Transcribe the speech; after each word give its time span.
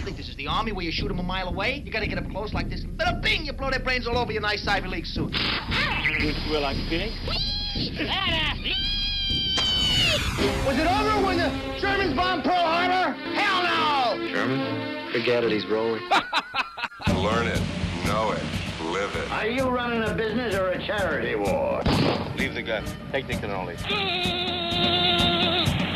you 0.00 0.06
think 0.06 0.16
this 0.16 0.28
is 0.28 0.36
the 0.36 0.46
army 0.46 0.72
where 0.72 0.84
you 0.84 0.90
shoot 0.90 1.08
them 1.08 1.18
a 1.18 1.22
mile 1.22 1.48
away? 1.48 1.82
You 1.84 1.92
gotta 1.92 2.06
get 2.06 2.16
up 2.16 2.28
close 2.30 2.54
like 2.54 2.70
this, 2.70 2.84
and 2.84 2.98
bada 2.98 3.20
bing, 3.20 3.44
you 3.44 3.52
blow 3.52 3.70
their 3.70 3.80
brains 3.80 4.06
all 4.06 4.16
over 4.16 4.32
your 4.32 4.40
nice 4.40 4.66
Ivy 4.66 4.88
League 4.88 5.06
suit. 5.06 5.30
Which 5.30 6.36
will 6.50 6.64
I 6.64 6.74
pick? 6.88 7.12
Was 10.66 10.78
it 10.78 10.86
over 10.86 11.26
when 11.26 11.36
the 11.36 11.50
Germans 11.78 12.14
bombed 12.14 12.44
Pearl 12.44 12.54
Harbor? 12.54 13.12
Hell 13.34 14.16
no! 14.16 14.32
German? 14.32 15.12
Forget 15.12 15.44
it, 15.44 15.52
he's 15.52 15.66
rolling. 15.66 16.02
Learn 17.08 17.46
it, 17.48 17.60
know 18.06 18.32
it, 18.32 18.42
live 18.84 19.14
it. 19.16 19.30
Are 19.30 19.46
you 19.46 19.68
running 19.68 20.02
a 20.02 20.14
business 20.14 20.54
or 20.54 20.70
a 20.70 20.86
charity 20.86 21.34
war? 21.34 21.82
Leave 22.38 22.54
the 22.54 22.62
gun. 22.62 22.84
Take 23.12 23.26
the 23.26 23.34
cannoli. 23.34 23.76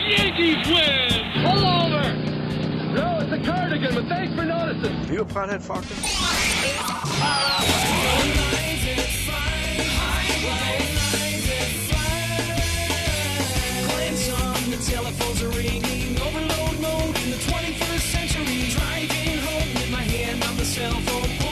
Yankees 0.06 0.68
win! 0.68 1.42
Pull 1.42 1.66
over! 1.66 2.33
No, 2.94 3.18
it's 3.20 3.32
a 3.32 3.38
cardigan, 3.38 3.94
but 3.94 4.06
thanks 4.06 4.34
for 4.34 4.44
noticing. 4.44 5.12
You 5.12 5.22
a 5.22 5.24
pothead, 5.24 5.62
Falcon? 5.62 5.96
Telephones 14.84 15.42
are 15.42 15.48
ringing, 15.48 16.20
overload 16.20 16.78
mode 16.80 17.16
in 17.24 17.30
the 17.30 17.38
21st 17.48 18.00
century. 18.00 18.68
Driving 18.68 19.38
home 19.38 19.74
with 19.74 19.90
my 19.90 20.02
hand 20.02 20.44
on 20.44 20.56
the 20.56 20.64
cell 20.64 20.92
phone, 20.92 21.43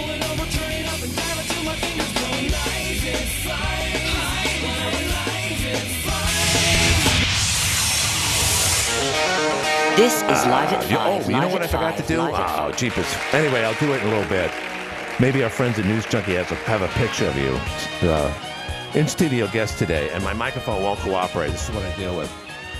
This 9.97 10.23
is 10.23 10.47
Live 10.47 10.73
at 10.73 10.91
You- 10.91 10.97
5. 10.97 11.27
oh, 11.27 11.31
you 11.31 11.41
know 11.41 11.49
what 11.49 11.61
I 11.61 11.65
at 11.65 11.71
forgot 11.71 11.97
to 11.99 12.03
do? 12.05 12.19
Live 12.19 12.35
at 12.35 12.59
Oh, 12.59 12.73
jeepers. 12.73 13.07
Anyway, 13.33 13.63
I'll 13.63 13.75
do 13.75 13.93
it 13.93 14.01
in 14.01 14.09
a 14.09 14.11
little 14.11 14.29
bit. 14.29 14.51
Maybe 15.21 15.43
our 15.45 15.51
friends 15.51 15.79
at 15.79 15.85
News 15.85 16.07
Junkie 16.07 16.35
have 16.35 16.51
a, 16.51 16.55
have 16.55 16.81
a 16.83 16.89
picture 16.99 17.27
of 17.27 17.37
you. 17.37 17.59
Uh, 18.09 18.33
in 18.95 19.07
studio 19.07 19.47
guest 19.49 19.79
today, 19.79 20.09
and 20.11 20.25
my 20.25 20.33
microphone 20.33 20.83
won't 20.83 20.99
cooperate. 21.01 21.51
This 21.51 21.69
is 21.69 21.75
what 21.75 21.85
I 21.85 21.95
deal 21.97 22.17
with. 22.17 22.33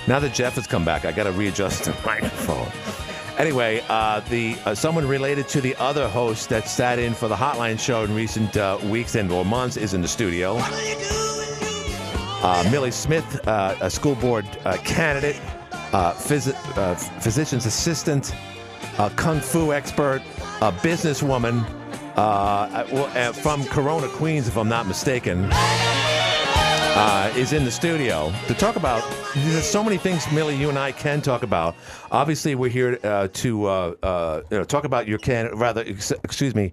Now 0.09 0.19
that 0.21 0.33
Jeff 0.35 0.55
has 0.55 0.67
come 0.67 0.85
back, 0.85 1.05
I 1.05 1.13
got 1.13 1.25
to 1.25 1.33
readjust 1.33 1.85
the 1.85 1.95
microphone. 2.07 2.69
Anyway, 3.39 3.83
uh, 3.89 4.21
the 4.31 4.57
uh, 4.65 4.75
someone 4.75 5.07
related 5.07 5.49
to 5.49 5.61
the 5.61 5.77
other 5.77 6.09
host 6.09 6.49
that 6.49 6.67
sat 6.69 6.99
in 6.99 7.13
for 7.15 7.29
the 7.29 7.37
Hotline 7.37 7.79
show 7.79 8.05
in 8.05 8.15
recent 8.15 8.57
uh, 8.57 8.79
weeks 8.85 9.15
and 9.17 9.31
or 9.31 9.45
months 9.45 9.77
is 9.77 9.93
in 9.95 10.01
the 10.03 10.09
studio. 10.09 10.57
Uh, 12.45 12.69
Millie 12.71 12.91
Smith, 12.91 13.47
uh, 13.47 13.77
a 13.81 13.89
school 13.91 14.17
board 14.17 14.45
uh, 14.65 14.77
candidate, 14.79 15.41
uh, 15.93 16.13
phys- 16.15 16.55
uh, 16.77 16.95
physician's 17.21 17.67
assistant, 17.67 18.35
a 18.99 19.11
kung 19.11 19.41
fu 19.41 19.73
expert, 19.73 20.23
a 20.61 20.73
businesswoman 20.73 21.65
uh, 22.17 23.33
from 23.33 23.65
Corona, 23.65 24.09
Queens, 24.09 24.49
if 24.49 24.57
I'm 24.57 24.69
not 24.69 24.87
mistaken, 24.87 25.49
uh, 26.95 27.33
is 27.37 27.53
in 27.53 27.65
the 27.65 27.71
studio 27.71 28.33
to 28.47 28.55
talk 28.55 28.77
about. 28.77 29.03
There's 29.35 29.65
so 29.65 29.83
many 29.83 29.97
things, 29.97 30.31
Millie, 30.31 30.57
you 30.57 30.69
and 30.69 30.79
I 30.79 30.93
can 30.93 31.23
talk 31.23 31.43
about. 31.43 31.75
Obviously, 32.11 32.55
we're 32.55 32.69
here 32.71 32.99
uh, 33.03 33.29
to 33.33 33.67
uh, 33.67 34.43
you 34.51 34.59
know, 34.59 34.65
talk 34.65 34.85
about 34.85 35.07
your 35.09 35.19
can. 35.19 35.49
Rather, 35.57 35.83
ex- 35.87 36.13
excuse 36.23 36.55
me. 36.55 36.73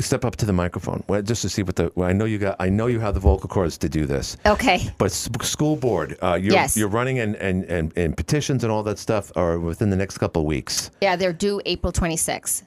Step 0.00 0.24
up 0.24 0.34
to 0.34 0.44
the 0.44 0.52
microphone, 0.52 1.04
well, 1.06 1.22
just 1.22 1.42
to 1.42 1.48
see 1.48 1.62
what 1.62 1.76
the. 1.76 1.92
Well, 1.94 2.08
I 2.08 2.12
know 2.12 2.24
you 2.24 2.36
got. 2.38 2.56
I 2.58 2.68
know 2.68 2.88
you 2.88 2.98
have 2.98 3.14
the 3.14 3.20
vocal 3.20 3.48
cords 3.48 3.78
to 3.78 3.88
do 3.88 4.06
this. 4.06 4.36
Okay. 4.44 4.90
But 4.98 5.12
school 5.12 5.76
board, 5.76 6.18
uh, 6.20 6.34
you're, 6.34 6.52
Yes. 6.52 6.76
you're 6.76 6.88
running 6.88 7.20
and, 7.20 7.36
and, 7.36 7.62
and, 7.66 7.92
and 7.96 8.16
petitions 8.16 8.64
and 8.64 8.72
all 8.72 8.82
that 8.82 8.98
stuff 8.98 9.30
are 9.36 9.56
within 9.60 9.90
the 9.90 9.96
next 9.96 10.18
couple 10.18 10.42
of 10.42 10.46
weeks. 10.46 10.90
Yeah, 11.00 11.14
they're 11.14 11.32
due 11.32 11.60
April 11.64 11.92
26th. 11.92 12.64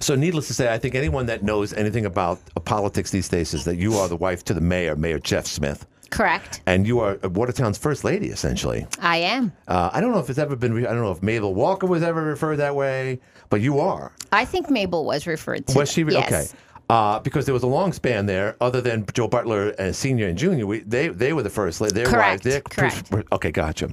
So, 0.00 0.14
needless 0.14 0.46
to 0.46 0.54
say, 0.54 0.72
I 0.72 0.78
think 0.78 0.94
anyone 0.94 1.26
that 1.26 1.42
knows 1.42 1.74
anything 1.74 2.06
about 2.06 2.40
uh, 2.56 2.60
politics 2.60 3.10
these 3.10 3.28
days 3.28 3.52
is 3.52 3.66
that 3.66 3.76
you 3.76 3.92
are 3.98 4.08
the 4.08 4.16
wife 4.16 4.42
to 4.44 4.54
the 4.54 4.62
mayor, 4.62 4.96
Mayor 4.96 5.18
Jeff 5.18 5.44
Smith, 5.46 5.84
Correct. 6.08 6.62
and 6.64 6.86
you 6.86 7.00
are 7.00 7.18
Watertown's 7.24 7.76
first 7.76 8.02
lady, 8.02 8.28
essentially. 8.28 8.86
I 8.98 9.18
am. 9.18 9.52
Uh, 9.68 9.90
I 9.92 10.00
don't 10.00 10.12
know 10.12 10.20
if 10.20 10.30
it's 10.30 10.38
ever 10.38 10.56
been. 10.56 10.72
Re- 10.72 10.86
I 10.86 10.92
don't 10.94 11.02
know 11.02 11.12
if 11.12 11.22
Mabel 11.22 11.52
Walker 11.54 11.86
was 11.86 12.02
ever 12.02 12.22
referred 12.22 12.56
that 12.56 12.74
way, 12.74 13.20
but 13.52 13.60
you 13.60 13.80
are. 13.80 14.10
I 14.32 14.46
think 14.46 14.70
Mabel 14.70 15.04
was 15.04 15.26
referred 15.26 15.66
to. 15.66 15.78
Was 15.78 15.92
she? 15.92 16.04
Yes. 16.04 16.26
Okay. 16.26 16.46
Uh, 16.92 17.18
because 17.20 17.46
there 17.46 17.54
was 17.54 17.62
a 17.62 17.66
long 17.66 17.90
span 17.90 18.26
there, 18.26 18.54
other 18.60 18.82
than 18.82 19.06
Joe 19.14 19.26
Butler 19.26 19.70
and 19.78 19.96
Senior 19.96 20.28
and 20.28 20.36
Junior. 20.36 20.66
We, 20.66 20.80
they 20.80 21.08
they 21.08 21.32
were 21.32 21.42
the 21.42 21.48
first. 21.48 21.78
Their 21.78 22.04
Correct, 22.04 22.44
wives. 22.44 22.60
Correct. 22.68 23.10
Okay, 23.32 23.50
gotcha. 23.50 23.88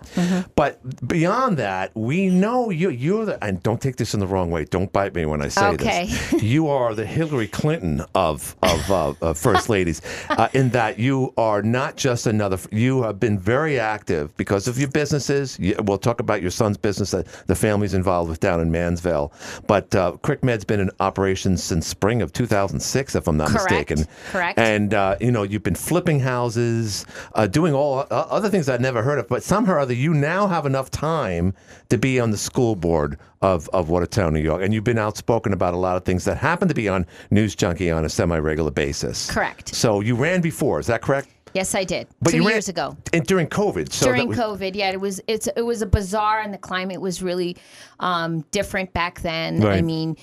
But 0.56 1.08
beyond 1.08 1.56
that, 1.60 1.96
we 1.96 2.28
know 2.28 2.72
you. 2.72 2.90
You're 2.90 3.24
the. 3.24 3.42
And 3.42 3.64
don't 3.64 3.80
take 3.80 3.96
this 3.96 4.14
in 4.14 4.20
the 4.20 4.28
wrong 4.28 4.52
way. 4.52 4.66
Don't 4.66 4.92
bite 4.92 5.16
me 5.16 5.26
when 5.26 5.42
I 5.42 5.48
say 5.48 5.68
Okay. 5.68 6.08
this. 6.08 6.44
You 6.50 6.68
are 6.68 6.94
the 6.94 7.06
Hillary 7.06 7.48
Clinton 7.48 8.04
of 8.16 8.58
of, 8.64 8.92
uh, 8.92 9.14
of 9.22 9.38
first 9.48 9.70
ladies, 9.70 10.02
uh, 10.32 10.50
in 10.54 10.70
that 10.72 11.00
you 11.00 11.34
are 11.38 11.62
not 11.62 11.96
just 11.96 12.28
another. 12.28 12.58
You 12.70 13.04
have 13.04 13.18
been 13.18 13.40
very 13.40 13.80
active 13.80 14.36
because 14.36 14.68
of 14.68 14.78
your 14.78 14.90
businesses. 14.90 15.58
You, 15.58 15.76
we'll 15.86 16.00
talk 16.00 16.20
about 16.20 16.42
your 16.42 16.52
son's 16.52 16.76
business 16.76 17.12
that 17.12 17.28
the 17.48 17.56
family's 17.56 17.94
involved 17.94 18.30
with 18.30 18.42
down 18.42 18.60
in 18.60 18.70
Mannsville. 18.72 19.32
But 19.68 19.96
uh, 19.96 20.18
Crick 20.22 20.44
Med's 20.44 20.66
been 20.66 20.82
in 20.82 20.92
operation 21.00 21.56
since 21.56 21.88
spring 21.88 22.22
of 22.22 22.34
2006, 22.34 22.89
if 22.96 23.28
I'm 23.28 23.38
not 23.38 23.50
Correct, 23.50 23.72
mistaken. 23.72 24.06
correct. 24.32 24.60
And 24.60 24.94
uh, 24.94 25.16
you 25.20 25.32
know, 25.32 25.44
you've 25.44 25.64
been 25.64 25.76
flipping 25.76 26.20
houses, 26.20 27.06
uh, 27.36 27.48
doing 27.48 27.74
all 27.74 28.00
uh, 28.00 28.06
other 28.10 28.50
things 28.50 28.70
I'd 28.70 28.82
never 28.82 29.02
heard 29.04 29.20
of. 29.20 29.28
But 29.28 29.44
somehow 29.44 29.74
or 29.74 29.80
other, 29.80 29.94
you 29.94 30.14
now 30.14 30.48
have 30.48 30.66
enough 30.66 30.90
time 30.92 31.54
to 31.90 31.98
be 31.98 32.20
on 32.20 32.32
the 32.32 32.38
school 32.38 32.76
board 32.76 33.18
of, 33.42 33.70
of 33.70 33.90
Watertown, 33.90 34.34
New 34.34 34.42
York. 34.42 34.62
And 34.64 34.74
you've 34.74 34.84
been 34.84 34.98
outspoken 34.98 35.54
about 35.54 35.74
a 35.74 35.78
lot 35.78 35.96
of 35.98 36.04
things 36.06 36.26
that 36.26 36.38
happen 36.38 36.68
to 36.68 36.74
be 36.74 36.90
on 36.90 37.06
News 37.32 37.56
Junkie 37.56 37.92
on 37.92 38.06
a 38.06 38.10
semi 38.10 38.38
regular 38.38 38.72
basis. 38.72 39.30
Correct. 39.30 39.74
So 39.76 40.02
you 40.02 40.16
ran 40.16 40.42
before, 40.42 40.80
is 40.80 40.88
that 40.88 41.02
correct? 41.02 41.30
Yes, 41.54 41.74
I 41.74 41.84
did. 41.84 42.08
But 42.22 42.32
Two 42.32 42.44
years 42.44 42.70
ago. 42.70 42.96
And 43.12 43.26
during 43.26 43.48
COVID. 43.48 43.92
So 43.92 44.06
During 44.06 44.28
was- 44.28 44.38
COVID, 44.38 44.76
yeah, 44.76 44.92
it 44.92 45.02
was 45.02 45.20
it's 45.28 45.48
it 45.48 45.64
was 45.64 45.82
a 45.82 45.88
bizarre, 45.88 46.42
and 46.42 46.54
the 46.54 46.60
climate 46.60 47.02
was 47.02 47.24
really 47.24 47.58
um, 48.00 48.42
different 48.52 48.94
back 48.94 49.22
then. 49.22 49.66
I 49.66 49.82
mean, 49.82 50.16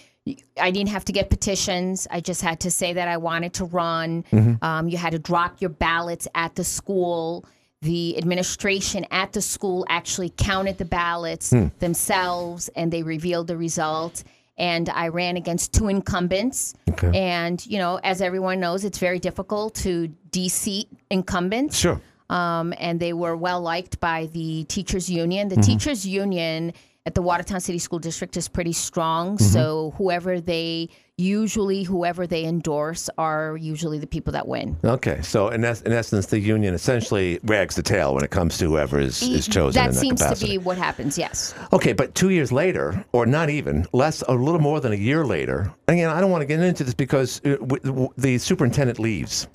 I 0.60 0.70
didn't 0.70 0.88
have 0.90 1.04
to 1.06 1.12
get 1.12 1.30
petitions. 1.30 2.06
I 2.10 2.20
just 2.20 2.42
had 2.42 2.60
to 2.60 2.70
say 2.70 2.92
that 2.94 3.08
I 3.08 3.16
wanted 3.16 3.52
to 3.54 3.64
run. 3.64 4.24
Mm-hmm. 4.32 4.64
Um, 4.64 4.88
you 4.88 4.96
had 4.98 5.12
to 5.12 5.18
drop 5.18 5.60
your 5.60 5.70
ballots 5.70 6.26
at 6.34 6.54
the 6.56 6.64
school. 6.64 7.44
The 7.82 8.16
administration 8.18 9.06
at 9.10 9.32
the 9.32 9.42
school 9.42 9.86
actually 9.88 10.30
counted 10.30 10.78
the 10.78 10.84
ballots 10.84 11.50
Hmm. 11.50 11.66
themselves, 11.78 12.68
and 12.74 12.92
they 12.92 13.02
revealed 13.02 13.46
the 13.46 13.56
result. 13.56 14.24
And 14.58 14.88
I 14.88 15.08
ran 15.08 15.36
against 15.36 15.74
two 15.74 15.88
incumbents. 15.88 16.74
Okay. 16.90 17.10
And 17.14 17.64
you 17.66 17.78
know, 17.78 18.00
as 18.02 18.22
everyone 18.22 18.58
knows, 18.58 18.84
it's 18.84 18.98
very 18.98 19.18
difficult 19.18 19.74
to 19.76 20.08
de-seat 20.30 20.88
incumbents 21.10 21.76
Sure. 21.76 22.00
um, 22.30 22.72
and 22.78 22.98
they 22.98 23.12
were 23.12 23.36
well 23.36 23.60
liked 23.60 24.00
by 24.00 24.26
the 24.32 24.64
teachers 24.64 25.10
union. 25.10 25.48
Mm-hmm. 25.50 25.60
The 25.60 25.66
teachers 25.66 26.06
union 26.06 26.72
at 27.06 27.14
the 27.14 27.22
Watertown 27.22 27.60
City 27.60 27.78
School 27.78 28.00
District 28.00 28.36
is 28.36 28.48
pretty 28.48 28.72
strong. 28.72 29.36
Mm-hmm. 29.36 29.44
So 29.44 29.94
whoever 29.96 30.40
they 30.40 30.90
usually 31.18 31.82
whoever 31.82 32.26
they 32.26 32.44
endorse 32.44 33.08
are 33.16 33.56
usually 33.56 33.98
the 33.98 34.06
people 34.06 34.32
that 34.32 34.46
win. 34.46 34.76
Okay, 34.84 35.22
so 35.22 35.48
in, 35.48 35.64
es- 35.64 35.80
in 35.82 35.92
essence, 35.92 36.26
the 36.26 36.38
union 36.38 36.74
essentially 36.74 37.38
wags 37.44 37.74
the 37.74 37.82
tail 37.82 38.14
when 38.14 38.22
it 38.22 38.30
comes 38.30 38.58
to 38.58 38.66
whoever 38.66 39.00
is, 39.00 39.22
is 39.22 39.48
chosen 39.48 39.82
that 39.82 39.94
seems 39.94 40.20
capacity. 40.20 40.46
to 40.46 40.52
be 40.52 40.58
what 40.58 40.76
happens. 40.76 41.16
Yes. 41.16 41.54
Okay, 41.72 41.94
but 41.94 42.14
two 42.14 42.30
years 42.30 42.52
later, 42.52 43.02
or 43.12 43.24
not 43.24 43.48
even 43.48 43.86
less, 43.94 44.22
a 44.28 44.34
little 44.34 44.60
more 44.60 44.80
than 44.80 44.92
a 44.92 44.96
year 44.96 45.24
later. 45.24 45.72
Again, 45.88 46.10
I 46.10 46.20
don't 46.20 46.30
want 46.30 46.42
to 46.42 46.46
get 46.46 46.60
into 46.60 46.84
this 46.84 46.92
because 46.94 47.40
uh, 47.46 47.56
w- 47.56 47.80
w- 47.82 48.08
the 48.18 48.36
superintendent 48.36 48.98
leaves. 48.98 49.48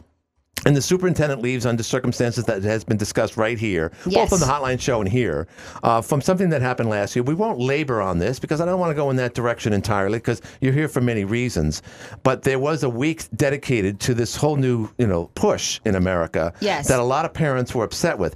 And 0.63 0.75
the 0.78 0.81
superintendent 0.81 1.41
leaves 1.41 1.66
under 1.66 1.81
circumstances 1.81 2.45
that 2.45 2.62
has 2.63 2.84
been 2.84 2.97
discussed 2.97 3.35
right 3.35 3.57
here, 3.57 3.91
both 4.06 4.31
on 4.31 4.39
the 4.39 4.45
hotline 4.45 4.79
show 4.79 5.00
and 5.01 5.09
here, 5.09 5.47
uh, 5.81 6.01
from 6.01 6.22
something 6.22 6.50
that 6.50 6.62
happened 6.62 6.88
last 6.88 7.16
year. 7.16 7.23
We 7.23 7.34
won't 7.34 7.57
labor 7.57 8.00
on 8.00 8.19
this 8.19 8.38
because 8.39 8.61
I 8.61 8.66
don't 8.66 8.79
want 8.79 8.91
to 8.91 8.95
go 8.95 9.09
in 9.09 9.16
that 9.16 9.34
direction 9.34 9.73
entirely 9.73 10.19
because 10.19 10.40
you're 10.61 10.73
here 10.73 10.87
for 10.87 11.02
many 11.02 11.25
reasons. 11.25 11.81
But 12.22 12.43
there 12.43 12.59
was 12.59 12.84
a 12.84 12.90
week 12.90 13.23
dedicated 13.35 13.99
to 14.02 14.14
this 14.14 14.35
whole 14.35 14.55
new, 14.55 14.87
you 14.99 15.08
know, 15.08 15.31
push 15.34 15.79
in 15.84 15.96
America 15.96 16.53
Yes. 16.59 16.87
that 16.90 16.99
a 16.99 17.03
lot 17.03 17.25
of 17.25 17.34
parents 17.34 17.73
were 17.73 17.84
upset 17.84 18.20
with. 18.20 18.35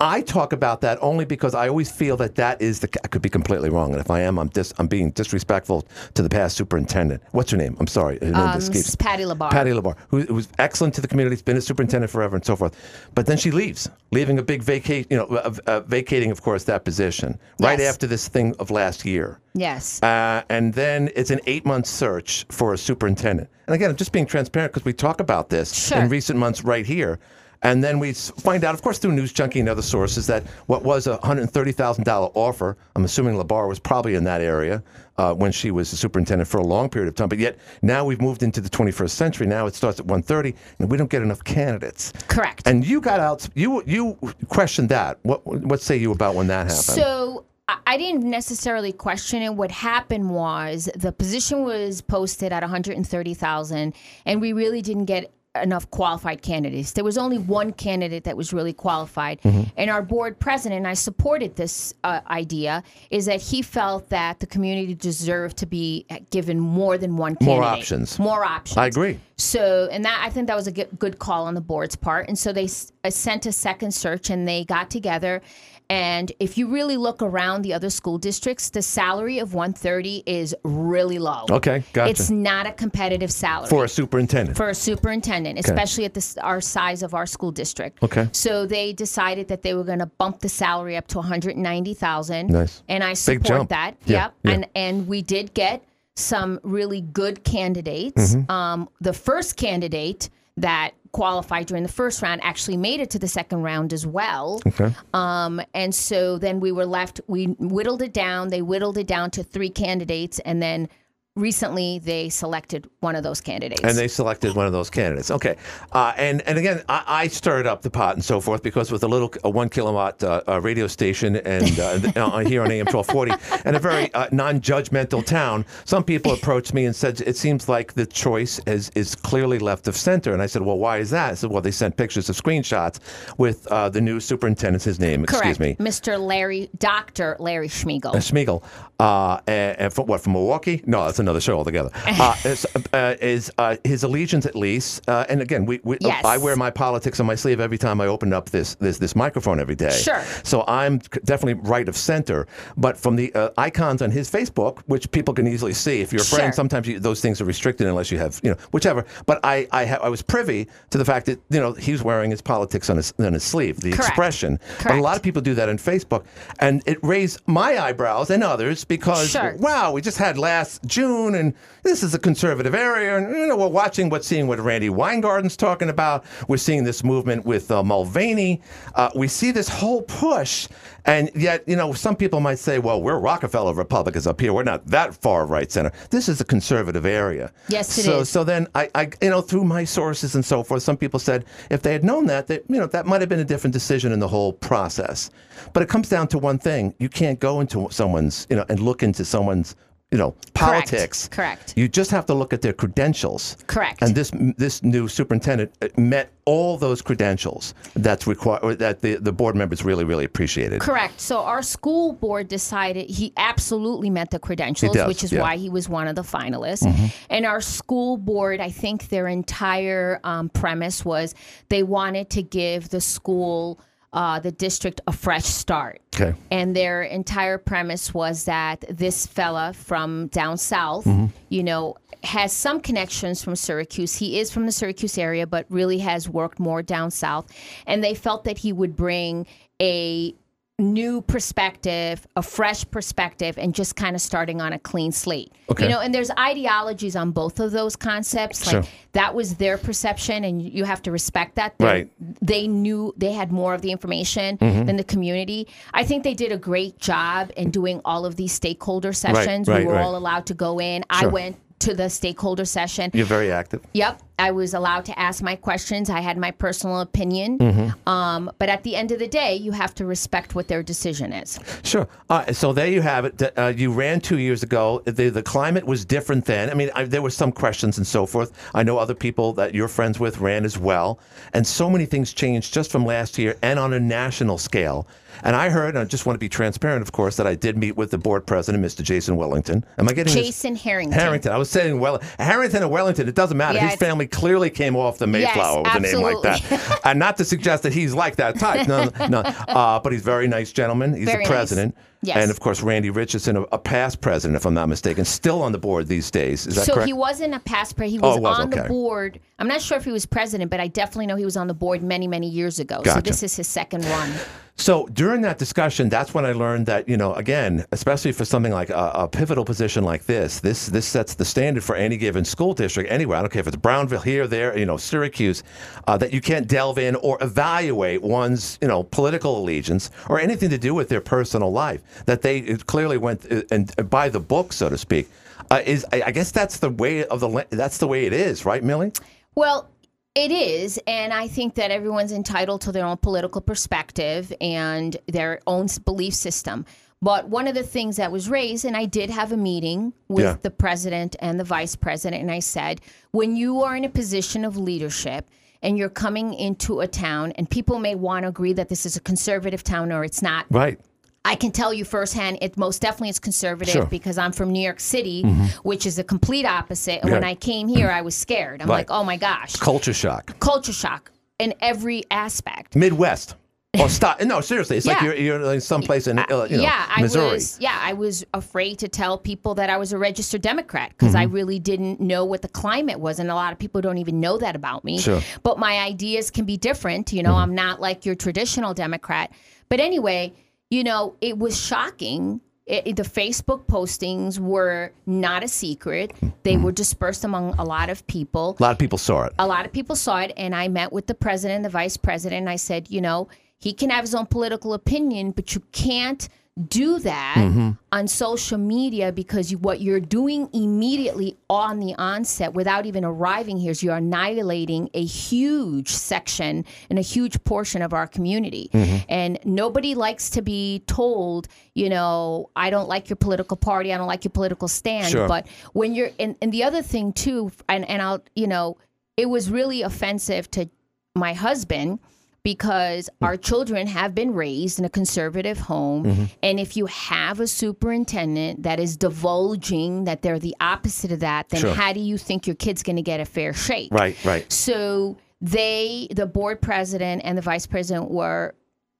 I- 0.00 0.20
talk 0.22 0.52
about 0.52 0.80
that 0.80 0.98
only 1.02 1.24
because 1.24 1.54
I 1.54 1.68
always 1.68 1.90
feel 1.90 2.16
that 2.16 2.34
that 2.36 2.60
is 2.60 2.80
the. 2.80 2.88
I 3.04 3.08
could 3.08 3.22
be 3.22 3.28
completely 3.28 3.68
wrong, 3.70 3.92
and 3.92 4.00
if 4.00 4.10
I 4.10 4.20
am, 4.20 4.38
I'm 4.38 4.48
dis, 4.48 4.72
I'm 4.78 4.86
being 4.88 5.10
disrespectful 5.12 5.86
to 6.14 6.22
the 6.22 6.28
past 6.28 6.56
superintendent. 6.56 7.22
What's 7.32 7.50
her 7.52 7.56
name? 7.56 7.76
I'm 7.78 7.86
sorry. 7.86 8.18
Her 8.20 8.26
name 8.26 8.34
Um, 8.36 8.58
escapes-. 8.58 8.96
Patty 8.96 9.24
LaBarr. 9.24 9.50
Patty 9.50 9.70
LaBarr, 9.70 9.96
who, 10.08 10.20
who 10.22 10.34
was 10.34 10.48
excellent 10.58 10.94
to 10.94 11.00
the 11.00 11.08
community, 11.08 11.34
has 11.36 11.42
been 11.42 11.56
a 11.56 11.60
superintendent 11.60 12.10
forever, 12.10 12.34
and 12.36 12.44
so 12.44 12.56
forth. 12.56 12.74
But 13.14 13.26
then 13.26 13.36
she 13.36 13.50
leaves, 13.50 13.88
leaving 14.10 14.38
a 14.38 14.42
big 14.42 14.62
vacate. 14.62 15.06
You 15.10 15.18
know, 15.18 15.24
uh, 15.26 15.54
uh, 15.66 15.80
vacating, 15.80 16.30
of 16.30 16.42
course, 16.42 16.64
that 16.64 16.84
position 16.84 17.38
right 17.60 17.78
Yes. 17.78 17.88
after 17.94 18.06
this 18.06 18.26
thing 18.28 18.54
of 18.58 18.70
last 18.70 19.04
year. 19.04 19.38
Yes. 19.54 20.02
Uh, 20.02 20.42
and 20.50 20.74
then 20.74 21.10
it's 21.14 21.30
an 21.30 21.40
eight 21.46 21.64
month 21.64 21.86
search 21.86 22.44
for 22.50 22.74
a 22.74 22.78
superintendent. 22.78 23.48
And 23.66 23.74
again, 23.74 23.90
I'm 23.90 23.96
just 23.96 24.12
being 24.12 24.26
transparent 24.26 24.72
because 24.72 24.84
we 24.84 24.92
talk 24.92 25.20
about 25.20 25.48
this 25.50 25.72
Sure. 25.72 25.98
in 25.98 26.08
recent 26.08 26.38
months 26.38 26.62
right 26.64 26.84
here. 26.86 27.18
And 27.62 27.82
then 27.82 27.98
we 27.98 28.12
find 28.12 28.64
out, 28.64 28.74
of 28.74 28.82
course, 28.82 28.98
through 28.98 29.12
News 29.12 29.32
Junkie 29.32 29.60
and 29.60 29.68
other 29.68 29.82
sources, 29.82 30.26
that 30.26 30.44
what 30.66 30.82
was 30.84 31.06
a 31.06 31.18
$130,000 31.18 32.32
offer, 32.34 32.76
I'm 32.94 33.04
assuming 33.04 33.34
LaBarr 33.36 33.68
was 33.68 33.78
probably 33.78 34.14
in 34.14 34.24
that 34.24 34.40
area 34.40 34.82
uh, 35.18 35.34
when 35.34 35.52
she 35.52 35.70
was 35.70 35.90
the 35.90 35.96
superintendent 35.96 36.48
for 36.48 36.58
a 36.58 36.64
long 36.64 36.88
period 36.88 37.08
of 37.08 37.14
time. 37.14 37.28
But 37.28 37.38
yet 37.38 37.58
now 37.82 38.04
we've 38.04 38.20
moved 38.20 38.42
into 38.42 38.60
the 38.60 38.68
21st 38.68 39.10
century. 39.10 39.46
Now 39.46 39.66
it 39.66 39.74
starts 39.74 39.98
at 39.98 40.06
130, 40.06 40.54
and 40.78 40.90
we 40.90 40.96
don't 40.96 41.10
get 41.10 41.22
enough 41.22 41.42
candidates. 41.44 42.12
Correct. 42.28 42.62
And 42.66 42.86
you 42.86 43.00
got 43.00 43.20
out. 43.20 43.48
You 43.54 43.82
you 43.86 44.18
questioned 44.48 44.88
that. 44.90 45.18
What 45.22 45.44
what 45.46 45.80
say 45.80 45.96
you 45.96 46.12
about 46.12 46.34
when 46.34 46.46
that 46.48 46.66
happened? 46.66 46.76
So 46.76 47.44
I- 47.68 47.78
I 47.86 47.96
didn't 47.96 48.24
necessarily 48.28 48.92
question 48.92 49.42
it. 49.42 49.54
What 49.54 49.70
happened 49.70 50.30
was 50.30 50.88
the 50.94 51.12
position 51.12 51.62
was 51.64 52.00
posted 52.02 52.52
at 52.52 52.62
130,000, 52.62 53.94
and 54.26 54.40
we 54.40 54.52
really 54.52 54.82
didn't 54.82 55.06
get 55.06 55.32
enough 55.62 55.90
qualified 55.90 56.42
candidates. 56.42 56.92
There 56.92 57.04
was 57.04 57.18
only 57.18 57.38
one 57.38 57.72
candidate 57.72 58.24
that 58.24 58.36
was 58.36 58.52
really 58.52 58.72
qualified, 58.72 59.40
and 59.76 59.90
our 59.90 60.02
board 60.02 60.38
president, 60.38 60.78
and 60.78 60.88
I 60.88 60.94
supported 60.94 61.56
this 61.56 61.94
uh, 62.04 62.20
idea, 62.28 62.82
is 63.10 63.26
that 63.26 63.40
he 63.40 63.62
felt 63.62 64.08
that 64.10 64.40
the 64.40 64.46
community 64.46 64.94
deserved 64.94 65.56
to 65.58 65.66
be 65.66 66.06
given 66.30 66.58
more 66.60 66.98
than 66.98 67.16
one 67.16 67.36
candidate, 67.36 67.60
More 67.60 67.64
options. 67.64 68.18
more 68.18 68.44
options. 68.44 68.76
I 68.78 68.86
agree. 68.86 69.18
So, 69.38 69.88
and 69.92 70.04
that 70.04 70.22
I 70.24 70.30
think 70.30 70.46
that 70.46 70.56
was 70.56 70.66
a 70.66 70.72
good, 70.72 70.88
good 70.98 71.18
call 71.18 71.44
on 71.44 71.54
the 71.54 71.60
board's 71.60 71.94
part. 71.96 72.26
And 72.28 72.38
so 72.38 72.52
they 72.54 72.64
s- 72.64 72.90
uh, 73.04 73.10
sent 73.10 73.44
a 73.44 73.52
second 73.52 73.92
search 73.92 74.30
and 74.30 74.48
they 74.48 74.64
got 74.64 74.88
together. 74.90 75.42
And 75.88 76.32
if 76.40 76.58
you 76.58 76.66
really 76.68 76.96
look 76.96 77.22
around 77.22 77.62
the 77.62 77.72
other 77.72 77.90
school 77.90 78.18
districts, 78.18 78.70
the 78.70 78.82
salary 78.82 79.38
of 79.38 79.54
130 79.54 80.24
is 80.26 80.54
really 80.64 81.18
low. 81.18 81.44
Okay, 81.50 81.84
gotcha. 81.92 82.10
It's 82.10 82.30
not 82.30 82.66
a 82.66 82.72
competitive 82.72 83.32
salary 83.32 83.68
for 83.68 83.84
a 83.84 83.88
superintendent. 83.88 84.56
for 84.56 84.68
a 84.68 84.74
superintendent, 84.74 85.58
especially 85.58 86.04
at 86.04 86.14
this 86.14 86.36
our 86.38 86.60
size 86.60 87.02
of 87.02 87.14
our 87.14 87.26
school 87.26 87.52
district. 87.52 88.02
Okay. 88.02 88.28
So 88.32 88.66
they 88.66 88.92
decided 88.92 89.48
that 89.48 89.62
they 89.62 89.74
were 89.74 89.84
going 89.84 90.00
to 90.00 90.06
bump 90.06 90.40
the 90.40 90.48
salary 90.48 90.96
up 90.96 91.06
to 91.08 91.18
190,000. 91.18 92.48
Nice. 92.48 92.82
And 92.88 93.04
I 93.04 93.12
support 93.14 93.68
that. 93.68 93.96
Yeah, 94.06 94.16
Yep. 94.24 94.34
yeah. 94.42 94.50
And 94.52 94.68
and 94.74 95.08
we 95.08 95.22
did 95.22 95.54
get 95.54 95.82
some 96.16 96.58
really 96.62 97.02
good 97.02 97.44
candidates. 97.44 98.34
Mm-hmm. 98.34 98.50
Um, 98.50 98.88
the 99.00 99.12
first 99.12 99.56
candidate 99.56 100.30
that 100.56 100.92
qualified 101.12 101.66
during 101.66 101.82
the 101.82 101.88
first 101.88 102.20
round 102.20 102.42
actually 102.44 102.76
made 102.76 103.00
it 103.00 103.10
to 103.10 103.18
the 103.18 103.28
second 103.28 103.62
round 103.62 103.92
as 103.92 104.06
well. 104.06 104.60
Okay. 104.66 104.94
Um, 105.14 105.60
and 105.74 105.94
so 105.94 106.38
then 106.38 106.60
we 106.60 106.72
were 106.72 106.86
left, 106.86 107.20
we 107.26 107.46
whittled 107.58 108.02
it 108.02 108.12
down. 108.12 108.48
They 108.48 108.62
whittled 108.62 108.98
it 108.98 109.06
down 109.06 109.30
to 109.32 109.42
three 109.42 109.70
candidates. 109.70 110.38
And 110.40 110.60
then 110.60 110.88
recently 111.36 112.00
they 112.00 112.28
selected 112.28 112.88
one 113.00 113.14
of 113.14 113.22
those 113.22 113.40
candidates. 113.40 113.82
And 113.84 113.96
they 113.96 114.08
selected 114.08 114.56
one 114.56 114.66
of 114.66 114.72
those 114.72 114.90
candidates. 114.90 115.30
Okay, 115.30 115.56
uh, 115.92 116.12
and 116.16 116.42
and 116.42 116.58
again, 116.58 116.82
I, 116.88 117.04
I 117.06 117.28
stirred 117.28 117.66
up 117.66 117.82
the 117.82 117.90
pot 117.90 118.14
and 118.14 118.24
so 118.24 118.40
forth 118.40 118.62
because 118.62 118.90
with 118.90 119.04
a 119.04 119.08
little 119.08 119.32
a 119.44 119.50
one 119.50 119.68
kilowatt 119.68 120.22
uh, 120.24 120.42
uh, 120.48 120.60
radio 120.60 120.86
station 120.86 121.36
and 121.36 121.78
uh, 121.78 122.00
uh, 122.16 122.38
here 122.40 122.62
on 122.62 122.70
AM 122.70 122.86
twelve 122.86 123.06
forty 123.06 123.32
and 123.64 123.76
a 123.76 123.78
very 123.78 124.12
uh, 124.14 124.26
non-judgmental 124.32 125.24
town, 125.24 125.64
some 125.84 126.02
people 126.02 126.32
approached 126.32 126.74
me 126.74 126.86
and 126.86 126.96
said 126.96 127.20
it 127.20 127.36
seems 127.36 127.68
like 127.68 127.92
the 127.92 128.06
choice 128.06 128.58
is 128.66 128.90
is 128.94 129.14
clearly 129.14 129.58
left 129.58 129.86
of 129.86 129.96
center. 129.96 130.32
And 130.32 130.42
I 130.42 130.46
said, 130.46 130.62
well, 130.62 130.78
why 130.78 130.98
is 130.98 131.10
that? 131.10 131.32
I 131.32 131.34
said, 131.34 131.50
well, 131.50 131.62
they 131.62 131.70
sent 131.70 131.96
pictures 131.96 132.28
of 132.28 132.36
screenshots 132.36 132.98
with 133.38 133.66
uh, 133.68 133.88
the 133.88 134.00
new 134.00 134.20
superintendent's 134.20 134.84
his 134.84 134.98
name. 134.98 135.24
Correct. 135.26 135.46
Excuse 135.46 135.60
me. 135.60 135.74
Mr. 135.76 136.18
Larry, 136.18 136.70
Dr. 136.78 137.36
Larry 137.38 137.68
Schmiegel. 137.68 138.14
Schmiegel, 138.14 138.62
uh, 138.98 139.40
and, 139.46 139.78
and 139.78 139.92
from 139.92 140.06
what 140.06 140.20
from 140.20 140.32
Milwaukee? 140.32 140.82
No, 140.86 141.04
that's 141.04 141.18
another 141.26 141.40
show 141.40 141.56
altogether. 141.58 141.90
Uh, 142.26 142.34
is 142.44 142.66
uh, 142.92 143.14
is 143.20 143.50
uh, 143.58 143.76
his 143.84 144.02
allegiance 144.02 144.46
at 144.46 144.54
least? 144.56 145.06
Uh, 145.08 145.26
and 145.28 145.42
again, 145.42 145.66
we, 145.66 145.80
we 145.82 145.96
Yes. 146.00 146.24
I 146.24 146.38
wear 146.38 146.56
my 146.56 146.70
politics 146.70 147.20
on 147.20 147.26
my 147.26 147.34
sleeve 147.34 147.60
every 147.60 147.78
time 147.78 148.00
I 148.00 148.06
open 148.06 148.32
up 148.32 148.50
this 148.50 148.74
this 148.76 148.98
this 148.98 149.14
microphone 149.14 149.60
every 149.60 149.74
day. 149.74 149.90
Sure. 149.90 150.22
So 150.44 150.64
I'm 150.66 150.98
definitely 151.24 151.54
right 151.68 151.88
of 151.88 151.96
center. 151.96 152.46
But 152.76 152.96
from 152.96 153.16
the 153.16 153.34
uh, 153.34 153.50
icons 153.58 154.02
on 154.02 154.10
his 154.10 154.30
Facebook, 154.30 154.80
which 154.86 155.10
people 155.10 155.34
can 155.34 155.46
easily 155.46 155.72
see, 155.74 156.00
if 156.00 156.12
you're 156.12 156.22
a 156.22 156.24
friend, 156.24 156.46
Sure. 156.46 156.52
sometimes 156.52 156.86
you, 156.88 156.98
those 157.00 157.20
things 157.20 157.40
are 157.40 157.44
restricted 157.44 157.86
unless 157.86 158.10
you 158.10 158.18
have 158.18 158.40
you 158.42 158.50
know 158.50 158.56
whichever. 158.72 159.04
But 159.26 159.40
I 159.44 159.66
I, 159.72 159.84
ha- 159.86 160.00
I 160.02 160.08
was 160.08 160.22
privy 160.22 160.68
to 160.90 160.98
the 160.98 161.04
fact 161.04 161.26
that 161.26 161.38
you 161.50 161.60
know 161.60 161.72
he's 161.72 162.02
wearing 162.02 162.30
his 162.30 162.40
politics 162.42 162.88
on 162.90 162.96
his 162.96 163.12
on 163.18 163.32
his 163.34 163.44
sleeve, 163.44 163.76
the 163.80 163.90
Correct. 163.90 164.08
expression. 164.08 164.58
But 164.82 164.92
a 164.96 165.02
lot 165.02 165.16
of 165.16 165.22
people 165.22 165.42
do 165.42 165.54
that 165.54 165.68
on 165.68 165.76
Facebook, 165.78 166.24
and 166.60 166.82
it 166.86 166.98
raised 167.02 167.40
my 167.46 167.78
eyebrows 167.78 168.30
and 168.30 168.42
others 168.42 168.84
because 168.84 169.30
Sure. 169.30 169.54
wow, 169.58 169.92
we 169.92 170.00
just 170.00 170.18
had 170.18 170.38
last 170.38 170.84
June, 170.86 171.15
and 171.16 171.54
this 171.82 172.02
is 172.02 172.14
a 172.14 172.18
conservative 172.18 172.74
area, 172.74 173.16
and 173.16 173.34
you 173.36 173.46
know 173.46 173.56
we're 173.56 173.68
watching 173.68 174.08
what's 174.10 174.26
seeing 174.26 174.46
what 174.46 174.58
Randi 174.60 174.88
Weingarten's 174.88 175.56
talking 175.56 175.88
about. 175.88 176.24
We're 176.48 176.56
seeing 176.56 176.84
this 176.84 177.02
movement 177.02 177.44
with 177.44 177.70
uh, 177.70 177.82
Mulvaney. 177.82 178.60
Uh, 178.94 179.10
we 179.14 179.28
see 179.28 179.50
this 179.50 179.68
whole 179.68 180.02
push, 180.02 180.68
and 181.06 181.30
yet 181.34 181.64
you 181.66 181.76
know 181.76 181.92
some 181.92 182.16
people 182.16 182.40
might 182.40 182.58
say, 182.58 182.78
well, 182.78 183.00
we're 183.00 183.18
Rockefeller 183.18 183.74
Republicans 183.74 184.26
up 184.26 184.40
here. 184.40 184.52
We're 184.52 184.64
not 184.64 184.86
that 184.86 185.14
far 185.14 185.46
right 185.46 185.70
center. 185.70 185.92
This 186.10 186.28
is 186.28 186.40
a 186.40 186.44
conservative 186.44 187.06
area. 187.06 187.52
Yes, 187.68 187.96
it 187.98 188.02
so, 188.02 188.20
is. 188.20 188.28
So 188.28 188.44
then 188.44 188.68
I, 188.74 188.90
I, 188.94 189.10
you 189.22 189.30
know, 189.30 189.40
through 189.40 189.64
my 189.64 189.84
sources 189.84 190.34
and 190.34 190.44
so 190.44 190.62
forth, 190.62 190.82
some 190.82 190.96
people 190.96 191.18
said 191.18 191.44
if 191.70 191.82
they 191.82 191.92
had 191.92 192.04
known 192.04 192.26
that, 192.26 192.46
that 192.48 192.64
you 192.68 192.78
know 192.78 192.86
that 192.86 193.06
might 193.06 193.20
have 193.20 193.30
been 193.30 193.40
a 193.40 193.44
different 193.44 193.72
decision 193.72 194.12
in 194.12 194.20
the 194.20 194.28
whole 194.28 194.52
process. 194.52 195.30
But 195.72 195.82
it 195.82 195.88
comes 195.88 196.08
down 196.08 196.28
to 196.28 196.38
one 196.38 196.58
thing: 196.58 196.94
you 196.98 197.08
can't 197.08 197.40
go 197.40 197.60
into 197.60 197.88
someone's, 197.90 198.46
you 198.50 198.56
know, 198.56 198.64
and 198.68 198.80
look 198.80 199.02
into 199.02 199.24
someone's, 199.24 199.76
you 200.16 200.22
know, 200.22 200.34
politics. 200.54 201.28
Correct. 201.28 201.74
You 201.76 201.88
just 201.88 202.10
have 202.10 202.24
to 202.24 202.32
look 202.32 202.54
at 202.54 202.62
their 202.62 202.72
credentials. 202.72 203.58
Correct. 203.66 204.00
And 204.00 204.14
this 204.14 204.30
this 204.56 204.82
new 204.82 205.08
superintendent 205.08 205.74
uh, 205.82 205.88
met 205.98 206.32
all 206.46 206.78
those 206.78 207.02
credentials 207.02 207.74
that's 207.96 208.26
required 208.26 208.78
that 208.78 209.02
the, 209.02 209.16
the 209.16 209.32
board 209.32 209.54
members 209.56 209.84
really 209.84 210.04
really 210.04 210.24
appreciated. 210.24 210.80
Correct. 210.80 211.20
So 211.20 211.40
our 211.40 211.60
school 211.60 212.14
board 212.14 212.48
decided 212.48 213.10
he 213.10 213.34
absolutely 213.36 214.08
met 214.08 214.30
the 214.30 214.38
credentials, 214.38 214.94
does, 214.94 215.06
which 215.06 215.22
is 215.22 215.32
yeah. 215.32 215.42
why 215.42 215.58
he 215.58 215.68
was 215.68 215.86
one 215.86 216.08
of 216.08 216.16
the 216.16 216.22
finalists. 216.22 216.86
Mm-hmm. 216.86 217.06
And 217.28 217.44
our 217.44 217.60
school 217.60 218.16
board, 218.16 218.58
I 218.58 218.70
think 218.70 219.08
their 219.08 219.28
entire 219.28 220.18
um, 220.24 220.48
premise 220.48 221.04
was 221.04 221.34
they 221.68 221.82
wanted 221.82 222.30
to 222.30 222.42
give 222.42 222.88
the 222.88 223.02
school. 223.02 223.78
Uh, 224.12 224.40
the 224.40 224.52
district 224.52 225.02
a 225.06 225.12
fresh 225.12 225.44
start. 225.44 226.00
Okay. 226.18 226.34
And 226.50 226.74
their 226.74 227.02
entire 227.02 227.58
premise 227.58 228.14
was 228.14 228.44
that 228.44 228.84
this 228.88 229.26
fella 229.26 229.72
from 229.74 230.28
down 230.28 230.56
south, 230.56 231.04
Mm-hmm. 231.04 231.26
you 231.50 231.62
know, 231.62 231.96
has 232.24 232.52
some 232.52 232.80
connections 232.80 233.44
from 233.44 233.54
Syracuse. 233.54 234.16
He 234.16 234.40
is 234.40 234.50
from 234.50 234.66
the 234.66 234.72
Syracuse 234.72 235.18
area, 235.18 235.46
but 235.46 235.66
really 235.68 235.98
has 235.98 236.28
worked 236.28 236.58
more 236.58 236.82
down 236.82 237.10
south. 237.10 237.46
And 237.86 238.02
they 238.02 238.14
felt 238.14 238.44
that 238.44 238.58
he 238.58 238.72
would 238.72 238.96
bring 238.96 239.46
a 239.80 240.34
new 240.78 241.22
perspective, 241.22 242.26
a 242.36 242.42
fresh 242.42 242.84
perspective, 242.90 243.56
and 243.56 243.74
just 243.74 243.96
kind 243.96 244.14
of 244.14 244.20
starting 244.20 244.60
on 244.60 244.74
a 244.74 244.78
clean 244.78 245.10
slate. 245.10 245.50
Okay. 245.70 245.84
You 245.84 245.88
know, 245.88 246.00
and 246.00 246.14
there's 246.14 246.30
ideologies 246.38 247.16
on 247.16 247.30
both 247.30 247.60
of 247.60 247.72
those 247.72 247.96
concepts. 247.96 248.66
Like 248.66 248.84
Sure. 248.84 248.92
that 249.12 249.34
was 249.34 249.54
their 249.54 249.78
perception, 249.78 250.44
and 250.44 250.60
you 250.60 250.84
have 250.84 251.00
to 251.02 251.10
respect 251.10 251.54
that. 251.56 251.78
They- 251.78 251.84
Right. 251.86 252.10
They 252.42 252.66
knew 252.68 253.14
they 253.16 253.32
had 253.32 253.50
more 253.52 253.72
of 253.72 253.80
the 253.80 253.90
information 253.90 254.58
Mm-hmm. 254.58 254.84
than 254.84 254.96
the 254.96 255.04
community. 255.04 255.66
I 255.94 256.04
think 256.04 256.24
they 256.24 256.34
did 256.34 256.52
a 256.52 256.58
great 256.58 256.98
job 256.98 257.50
in 257.56 257.70
doing 257.70 258.02
all 258.04 258.26
of 258.26 258.36
these 258.36 258.52
stakeholder 258.52 259.12
sessions. 259.14 259.68
right, 259.68 259.80
we 259.80 259.86
were 259.86 259.94
right. 259.94 260.02
all 260.04 260.16
allowed 260.16 260.44
to 260.46 260.54
go 260.54 260.78
in. 260.78 261.04
I 261.08 261.26
went 261.26 261.56
to 261.80 261.94
the 261.94 262.08
stakeholder 262.08 262.64
session. 262.64 263.10
You're 263.14 263.26
very 263.26 263.52
active. 263.52 263.82
Yep, 263.92 264.22
I 264.38 264.50
was 264.50 264.74
allowed 264.74 265.04
to 265.06 265.18
ask 265.18 265.42
my 265.42 265.56
questions. 265.56 266.10
I 266.10 266.20
had 266.20 266.36
my 266.38 266.50
personal 266.50 267.00
opinion. 267.00 267.58
Mm-hmm. 267.58 268.08
Um, 268.08 268.50
but 268.58 268.68
at 268.68 268.82
the 268.82 268.96
end 268.96 269.12
of 269.12 269.18
the 269.18 269.28
day, 269.28 269.54
you 269.56 269.72
have 269.72 269.94
to 269.96 270.06
respect 270.06 270.54
what 270.54 270.68
their 270.68 270.82
decision 270.82 271.32
is. 271.32 271.58
Sure. 271.82 272.08
Uh, 272.28 272.52
so 272.52 272.72
there 272.72 272.88
you 272.88 273.02
have 273.02 273.24
it. 273.24 273.58
Uh, 273.58 273.72
you 273.76 273.92
ran 273.92 274.20
two 274.20 274.38
years 274.38 274.62
ago. 274.62 275.02
The, 275.04 275.28
the 275.28 275.42
climate 275.42 275.84
was 275.84 276.04
different 276.04 276.44
then. 276.44 276.70
I 276.70 276.74
mean, 276.74 276.90
I, 276.94 277.04
there 277.04 277.22
were 277.22 277.30
some 277.30 277.52
questions 277.52 277.98
and 277.98 278.06
so 278.06 278.26
forth. 278.26 278.52
I 278.74 278.82
know 278.82 278.98
other 278.98 279.14
people 279.14 279.52
that 279.54 279.74
you're 279.74 279.88
friends 279.88 280.20
with 280.20 280.38
ran 280.38 280.64
as 280.64 280.78
well. 280.78 281.18
And 281.52 281.66
so 281.66 281.88
many 281.88 282.06
things 282.06 282.32
changed 282.32 282.72
just 282.72 282.90
from 282.90 283.04
last 283.06 283.38
year 283.38 283.56
and 283.62 283.78
on 283.78 283.92
a 283.92 284.00
national 284.00 284.58
scale. 284.58 285.06
And 285.42 285.54
I 285.56 285.68
heard, 285.68 285.90
and 285.90 285.98
I 285.98 286.04
just 286.04 286.26
want 286.26 286.34
to 286.34 286.38
be 286.38 286.48
transparent, 286.48 287.02
of 287.02 287.12
course, 287.12 287.36
that 287.36 287.46
I 287.46 287.54
did 287.54 287.76
meet 287.76 287.96
with 287.96 288.10
the 288.10 288.18
board 288.18 288.46
president, 288.46 288.84
Mr. 288.84 289.02
Jason 289.02 289.36
Wellington. 289.36 289.84
Am 289.98 290.08
I 290.08 290.12
getting 290.12 290.32
this- 290.34 290.44
Jason 290.46 290.76
Harrington. 290.76 291.18
Harrington. 291.18 291.52
I 291.52 291.58
was 291.58 291.70
saying 291.70 291.98
well, 292.00 292.20
Harrington 292.38 292.82
and 292.82 292.90
Wellington. 292.90 293.28
It 293.28 293.34
doesn't 293.34 293.56
matter. 293.56 293.78
Yeah, 293.78 293.88
His 293.88 293.98
family 293.98 294.26
clearly 294.26 294.70
came 294.70 294.96
off 294.96 295.18
the 295.18 295.26
Mayflower 295.26 295.82
with 295.82 295.94
a 295.94 296.00
name 296.00 296.20
like 296.22 296.42
that. 296.42 297.00
and 297.04 297.18
not 297.18 297.36
to 297.38 297.44
suggest 297.44 297.82
that 297.84 297.92
he's 297.92 298.14
like 298.14 298.36
that 298.36 298.58
type. 298.58 298.86
No, 298.88 299.10
no. 299.28 299.40
Uh, 299.40 299.98
but 300.00 300.12
he's 300.12 300.22
a 300.22 300.24
very 300.24 300.48
nice 300.48 300.72
gentleman. 300.72 301.14
He's 301.14 301.24
Very 301.26 301.44
the 301.44 301.48
nice. 301.50 301.56
president. 301.58 301.96
Yes. 302.22 302.38
And 302.38 302.50
of 302.50 302.58
course, 302.60 302.80
Randy 302.82 303.10
Richardson, 303.10 303.64
a, 303.70 303.78
past 303.78 304.20
president, 304.20 304.56
if 304.56 304.64
I'm 304.66 304.74
not 304.74 304.88
mistaken, 304.88 305.24
still 305.24 305.62
on 305.62 305.70
the 305.72 305.78
board 305.78 306.08
these 306.08 306.30
days. 306.30 306.66
Is 306.66 306.74
that 306.76 306.86
so 306.86 306.94
correct? 306.94 307.06
he 307.06 307.12
wasn't 307.12 307.54
a 307.54 307.60
past 307.60 307.94
president. 307.96 308.24
He 308.24 308.26
Oh, 308.26 308.30
was, 308.30 308.36
it 308.38 308.42
was, 308.42 308.58
on 308.58 308.68
okay. 308.72 308.82
the 308.82 308.88
board. 308.88 309.40
I'm 309.58 309.68
not 309.68 309.80
sure 309.82 309.96
if 309.98 310.04
he 310.04 310.12
was 310.12 310.26
president, 310.26 310.70
but 310.70 310.80
I 310.80 310.88
definitely 310.88 311.26
know 311.26 311.36
he 311.36 311.44
was 311.44 311.56
on 311.56 311.66
the 311.68 311.74
board 311.74 312.02
many, 312.02 312.26
many 312.26 312.48
years 312.48 312.80
ago. 312.80 313.02
Gotcha. 313.02 313.10
So 313.16 313.20
this 313.20 313.42
is 313.42 313.56
his 313.56 313.68
second 313.68 314.04
run. 314.06 314.32
So 314.78 315.06
during 315.14 315.40
that 315.40 315.56
discussion, 315.56 316.10
that's 316.10 316.34
when 316.34 316.44
I 316.44 316.52
learned 316.52 316.86
that 316.86 317.08
you 317.08 317.16
know, 317.16 317.32
again, 317.34 317.86
especially 317.92 318.32
for 318.32 318.44
something 318.44 318.72
like 318.72 318.90
a, 318.90 319.10
a 319.14 319.28
pivotal 319.28 319.64
position 319.64 320.04
like 320.04 320.26
this, 320.26 320.60
this 320.60 320.86
this 320.86 321.06
sets 321.06 321.34
the 321.34 321.46
standard 321.46 321.82
for 321.82 321.96
any 321.96 322.18
given 322.18 322.44
school 322.44 322.74
district 322.74 323.10
anywhere. 323.10 323.38
I 323.38 323.40
don't 323.40 323.50
care 323.50 323.60
if 323.60 323.66
it's 323.66 323.76
Brownville 323.76 324.20
here, 324.20 324.46
there, 324.46 324.78
you 324.78 324.84
know, 324.84 324.98
Syracuse, 324.98 325.62
uh, 326.06 326.18
that 326.18 326.32
you 326.32 326.42
can't 326.42 326.68
delve 326.68 326.98
in 326.98 327.16
or 327.16 327.38
evaluate 327.40 328.22
one's 328.22 328.78
you 328.82 328.88
know 328.88 329.02
political 329.02 329.58
allegiance 329.58 330.10
or 330.28 330.38
anything 330.38 330.68
to 330.70 330.78
do 330.78 330.94
with 330.94 331.08
their 331.08 331.22
personal 331.22 331.72
life. 331.72 332.02
That 332.26 332.42
they 332.42 332.76
clearly 332.76 333.16
went 333.16 333.50
uh, 333.50 333.62
and 333.70 333.90
uh, 333.98 334.02
by 334.02 334.28
the 334.28 334.40
book, 334.40 334.74
so 334.74 334.90
to 334.90 334.98
speak. 334.98 335.30
Uh, 335.70 335.80
is 335.86 336.04
I 336.12 336.22
I 336.26 336.30
guess 336.32 336.50
that's 336.50 336.78
the 336.78 336.90
way 336.90 337.24
of 337.24 337.40
the 337.40 337.66
that's 337.70 337.96
the 337.96 338.06
way 338.06 338.26
it 338.26 338.34
is, 338.34 338.66
right, 338.66 338.84
Millie? 338.84 339.12
Well, 339.54 339.88
it 340.36 340.50
is, 340.52 341.00
and 341.06 341.32
I 341.32 341.48
think 341.48 341.74
that 341.76 341.90
everyone's 341.90 342.30
entitled 342.30 342.82
to 342.82 342.92
their 342.92 343.04
own 343.06 343.16
political 343.16 343.60
perspective 343.60 344.52
and 344.60 345.16
their 345.26 345.60
own 345.66 345.86
belief 346.04 346.34
system. 346.34 346.84
But 347.22 347.48
one 347.48 347.66
of 347.66 347.74
the 347.74 347.82
things 347.82 348.16
that 348.16 348.30
was 348.30 348.50
raised, 348.50 348.84
and 348.84 348.94
I 348.96 349.06
did 349.06 349.30
have 349.30 349.50
a 349.50 349.56
meeting 349.56 350.12
with 350.28 350.44
Yeah. 350.44 350.56
the 350.60 350.70
president 350.70 351.34
and 351.40 351.58
the 351.58 351.64
vice 351.64 351.96
president, 351.96 352.42
and 352.42 352.50
I 352.52 352.58
said, 352.58 353.00
when 353.32 353.56
you 353.56 353.82
are 353.82 353.96
in 353.96 354.04
a 354.04 354.10
position 354.10 354.64
of 354.66 354.76
leadership 354.76 355.48
and 355.82 355.96
you're 355.96 356.10
coming 356.10 356.52
into 356.52 357.00
a 357.00 357.08
town, 357.08 357.52
and 357.52 357.68
people 357.70 357.98
may 357.98 358.14
want 358.14 358.42
to 358.42 358.48
agree 358.48 358.74
that 358.74 358.90
this 358.90 359.06
is 359.06 359.16
a 359.16 359.20
conservative 359.20 359.82
town 359.82 360.12
or 360.12 360.22
it's 360.24 360.42
not, 360.42 360.66
Right. 360.70 361.00
I 361.46 361.54
can 361.54 361.70
tell 361.72 361.92
you 361.94 362.04
firsthand, 362.04 362.58
it 362.60 362.76
most 362.76 363.00
definitely 363.02 363.28
is 363.30 363.38
conservative 363.38 363.92
Sure. 363.92 364.02
Mm-hmm. 364.02 364.10
because 364.10 364.36
I'm 364.38 364.52
from 364.52 364.70
New 364.72 364.82
York 364.82 365.00
City, 365.00 365.42
which 365.82 366.04
is 366.06 366.16
the 366.16 366.24
complete 366.24 366.66
opposite. 366.66 367.20
And 367.22 367.30
when 367.30 367.44
I 367.44 367.54
came 367.54 367.88
here, 367.88 368.10
I 368.10 368.22
was 368.22 368.34
scared. 368.34 368.82
I'm 368.82 368.88
Right. 368.88 368.98
like, 368.98 369.10
oh 369.10 369.24
my 369.24 369.36
gosh, 369.36 369.76
Culture 369.76 370.12
shock. 370.14 370.58
culture 370.60 370.92
shock 370.92 371.30
in 371.58 371.72
every 371.80 372.24
aspect. 372.30 372.96
Midwest. 372.96 373.54
Oh, 373.98 374.08
stop! 374.08 374.42
No, 374.42 374.60
seriously, 374.60 374.98
it's 374.98 375.06
like 375.06 375.22
you're 375.22 375.34
you're 375.34 375.58
like 375.58 375.80
someplace 375.80 376.26
in 376.26 376.38
uh, 376.38 376.44
you 376.68 376.76
know, 376.76 376.82
yeah, 376.82 377.06
I 377.08 377.22
Missouri. 377.22 377.52
was. 377.52 377.78
Yeah, 377.80 377.98
I 377.98 378.12
was 378.12 378.44
afraid 378.52 378.98
to 378.98 379.08
tell 379.08 379.38
people 379.38 379.74
that 379.76 379.88
I 379.88 379.96
was 379.96 380.12
a 380.12 380.18
registered 380.18 380.60
Democrat 380.60 381.12
because 381.12 381.28
Mm-hmm. 381.32 381.38
I 381.38 381.44
really 381.44 381.78
didn't 381.78 382.20
know 382.20 382.44
what 382.44 382.60
the 382.60 382.68
climate 382.68 383.18
was, 383.20 383.38
and 383.38 383.50
a 383.50 383.54
lot 383.54 383.72
of 383.72 383.78
people 383.78 384.02
don't 384.02 384.18
even 384.18 384.38
know 384.38 384.58
that 384.58 384.76
about 384.76 385.02
me. 385.02 385.18
Sure. 385.18 385.40
Mm-hmm. 385.40 385.60
But 385.62 385.78
my 385.78 385.94
ideas 386.00 386.50
can 386.50 386.66
be 386.66 386.76
different. 386.76 387.32
You 387.32 387.42
know, 387.42 387.54
I'm 387.54 387.74
not 387.74 387.98
like 387.98 388.26
your 388.26 388.34
traditional 388.34 388.92
Democrat. 388.92 389.50
But 389.88 389.98
anyway, 390.00 390.52
you 390.90 391.04
know, 391.04 391.34
it 391.40 391.58
was 391.58 391.78
shocking. 391.80 392.60
It, 392.86 393.06
it- 393.08 393.16
the 393.16 393.22
Facebook 393.24 393.86
postings 393.86 394.58
were 394.58 395.12
not 395.26 395.64
a 395.64 395.68
secret. 395.68 396.32
They 396.62 396.74
Mm-hmm. 396.74 396.82
were 396.84 396.92
dispersed 396.92 397.44
among 397.44 397.74
a 397.78 397.84
lot 397.84 398.10
of 398.10 398.26
people 398.26 398.76
A 398.78 398.82
lot 398.82 398.92
of 398.92 398.98
people 398.98 399.18
saw 399.18 399.44
it. 399.44 399.52
a 399.58 399.66
lot 399.66 399.86
of 399.86 399.92
people 399.92 400.14
saw 400.16 400.38
it 400.40 400.52
and 400.56 400.74
i 400.74 400.88
met 400.88 401.12
with 401.12 401.26
the 401.26 401.34
president 401.34 401.76
and 401.76 401.84
the 401.84 401.88
vice 401.88 402.16
president 402.16 402.60
and 402.60 402.70
i 402.70 402.76
said 402.76 403.08
you 403.10 403.20
know 403.20 403.48
he 403.78 403.92
can 403.92 404.10
have 404.10 404.22
his 404.22 404.34
own 404.34 404.46
political 404.46 404.94
opinion 404.94 405.50
but 405.52 405.74
you 405.74 405.80
can't 405.92 406.48
do 406.88 407.18
that 407.20 407.54
mm-hmm. 407.56 407.92
on 408.12 408.28
social 408.28 408.76
media 408.76 409.32
because 409.32 409.70
you, 409.70 409.78
what 409.78 410.00
you're 410.00 410.20
doing 410.20 410.68
immediately 410.74 411.56
on 411.70 412.00
the 412.00 412.14
onset 412.18 412.74
without 412.74 413.06
even 413.06 413.24
arriving 413.24 413.78
here 413.78 413.92
is 413.92 414.02
you're 414.02 414.16
annihilating 414.16 415.08
a 415.14 415.24
huge 415.24 416.10
section 416.10 416.84
and 417.08 417.18
a 417.18 417.22
huge 417.22 417.62
portion 417.64 418.02
of 418.02 418.12
our 418.12 418.26
community. 418.26 418.90
Mm-hmm. 418.92 419.16
And 419.30 419.58
nobody 419.64 420.14
likes 420.14 420.50
to 420.50 420.62
be 420.62 421.02
told 421.06 421.68
you 421.94 422.10
know 422.10 422.70
i 422.76 422.90
don't 422.90 423.08
like 423.08 423.28
your 423.28 423.36
political 423.36 423.76
party 423.76 424.12
i 424.12 424.18
don't 424.18 424.28
like 424.28 424.44
your 424.44 424.52
political 424.52 424.86
stand. 424.86 425.30
Sure. 425.32 425.48
but 425.48 425.66
when 425.94 426.14
you're 426.14 426.30
and, 426.38 426.54
and 426.60 426.70
the 426.72 426.84
other 426.84 427.02
thing 427.02 427.32
too 427.32 427.72
and, 427.88 428.08
and 428.08 428.22
i'll 428.22 428.42
you 428.54 428.66
know 428.66 428.98
it 429.36 429.46
was 429.46 429.70
really 429.70 430.02
offensive 430.02 430.70
to 430.72 430.88
my 431.34 431.54
husband 431.54 432.20
because 432.66 433.30
our 433.40 433.56
children 433.56 434.08
have 434.08 434.34
been 434.34 434.52
raised 434.52 434.98
in 434.98 435.04
a 435.04 435.08
conservative 435.08 435.78
home 435.78 436.48
and 436.64 436.80
if 436.80 436.96
you 436.96 437.06
have 437.06 437.60
a 437.60 437.66
superintendent 437.68 438.82
that 438.82 438.98
is 438.98 439.16
divulging 439.16 440.24
that 440.24 440.42
they're 440.42 440.58
the 440.58 440.74
opposite 440.80 441.30
of 441.30 441.38
that 441.40 441.68
then 441.68 441.80
Sure. 441.80 441.94
how 441.94 442.12
do 442.12 442.18
you 442.18 442.36
think 442.36 442.66
your 442.66 442.74
kid's 442.74 443.04
going 443.04 443.14
to 443.16 443.22
get 443.22 443.38
a 443.38 443.44
fair 443.44 443.72
shake 443.72 444.10
Right, 444.10 444.36
right. 444.44 444.70
so 444.72 445.36
they, 445.60 446.26
the 446.34 446.44
board 446.46 446.80
president 446.82 447.42
and 447.44 447.56
the 447.56 447.62
vice 447.62 447.86
president, 447.86 448.30
were 448.32 448.74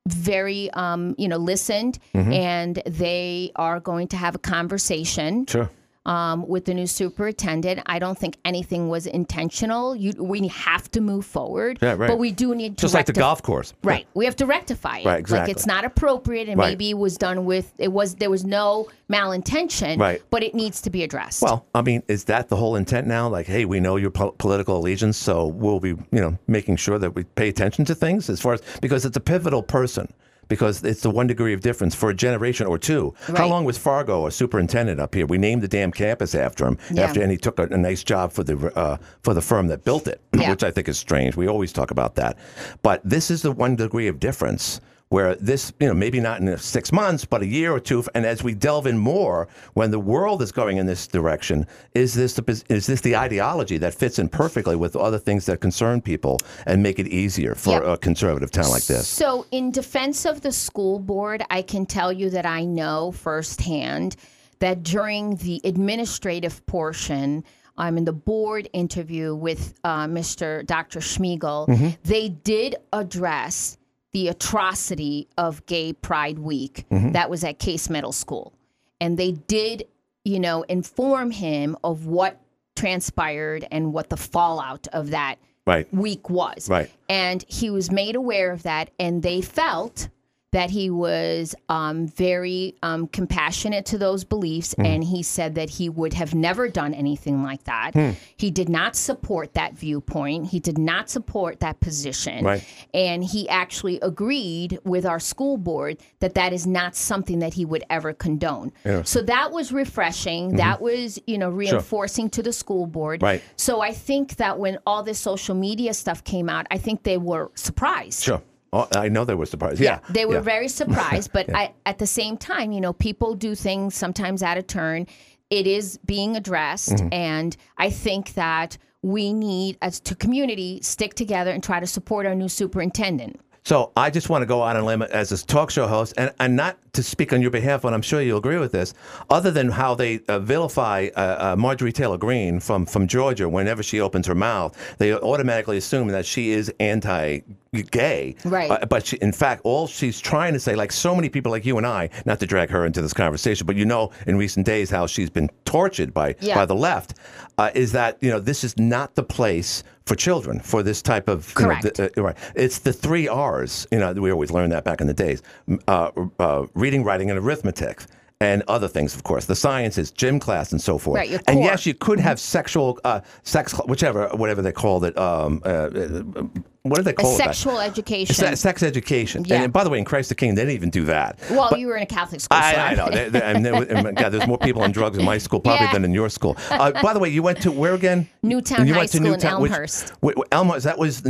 very, 0.08 0.68
um, 0.72 1.14
you 1.16 1.28
know, 1.28 1.36
listened, 1.38 1.98
Mm-hmm. 2.14 2.32
and 2.32 2.82
they 2.86 3.52
are 3.56 3.78
going 3.80 4.08
to 4.08 4.16
have 4.16 4.34
a 4.34 4.38
conversation 4.38 5.46
Sure. 5.46 5.70
Um, 6.06 6.46
with 6.46 6.64
the 6.64 6.72
new 6.72 6.86
superintendent. 6.86 7.80
I 7.86 7.98
don't 7.98 8.16
think 8.18 8.38
anything 8.44 8.88
was 8.88 9.06
intentional. 9.06 9.94
You, 9.94 10.12
we 10.18 10.48
have 10.48 10.90
to 10.92 11.00
move 11.00 11.26
forward, 11.26 11.78
Yeah, 11.82 11.94
right. 11.94 12.06
but 12.08 12.18
we 12.18 12.30
do 12.32 12.54
need 12.54 12.78
to 12.78 12.82
Just 12.82 12.94
like 12.94 13.06
the 13.06 13.12
golf 13.12 13.42
course. 13.42 13.74
Right, 13.82 14.06
we 14.14 14.24
have 14.24 14.36
to 14.36 14.46
rectify 14.46 14.98
it. 14.98 15.06
Right, 15.06 15.18
exactly. 15.18 15.48
Like 15.48 15.56
it's 15.56 15.66
not 15.66 15.84
appropriate, 15.84 16.48
and 16.48 16.58
Right. 16.58 16.70
maybe 16.70 16.90
it 16.90 16.98
was 16.98 17.18
done 17.18 17.44
with 17.44 17.72
it 17.78 17.92
was 17.92 18.14
there 18.14 18.30
was 18.30 18.44
no 18.44 18.88
malintention. 19.10 19.98
Right. 19.98 20.22
but 20.30 20.42
it 20.42 20.54
needs 20.54 20.80
to 20.82 20.90
be 20.90 21.02
addressed. 21.02 21.42
Well, 21.42 21.66
I 21.74 21.82
mean, 21.82 22.02
is 22.08 22.24
that 22.24 22.48
the 22.48 22.56
whole 22.56 22.76
intent 22.76 23.06
now? 23.06 23.28
Like, 23.28 23.46
hey, 23.46 23.64
we 23.64 23.80
know 23.80 23.96
your 23.96 24.10
po- 24.10 24.32
political 24.38 24.76
allegiance, 24.78 25.16
so 25.16 25.46
we'll 25.46 25.80
be, 25.80 25.88
you 25.90 26.04
know, 26.12 26.38
making 26.46 26.76
sure 26.76 26.98
that 26.98 27.14
we 27.14 27.24
pay 27.24 27.48
attention 27.48 27.84
to 27.86 27.94
things 27.94 28.30
as 28.30 28.40
far 28.40 28.54
as 28.54 28.62
because 28.80 29.04
it's 29.04 29.16
a 29.16 29.20
pivotal 29.20 29.62
person. 29.62 30.08
Because 30.48 30.84
it's 30.84 31.00
the 31.00 31.10
one 31.10 31.26
degree 31.26 31.52
of 31.52 31.60
difference 31.60 31.94
for 31.94 32.10
a 32.10 32.14
generation 32.14 32.66
or 32.66 32.78
two. 32.78 33.14
How 33.36 33.48
long 33.48 33.64
was 33.64 33.76
Fargo 33.76 34.26
a 34.26 34.30
superintendent 34.30 35.00
up 35.00 35.14
here? 35.14 35.26
We 35.26 35.38
named 35.38 35.62
the 35.62 35.68
damn 35.68 35.90
campus 35.90 36.34
after 36.34 36.66
him. 36.66 36.78
Yeah. 36.92 37.02
After 37.02 37.20
and 37.22 37.30
he 37.32 37.36
took 37.36 37.58
a, 37.58 37.64
a 37.64 37.76
nice 37.76 38.04
job 38.04 38.32
for 38.32 38.44
the 38.44 38.56
uh, 38.76 38.98
for 39.22 39.34
the 39.34 39.42
firm 39.42 39.66
that 39.68 39.84
built 39.84 40.06
it, 40.06 40.20
Yeah. 40.38 40.50
which 40.50 40.62
I 40.62 40.70
think 40.70 40.88
is 40.88 40.98
strange. 40.98 41.36
We 41.36 41.48
always 41.48 41.72
talk 41.72 41.90
about 41.90 42.14
that, 42.16 42.38
but 42.82 43.00
this 43.04 43.30
is 43.30 43.42
the 43.42 43.50
one 43.52 43.74
degree 43.76 44.06
of 44.08 44.20
difference 44.20 44.80
where 45.08 45.36
this, 45.36 45.72
you 45.78 45.86
know, 45.86 45.94
maybe 45.94 46.18
not 46.18 46.40
in 46.40 46.58
six 46.58 46.90
months, 46.90 47.24
but 47.24 47.42
a 47.42 47.46
year 47.46 47.72
or 47.72 47.78
two, 47.78 48.04
and 48.14 48.26
as 48.26 48.42
we 48.42 48.54
delve 48.54 48.86
in 48.86 48.98
more, 48.98 49.46
when 49.74 49.90
the 49.90 50.00
world 50.00 50.42
is 50.42 50.50
going 50.50 50.78
in 50.78 50.86
this 50.86 51.06
direction, 51.06 51.66
is 51.94 52.12
this 52.14 52.34
the, 52.34 52.64
is 52.68 52.86
this 52.86 53.00
the 53.02 53.14
ideology 53.14 53.78
that 53.78 53.94
fits 53.94 54.18
in 54.18 54.28
perfectly 54.28 54.74
with 54.74 54.96
other 54.96 55.18
things 55.18 55.46
that 55.46 55.60
concern 55.60 56.00
people 56.00 56.38
and 56.66 56.82
make 56.82 56.98
it 56.98 57.06
easier 57.06 57.54
for 57.54 57.82
a 57.82 57.96
conservative 57.96 58.50
town 58.50 58.68
like 58.70 58.86
this? 58.86 59.06
So, 59.06 59.46
in 59.52 59.70
defense 59.70 60.24
of 60.26 60.40
the 60.40 60.52
school 60.52 60.98
board, 60.98 61.44
I 61.50 61.62
can 61.62 61.86
tell 61.86 62.12
you 62.12 62.28
that 62.30 62.46
I 62.46 62.64
know 62.64 63.12
firsthand 63.12 64.16
that 64.58 64.82
during 64.82 65.36
the 65.36 65.60
administrative 65.64 66.64
portion, 66.66 67.44
I'm 67.78 67.98
in 67.98 68.04
the 68.04 68.12
board 68.12 68.68
interview 68.72 69.34
with 69.34 69.74
uh, 69.84 70.06
Mr. 70.06 70.66
Dr. 70.66 71.00
Schmiegel. 71.00 71.68
Mm-hmm. 71.68 71.88
They 72.04 72.30
did 72.30 72.76
address 72.92 73.76
the 74.16 74.28
atrocity 74.28 75.28
of 75.36 75.66
Gay 75.66 75.92
Pride 75.92 76.38
Week 76.38 76.86
Mm-hmm. 76.90 77.12
that 77.12 77.28
was 77.28 77.44
at 77.44 77.58
Case 77.58 77.90
Middle 77.90 78.12
School. 78.12 78.54
And 78.98 79.18
they 79.18 79.32
did, 79.32 79.84
you 80.24 80.40
know, 80.40 80.62
inform 80.62 81.30
him 81.30 81.76
of 81.84 82.06
what 82.06 82.40
transpired 82.74 83.66
and 83.70 83.92
what 83.92 84.08
the 84.08 84.16
fallout 84.16 84.86
of 84.94 85.10
that 85.10 85.36
Right. 85.66 85.86
week 85.92 86.30
was. 86.30 86.70
Right. 86.70 86.90
And 87.10 87.44
he 87.46 87.68
was 87.68 87.90
made 87.90 88.16
aware 88.16 88.52
of 88.52 88.62
that, 88.62 88.88
and 88.98 89.22
they 89.22 89.42
felt 89.42 90.08
that 90.56 90.70
he 90.70 90.88
was 90.88 91.54
um, 91.68 92.08
very 92.08 92.74
um, 92.82 93.08
compassionate 93.08 93.84
to 93.84 93.98
those 93.98 94.24
beliefs. 94.24 94.72
Hmm. 94.72 94.86
And 94.86 95.04
he 95.04 95.22
said 95.22 95.54
that 95.56 95.68
he 95.68 95.90
would 95.90 96.14
have 96.14 96.34
never 96.34 96.66
done 96.66 96.94
anything 96.94 97.42
like 97.42 97.64
that. 97.64 97.90
Hmm. 97.92 98.12
He 98.38 98.50
did 98.50 98.70
not 98.70 98.96
support 98.96 99.52
that 99.52 99.74
viewpoint, 99.74 100.46
he 100.46 100.58
did 100.58 100.78
not 100.78 101.10
support 101.10 101.60
that 101.60 101.80
position. 101.80 102.42
Right. 102.42 102.64
And 102.94 103.22
he 103.22 103.46
actually 103.50 104.00
agreed 104.00 104.78
with 104.82 105.04
our 105.04 105.20
school 105.20 105.58
board 105.58 105.98
that 106.20 106.32
that 106.36 106.54
is 106.54 106.66
not 106.66 106.96
something 106.96 107.40
that 107.40 107.52
he 107.52 107.66
would 107.66 107.84
ever 107.90 108.14
condone. 108.14 108.72
So 109.04 109.20
that 109.22 109.52
was 109.52 109.72
refreshing. 109.72 110.56
That 110.56 110.80
was, 110.80 111.20
you 111.26 111.36
know, 111.36 111.50
reinforcing 111.50 112.30
to 112.30 112.42
the 112.42 112.52
school 112.54 112.86
board. 112.86 113.20
Mm-hmm. 113.20 113.26
Right. 113.26 113.42
So 113.56 113.82
I 113.82 113.92
think 113.92 114.36
that 114.36 114.58
when 114.58 114.78
all 114.86 115.02
this 115.02 115.18
social 115.18 115.54
media 115.54 115.92
stuff 115.92 116.24
came 116.24 116.48
out, 116.48 116.66
I 116.70 116.78
think 116.78 117.02
they 117.02 117.18
were 117.18 117.50
surprised. 117.56 118.22
Sure. 118.22 118.40
Oh, 118.76 118.88
I 118.98 119.08
know 119.08 119.24
they 119.24 119.34
were 119.34 119.46
surprised. 119.46 119.80
Yeah. 119.80 120.00
They 120.10 120.26
were 120.26 120.34
yeah. 120.34 120.40
very 120.40 120.68
surprised, 120.80 121.32
but 121.32 121.54
I, 121.54 121.72
at 121.86 121.98
the 121.98 122.06
same 122.06 122.36
time, 122.36 122.72
you 122.72 122.80
know, 122.80 122.92
people 122.92 123.34
do 123.34 123.54
things 123.54 123.94
sometimes 123.94 124.42
out 124.42 124.58
of 124.58 124.66
turn. 124.66 125.06
It 125.50 125.66
is 125.66 125.98
being 126.04 126.36
addressed, 126.36 126.94
Mm-hmm. 126.96 127.08
and 127.12 127.56
I 127.78 127.90
think 127.90 128.34
that 128.34 128.78
we 129.02 129.32
need, 129.32 129.78
as 129.80 130.00
to 130.00 130.14
community, 130.16 130.80
stick 130.82 131.14
together 131.14 131.52
and 131.52 131.62
try 131.62 131.78
to 131.78 131.86
support 131.86 132.26
our 132.26 132.34
new 132.34 132.48
superintendent. 132.48 133.40
So 133.66 133.90
I 133.96 134.10
just 134.10 134.28
want 134.28 134.42
to 134.42 134.46
go 134.46 134.62
out 134.62 134.76
on 134.76 134.82
a 134.82 134.86
limb 134.86 135.02
as 135.02 135.32
a 135.32 135.44
talk 135.44 135.72
show 135.72 135.88
host, 135.88 136.14
and, 136.16 136.32
and 136.38 136.54
not 136.54 136.76
to 136.92 137.02
speak 137.02 137.32
on 137.32 137.42
your 137.42 137.50
behalf, 137.50 137.82
but 137.82 137.92
I'm 137.92 138.00
sure 138.00 138.22
you'll 138.22 138.38
agree 138.38 138.58
with 138.58 138.70
this. 138.70 138.94
Other 139.28 139.50
than 139.50 139.70
how 139.70 139.96
they 139.96 140.20
uh, 140.28 140.38
vilify 140.38 141.08
uh, 141.16 141.52
uh, 141.54 141.56
Marjorie 141.56 141.92
Taylor 141.92 142.16
Greene 142.16 142.60
from 142.60 142.86
from 142.86 143.08
Georgia 143.08 143.48
whenever 143.48 143.82
she 143.82 144.00
opens 144.00 144.28
her 144.28 144.36
mouth, 144.36 144.78
they 144.98 145.12
automatically 145.12 145.78
assume 145.78 146.06
that 146.08 146.24
she 146.24 146.52
is 146.52 146.72
anti-gay. 146.78 148.36
Right. 148.44 148.70
Uh, 148.70 148.86
but 148.86 149.04
she, 149.04 149.16
in 149.16 149.32
fact, 149.32 149.62
all 149.64 149.88
she's 149.88 150.20
trying 150.20 150.52
to 150.52 150.60
say, 150.60 150.76
like 150.76 150.92
so 150.92 151.12
many 151.16 151.28
people 151.28 151.50
like 151.50 151.66
you 151.66 151.76
and 151.76 151.88
I, 151.88 152.10
not 152.24 152.38
to 152.38 152.46
drag 152.46 152.70
her 152.70 152.86
into 152.86 153.02
this 153.02 153.12
conversation, 153.12 153.66
but 153.66 153.74
you 153.74 153.84
know, 153.84 154.12
in 154.28 154.36
recent 154.36 154.64
days 154.64 154.90
how 154.90 155.08
she's 155.08 155.28
been 155.28 155.50
tortured 155.64 156.14
by 156.14 156.36
Yeah. 156.38 156.54
by 156.54 156.66
the 156.66 156.76
left, 156.76 157.14
uh, 157.58 157.72
is 157.74 157.90
that 157.92 158.16
you 158.20 158.30
know 158.30 158.38
this 158.38 158.62
is 158.62 158.78
not 158.78 159.16
the 159.16 159.24
place 159.24 159.82
for 160.06 160.14
children 160.14 160.60
for 160.60 160.82
this 160.82 161.02
type 161.02 161.28
of 161.28 161.52
you 161.58 161.66
know, 161.66 161.74
Correct. 161.74 161.96
the- 161.96 162.20
uh, 162.20 162.22
right. 162.22 162.36
It's 162.54 162.78
the 162.78 162.92
three 162.92 163.28
R's. 163.28 163.86
You 163.90 163.98
know, 163.98 164.12
we 164.12 164.30
always 164.30 164.50
learned 164.50 164.72
that 164.72 164.84
back 164.84 165.00
in 165.00 165.06
the 165.06 165.14
days: 165.14 165.42
uh, 165.88 166.10
uh, 166.38 166.66
reading, 166.74 167.04
writing, 167.04 167.30
and 167.30 167.38
arithmetic. 167.38 168.02
And 168.38 168.62
other 168.68 168.86
things, 168.86 169.14
of 169.14 169.24
course, 169.24 169.46
the 169.46 169.56
sciences, 169.56 170.10
gym 170.10 170.38
class, 170.38 170.70
and 170.70 170.78
so 170.78 170.98
forth. 170.98 171.16
Right, 171.16 171.42
and 171.48 171.60
yes, 171.60 171.86
you 171.86 171.94
could 171.94 172.20
have 172.20 172.38
sexual, 172.38 172.98
uh, 173.02 173.22
sex, 173.44 173.72
whichever, 173.86 174.28
whatever 174.34 174.60
they 174.60 174.72
called 174.72 175.06
it. 175.06 175.16
Um, 175.16 175.62
uh, 175.64 175.68
uh, 175.68 176.42
what 176.90 176.96
do 176.96 177.02
they 177.02 177.10
A 177.10 177.14
call 177.14 177.34
it? 177.34 177.38
back- 177.38 177.46
sexual 177.54 177.80
education. 177.80 178.34
Se- 178.34 178.54
sex 178.56 178.82
education. 178.82 179.44
Yeah. 179.44 179.62
And, 179.62 179.72
by 179.72 179.84
the 179.84 179.90
way, 179.90 179.98
in 179.98 180.04
Christ 180.04 180.28
the 180.28 180.34
King, 180.34 180.54
they 180.54 180.62
didn't 180.62 180.74
even 180.74 180.90
do 180.90 181.04
that. 181.06 181.38
well, 181.50 181.76
you 181.76 181.86
were 181.86 181.96
in 181.96 182.02
a 182.02 182.06
Catholic 182.06 182.40
school. 182.40 182.58
so 182.58 182.64
I, 182.64 182.72
I 182.90 182.94
know. 182.94 183.08
There- 183.10 183.30
there- 183.30 183.44
and 183.44 183.64
was- 183.78 183.88
and 183.88 184.16
God, 184.16 184.30
there's 184.30 184.46
more 184.46 184.58
people 184.58 184.82
on 184.82 184.92
drugs 184.92 185.18
in 185.18 185.24
my 185.24 185.38
school 185.38 185.60
probably 185.60 185.86
Yeah. 185.86 185.92
than 185.92 186.04
in 186.04 186.12
your 186.12 186.28
school. 186.28 186.56
Uh, 186.70 186.92
by 187.02 187.12
the 187.12 187.18
way, 187.18 187.28
you 187.28 187.42
went 187.42 187.60
to 187.62 187.72
where 187.72 187.94
again? 187.94 188.28
Newtown 188.42 188.86
you 188.86 188.92
High 188.94 189.00
went 189.00 189.10
to 189.12 189.16
School 189.18 189.30
Newtown, 189.30 189.60
which- 189.62 189.72
Elmhurst. 189.72 190.12
wait, 190.22 190.36
wait, 190.36 190.46
Elmhurst. 190.52 190.84
That 190.84 190.98
was 190.98 191.22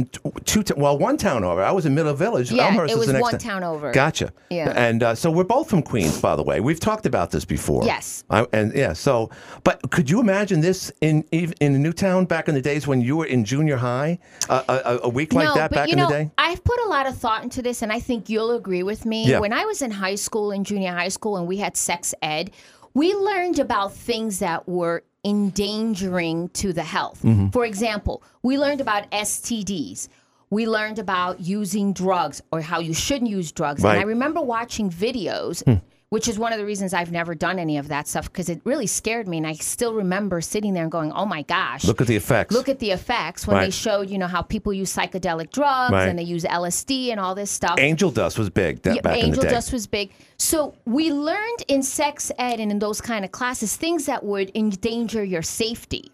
two. 0.44 0.62
t- 0.62 0.74
Well, 0.76 0.98
one 0.98 1.16
town 1.16 1.44
over. 1.44 1.62
I 1.62 1.70
was 1.72 1.86
in 1.86 1.94
Middle 1.94 2.12
Village. 2.14 2.50
Yeah, 2.52 2.66
Elmhurst 2.66 2.92
it 2.94 2.98
is 2.98 3.06
the 3.06 3.12
was 3.12 3.20
next 3.20 3.22
one 3.32 3.38
town 3.38 3.64
over. 3.64 3.92
Gotcha. 3.92 4.32
Yeah. 4.50 4.72
And 4.76 5.02
uh, 5.02 5.14
so 5.14 5.30
we're 5.30 5.44
both 5.44 5.68
from 5.70 5.82
Queens, 5.82 6.20
by 6.20 6.36
the 6.36 6.42
way. 6.42 6.60
We've 6.60 6.80
talked 6.80 7.06
about 7.06 7.30
this 7.30 7.44
before. 7.44 7.84
Yes. 7.84 8.24
I, 8.30 8.46
and 8.52 8.72
yeah. 8.74 8.92
So, 8.92 9.30
but 9.64 9.90
could 9.90 10.10
you 10.10 10.20
imagine 10.20 10.60
this 10.60 10.92
in 11.00 11.24
in 11.32 11.54
in 11.60 11.82
Newtown 11.82 12.24
back 12.26 12.48
in 12.48 12.54
the 12.54 12.60
days 12.62 12.86
when 12.86 13.00
you 13.00 13.16
were 13.16 13.26
in 13.26 13.44
junior 13.44 13.76
high? 13.76 14.18
Uh, 14.48 14.62
a, 14.68 14.72
a, 14.72 14.98
a 15.04 15.08
week 15.08 15.32
like 15.32 15.45
no, 15.45 15.45
that 15.54 15.70
but 15.70 15.76
back 15.76 15.88
in 15.88 15.98
know, 15.98 16.08
the 16.08 16.14
day. 16.14 16.30
I've 16.38 16.62
put 16.62 16.78
a 16.80 16.88
lot 16.88 17.06
of 17.06 17.16
thought 17.16 17.42
into 17.42 17.62
this, 17.62 17.82
and 17.82 17.92
I 17.92 18.00
think 18.00 18.28
you'll 18.28 18.52
agree 18.52 18.82
with 18.82 19.06
me. 19.06 19.26
Yeah. 19.26 19.40
When 19.40 19.52
I 19.52 19.64
was 19.64 19.82
in 19.82 19.90
high 19.90 20.14
school, 20.16 20.50
in 20.52 20.64
junior 20.64 20.92
high 20.92 21.08
school, 21.08 21.36
and 21.36 21.46
we 21.46 21.58
had 21.58 21.76
sex 21.76 22.14
ed, 22.22 22.50
we 22.94 23.14
learned 23.14 23.58
about 23.58 23.92
things 23.94 24.38
that 24.38 24.68
were 24.68 25.04
endangering 25.24 26.48
to 26.50 26.72
the 26.72 26.82
health. 26.82 27.22
Mm-hmm. 27.22 27.48
For 27.48 27.64
example, 27.64 28.22
we 28.42 28.58
learned 28.58 28.80
about 28.80 29.10
STDs. 29.10 30.08
We 30.50 30.68
learned 30.68 30.98
about 30.98 31.40
using 31.40 31.92
drugs 31.92 32.40
or 32.52 32.60
how 32.60 32.78
you 32.78 32.94
shouldn't 32.94 33.30
use 33.30 33.50
drugs. 33.50 33.82
Right. 33.82 33.94
And 33.94 34.00
I 34.00 34.04
remember 34.04 34.40
watching 34.40 34.90
videos, 34.90 35.64
Hmm. 35.64 35.84
Which 36.10 36.28
is 36.28 36.38
one 36.38 36.52
of 36.52 36.58
the 36.58 36.64
reasons 36.64 36.94
I've 36.94 37.10
never 37.10 37.34
done 37.34 37.58
any 37.58 37.78
of 37.78 37.88
that 37.88 38.06
stuff 38.06 38.30
because 38.30 38.48
it 38.48 38.60
really 38.64 38.86
scared 38.86 39.26
me. 39.26 39.38
And 39.38 39.46
I 39.46 39.54
still 39.54 39.92
remember 39.94 40.40
sitting 40.40 40.72
there 40.72 40.84
and 40.84 40.92
going, 40.92 41.10
oh 41.12 41.26
my 41.26 41.42
gosh. 41.42 41.84
Look 41.84 42.00
at 42.00 42.06
the 42.06 42.14
effects. 42.14 42.54
Look 42.54 42.68
at 42.68 42.78
the 42.78 42.92
effects 42.92 43.46
when 43.46 43.58
they 43.60 43.70
showed, 43.70 44.08
you 44.08 44.16
know, 44.18 44.28
how 44.28 44.42
people 44.42 44.72
use 44.72 44.94
psychedelic 44.94 45.50
drugs 45.50 45.92
Right. 45.92 46.08
and 46.08 46.16
they 46.18 46.22
use 46.22 46.44
LSD 46.44 47.10
and 47.10 47.18
all 47.18 47.34
this 47.34 47.50
stuff. 47.50 47.78
Angel 47.78 48.10
dust 48.12 48.38
was 48.38 48.50
big 48.50 48.82
that, 48.82 48.94
Yeah, 48.94 49.00
back 49.00 49.18
in 49.18 49.26
Angel 49.26 49.42
the 49.42 49.48
day. 49.48 49.54
dust 49.54 49.72
was 49.72 49.86
big. 49.88 50.12
So 50.38 50.74
we 50.84 51.12
learned 51.12 51.64
in 51.66 51.82
sex 51.82 52.30
ed 52.38 52.60
and 52.60 52.70
in 52.70 52.78
those 52.78 53.00
kind 53.00 53.24
of 53.24 53.32
classes 53.32 53.74
things 53.76 54.06
that 54.06 54.22
would 54.22 54.52
endanger 54.54 55.24
your 55.24 55.42
safety. 55.42 56.12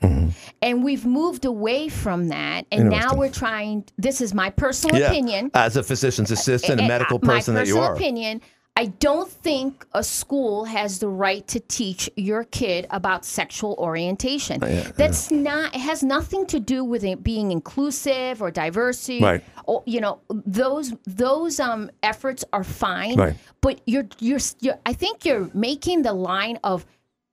And 0.62 0.82
we've 0.84 1.04
moved 1.04 1.44
away 1.44 1.88
from 1.88 2.28
that. 2.28 2.66
And 2.72 2.88
now 2.88 3.10
Mm-hmm. 3.12 3.18
We're 3.18 3.30
trying, 3.30 3.84
this 3.98 4.20
is 4.22 4.32
my 4.32 4.48
personal 4.48 4.98
Yeah, 4.98 5.08
opinion. 5.10 5.50
As 5.54 5.76
a 5.76 5.82
physician's 5.82 6.30
assistant, 6.30 6.80
a 6.80 6.84
eh, 6.84 6.88
medical 6.88 7.18
person 7.18 7.54
that 7.56 7.66
you 7.66 7.76
are. 7.76 7.80
My 7.80 7.88
personal 7.88 7.96
opinion, 7.96 8.40
I 8.74 8.86
don't 8.86 9.30
think 9.30 9.86
a 9.92 10.02
school 10.02 10.64
has 10.64 10.98
the 10.98 11.08
right 11.08 11.46
to 11.48 11.60
teach 11.60 12.08
your 12.16 12.44
kid 12.44 12.86
about 12.88 13.26
sexual 13.26 13.74
orientation. 13.78 14.60
That's 14.96 15.30
not. 15.30 15.74
It 15.74 15.80
has 15.80 16.02
nothing 16.02 16.46
to 16.46 16.58
do 16.58 16.82
with 16.82 17.04
it 17.04 17.22
being 17.22 17.52
inclusive 17.52 18.40
or 18.40 18.50
diversity. 18.50 19.20
Right. 19.22 19.44
Or, 19.66 19.82
you 19.84 20.00
know, 20.00 20.20
those 20.30 20.94
those 21.06 21.60
um 21.60 21.90
efforts 22.02 22.44
are 22.52 22.64
fine. 22.64 23.16
Right. 23.16 23.34
But 23.60 23.82
you're 23.86 24.08
you're, 24.20 24.40
you're 24.60 24.78
I 24.86 24.94
think 24.94 25.26
you're 25.26 25.50
making 25.52 26.02
the 26.02 26.14
line 26.14 26.58
of. 26.64 26.86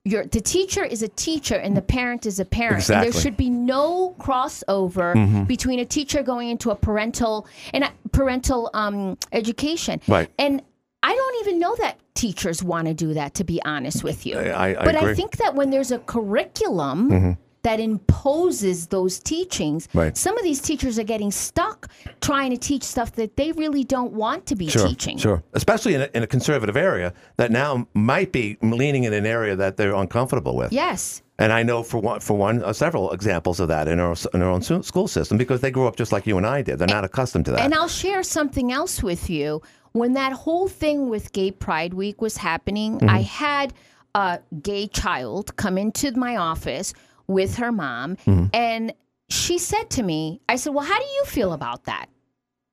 Your, 0.06 0.24
the 0.24 0.40
teacher 0.40 0.82
is 0.82 1.02
a 1.02 1.08
teacher 1.08 1.56
and 1.56 1.76
the 1.76 1.82
parent 1.82 2.24
is 2.24 2.40
a 2.40 2.44
parent. 2.46 2.76
And 2.76 2.80
Exactly. 2.80 3.10
there 3.10 3.20
should 3.20 3.36
be 3.36 3.50
no 3.50 4.16
crossover 4.18 5.46
between 5.46 5.78
a 5.80 5.84
teacher 5.84 6.22
going 6.22 6.48
into 6.48 6.70
a 6.70 6.74
parental 6.74 7.46
and 7.74 7.84
a 7.84 7.92
parental 8.10 8.70
um, 8.72 9.18
education. 9.32 10.00
Right. 10.08 10.30
And 10.38 10.62
I 11.02 11.14
don't 11.14 11.46
even 11.46 11.58
know 11.58 11.74
that 11.80 11.98
teachers 12.14 12.62
want 12.62 12.86
to 12.88 12.94
do 12.94 13.14
that, 13.14 13.34
to 13.34 13.44
be 13.44 13.62
honest 13.64 14.04
with 14.04 14.26
you. 14.26 14.38
I- 14.38 14.70
I 14.80 14.84
but 14.84 14.94
agree. 14.96 15.10
I 15.12 15.14
think 15.14 15.36
that 15.38 15.54
when 15.54 15.70
there's 15.70 15.90
a 15.90 15.98
curriculum 15.98 17.36
that 17.62 17.78
imposes 17.80 18.86
those 18.86 19.18
teachings, 19.18 19.86
Right. 19.94 20.16
some 20.16 20.36
of 20.38 20.42
these 20.44 20.60
teachers 20.60 20.98
are 20.98 21.02
getting 21.04 21.30
stuck 21.30 21.88
trying 22.20 22.50
to 22.50 22.56
teach 22.56 22.82
stuff 22.82 23.12
that 23.12 23.36
they 23.36 23.52
really 23.52 23.84
don't 23.84 24.12
want 24.12 24.46
to 24.46 24.56
be 24.56 24.68
Sure, 24.68 24.86
teaching. 24.86 25.18
sure. 25.18 25.42
Especially 25.52 25.94
in 25.94 26.02
a, 26.02 26.08
in 26.14 26.22
a 26.22 26.26
conservative 26.26 26.76
area 26.76 27.12
that 27.36 27.50
now 27.50 27.86
might 27.94 28.32
be 28.32 28.56
leaning 28.62 29.04
in 29.04 29.12
an 29.12 29.26
area 29.26 29.56
that 29.56 29.76
they're 29.76 29.94
uncomfortable 29.94 30.56
with. 30.56 30.72
Yes. 30.72 31.22
And 31.38 31.52
I 31.54 31.62
know 31.62 31.82
for 31.82 31.98
one, 31.98 32.20
for 32.20 32.36
one, 32.36 32.62
uh, 32.62 32.72
several 32.74 33.12
examples 33.12 33.60
of 33.60 33.68
that 33.68 33.88
in 33.88 33.98
our 33.98 34.14
in 34.34 34.42
our 34.42 34.50
own 34.50 34.60
school 34.82 35.08
system 35.08 35.38
because 35.38 35.62
they 35.62 35.70
grew 35.70 35.86
up 35.86 35.96
just 35.96 36.12
like 36.12 36.26
you 36.26 36.36
and 36.36 36.46
I 36.46 36.60
did. 36.60 36.78
They're 36.78 36.86
not 36.86 37.04
accustomed 37.04 37.46
to 37.46 37.52
that. 37.52 37.60
And 37.60 37.74
I'll 37.74 37.88
share 37.88 38.22
something 38.22 38.70
else 38.72 39.02
with 39.02 39.30
you. 39.30 39.62
When 39.92 40.12
that 40.14 40.32
whole 40.32 40.68
thing 40.68 41.08
with 41.08 41.32
Gay 41.32 41.50
Pride 41.50 41.94
Week 41.94 42.20
was 42.20 42.36
happening, 42.36 42.98
Mm-hmm. 42.98 43.08
I 43.10 43.22
had 43.22 43.74
a 44.14 44.40
gay 44.62 44.86
child 44.88 45.56
come 45.56 45.78
into 45.78 46.12
my 46.16 46.36
office 46.36 46.92
with 47.26 47.56
her 47.56 47.70
mom, 47.72 48.16
Mm-hmm. 48.16 48.46
and 48.52 48.92
she 49.28 49.58
said 49.58 49.88
to 49.90 50.02
me, 50.02 50.40
I 50.48 50.56
said, 50.56 50.74
Well, 50.74 50.84
how 50.84 50.98
do 50.98 51.04
you 51.04 51.24
feel 51.24 51.52
about 51.52 51.84
that? 51.84 52.06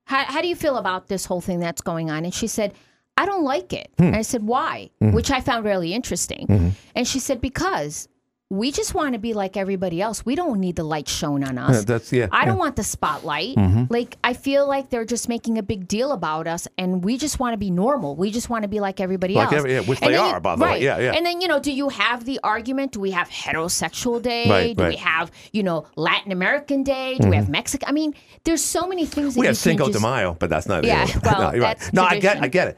How, 0.05 0.23
how 0.25 0.41
do 0.41 0.47
you 0.47 0.55
feel 0.55 0.77
about 0.77 1.07
this 1.07 1.25
whole 1.25 1.41
thing 1.41 1.59
that's 1.59 1.81
going 1.81 2.09
on? 2.09 2.23
And 2.25 2.33
she 2.33 2.47
said, 2.47 2.73
I 3.17 3.25
don't 3.25 3.43
like 3.43 3.73
it. 3.73 3.89
Hmm. 3.97 4.05
And 4.05 4.15
I 4.15 4.21
said, 4.23 4.43
Why? 4.43 4.89
Mm-hmm. 5.01 5.13
Which 5.15 5.29
I 5.31 5.41
found 5.41 5.65
really 5.65 5.93
interesting. 5.93 6.73
And 6.95 7.07
she 7.07 7.19
said, 7.19 7.41
Because 7.41 8.07
we 8.49 8.71
just 8.71 8.93
want 8.93 9.11
to 9.11 9.19
be 9.19 9.33
like 9.33 9.57
everybody 9.57 10.01
else. 10.01 10.25
We 10.25 10.33
don't 10.35 10.61
need 10.61 10.77
the 10.77 10.83
light 10.85 11.09
shown 11.09 11.43
on 11.43 11.57
us. 11.57 11.75
Yeah, 11.75 11.81
that's- 11.81 12.13
yeah, 12.13 12.27
I 12.31 12.45
don't 12.45 12.47
yeah. 12.47 12.51
Mm-hmm. 12.51 12.59
want 12.59 12.75
the 12.77 12.83
spotlight. 12.83 13.57
Like 13.89 14.15
I 14.23 14.33
feel 14.33 14.65
like 14.65 14.89
they're 14.89 15.03
just 15.05 15.27
making 15.27 15.57
a 15.57 15.63
big 15.63 15.85
deal 15.87 16.13
about 16.13 16.47
us, 16.47 16.65
and 16.77 17.03
we 17.03 17.17
just 17.17 17.39
want 17.39 17.53
to 17.53 17.57
be 17.57 17.69
normal. 17.69 18.15
We 18.15 18.31
just 18.31 18.49
want 18.49 18.61
to 18.63 18.69
be 18.69 18.79
like 18.79 19.01
everybody 19.01 19.33
Like 19.33 19.47
else. 19.47 19.55
every- 19.55 19.73
yeah, 19.73 19.81
which 19.81 20.01
And 20.01 20.11
they 20.13 20.15
you- 20.15 20.21
are, 20.23 20.39
by 20.39 20.55
the 20.55 20.63
way. 20.63 20.69
right. 20.69 20.81
Yeah, 20.81 20.97
yeah. 20.99 21.11
And 21.11 21.25
then 21.25 21.41
you 21.41 21.49
know, 21.49 21.59
do 21.59 21.73
you 21.73 21.89
have 21.89 22.23
the 22.23 22.39
argument? 22.41 22.93
Do 22.93 23.01
we 23.01 23.11
have 23.11 23.27
heterosexual 23.29 24.21
day? 24.21 24.49
Right, 24.49 24.77
do 24.77 24.85
we 24.85 24.95
have 24.95 25.29
you 25.51 25.63
know 25.63 25.85
Latin 25.97 26.31
American 26.31 26.83
day? 26.83 27.17
Do 27.19 27.29
we 27.29 27.35
have 27.35 27.49
Mexican? 27.49 27.89
I 27.89 27.91
mean, 27.91 28.13
there's 28.45 28.63
so 28.63 28.87
many 28.87 29.05
things. 29.05 29.33
That 29.35 29.41
we 29.41 29.47
have 29.47 29.57
Cinco 29.57 29.85
can 29.85 29.93
de 29.93 29.99
Mayo, 29.99 30.37
but 30.39 30.49
that's 30.49 30.67
not. 30.67 30.85
Yeah, 30.85 31.03
it. 31.05 31.21
well, 31.23 31.41
no, 31.41 31.51
you're 31.53 31.63
right. 31.63 31.89
No, 31.93 32.03
I 32.03 32.19
get. 32.19 32.41
I 32.41 32.47
get 32.47 32.69
it. 32.69 32.77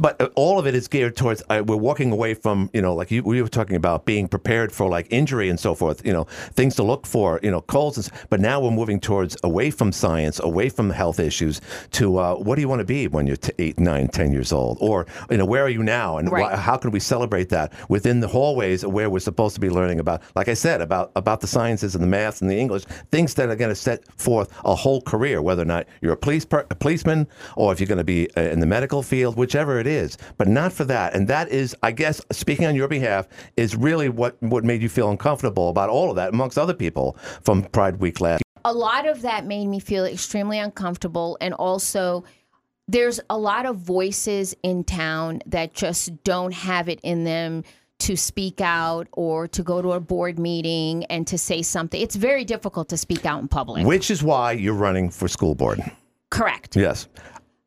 But, 0.00 0.20
uh, 0.20 0.28
all 0.34 0.58
of 0.58 0.66
it 0.66 0.74
is 0.74 0.88
geared 0.88 1.16
towards. 1.16 1.42
Uh, 1.48 1.62
we're 1.64 1.76
walking 1.76 2.10
away 2.12 2.34
from, 2.34 2.68
you 2.72 2.82
know, 2.82 2.94
like 2.94 3.10
you, 3.10 3.22
we 3.22 3.40
were 3.40 3.48
talking 3.48 3.76
about 3.76 4.04
being 4.04 4.26
prepared 4.28 4.72
for 4.72 4.88
like 4.90 5.06
injury 5.10 5.48
and 5.48 5.58
so 5.58 5.74
forth. 5.74 6.04
You 6.04 6.12
know, 6.12 6.24
things 6.54 6.74
to 6.76 6.82
look 6.82 7.06
for. 7.06 7.38
You 7.42 7.50
know, 7.52 7.60
colds. 7.60 7.96
And, 7.98 8.10
but 8.28 8.40
now 8.40 8.60
we're 8.60 8.70
moving 8.72 8.98
towards 9.00 9.36
away 9.44 9.70
from 9.70 9.92
science, 9.92 10.40
away 10.40 10.68
from 10.68 10.90
health 10.90 11.20
issues, 11.20 11.60
to 11.92 12.18
uh, 12.18 12.34
what 12.34 12.56
do 12.56 12.60
you 12.60 12.68
want 12.68 12.80
to 12.80 12.84
be 12.84 13.06
when 13.08 13.26
you're 13.26 13.36
t- 13.36 13.52
eight, 13.58 13.78
nine, 13.78 14.08
ten 14.08 14.32
years 14.32 14.52
old, 14.52 14.78
or 14.80 15.06
you 15.30 15.36
know, 15.36 15.44
where 15.44 15.64
are 15.64 15.68
you 15.68 15.82
now, 15.82 16.18
and 16.18 16.30
Right. 16.30 16.52
wh- 16.54 16.58
how 16.58 16.76
can 16.76 16.90
we 16.90 17.00
celebrate 17.00 17.48
that 17.50 17.72
within 17.88 18.20
the 18.20 18.28
hallways 18.28 18.84
where 18.84 19.08
we're 19.08 19.20
supposed 19.20 19.54
to 19.54 19.60
be 19.60 19.70
learning 19.70 20.00
about, 20.00 20.22
like 20.34 20.48
I 20.48 20.54
said, 20.54 20.80
about 20.80 21.12
about 21.14 21.40
the 21.40 21.46
sciences 21.46 21.94
and 21.94 22.02
the 22.02 22.08
math 22.08 22.40
and 22.42 22.50
the 22.50 22.58
English, 22.58 22.84
things 23.12 23.34
that 23.34 23.48
are 23.48 23.56
going 23.56 23.70
to 23.70 23.74
set 23.76 24.02
forth 24.20 24.52
a 24.64 24.74
whole 24.74 25.00
career, 25.02 25.40
whether 25.40 25.62
or 25.62 25.66
not 25.66 25.86
you're 26.00 26.12
a 26.12 26.16
police 26.16 26.44
per, 26.44 26.66
a 26.70 26.74
policeman 26.74 27.28
or 27.56 27.72
if 27.72 27.80
you're 27.80 27.86
going 27.86 27.98
to 27.98 28.04
be 28.04 28.28
uh, 28.36 28.40
in 28.40 28.58
the 28.60 28.66
medical 28.66 29.02
field, 29.02 29.36
whichever 29.36 29.75
it 29.78 29.86
is, 29.86 30.18
but 30.36 30.48
not 30.48 30.72
for 30.72 30.84
that. 30.84 31.14
And 31.14 31.28
that 31.28 31.48
is, 31.50 31.74
I 31.82 31.92
guess, 31.92 32.20
speaking 32.32 32.66
on 32.66 32.74
your 32.74 32.88
behalf, 32.88 33.28
is 33.56 33.74
really 33.76 34.08
what 34.08 34.40
what 34.42 34.64
made 34.64 34.82
you 34.82 34.88
feel 34.88 35.10
uncomfortable 35.10 35.68
about 35.68 35.88
all 35.90 36.10
of 36.10 36.16
that, 36.16 36.30
amongst 36.32 36.58
other 36.58 36.74
people 36.74 37.16
from 37.42 37.62
Pride 37.64 37.96
Week 37.98 38.20
last. 38.20 38.42
a 38.64 38.72
lot 38.72 39.06
of 39.06 39.22
that 39.22 39.46
made 39.46 39.66
me 39.66 39.78
feel 39.78 40.04
extremely 40.04 40.58
uncomfortable 40.58 41.38
and 41.40 41.54
also 41.54 42.24
there's 42.88 43.20
a 43.30 43.36
lot 43.38 43.66
of 43.66 43.76
voices 43.76 44.54
in 44.62 44.84
town 44.84 45.40
that 45.46 45.72
just 45.74 46.22
don't 46.24 46.52
have 46.54 46.88
it 46.88 47.00
in 47.02 47.24
them 47.24 47.62
to 47.98 48.16
speak 48.16 48.60
out 48.60 49.06
or 49.12 49.48
to 49.48 49.62
go 49.62 49.80
to 49.82 49.92
a 49.92 50.00
board 50.00 50.38
meeting 50.38 51.04
and 51.06 51.26
to 51.26 51.38
say 51.38 51.62
something 51.62 52.00
it's 52.00 52.16
very 52.16 52.44
difficult 52.44 52.88
to 52.88 52.96
speak 52.96 53.24
out 53.24 53.40
in 53.40 53.48
public 53.48 53.86
Which 53.86 54.10
is 54.10 54.22
why 54.22 54.52
you're 54.52 54.74
running 54.74 55.10
for 55.10 55.28
school 55.28 55.54
board. 55.54 55.80
correct 56.30 56.76
Yes. 56.76 57.08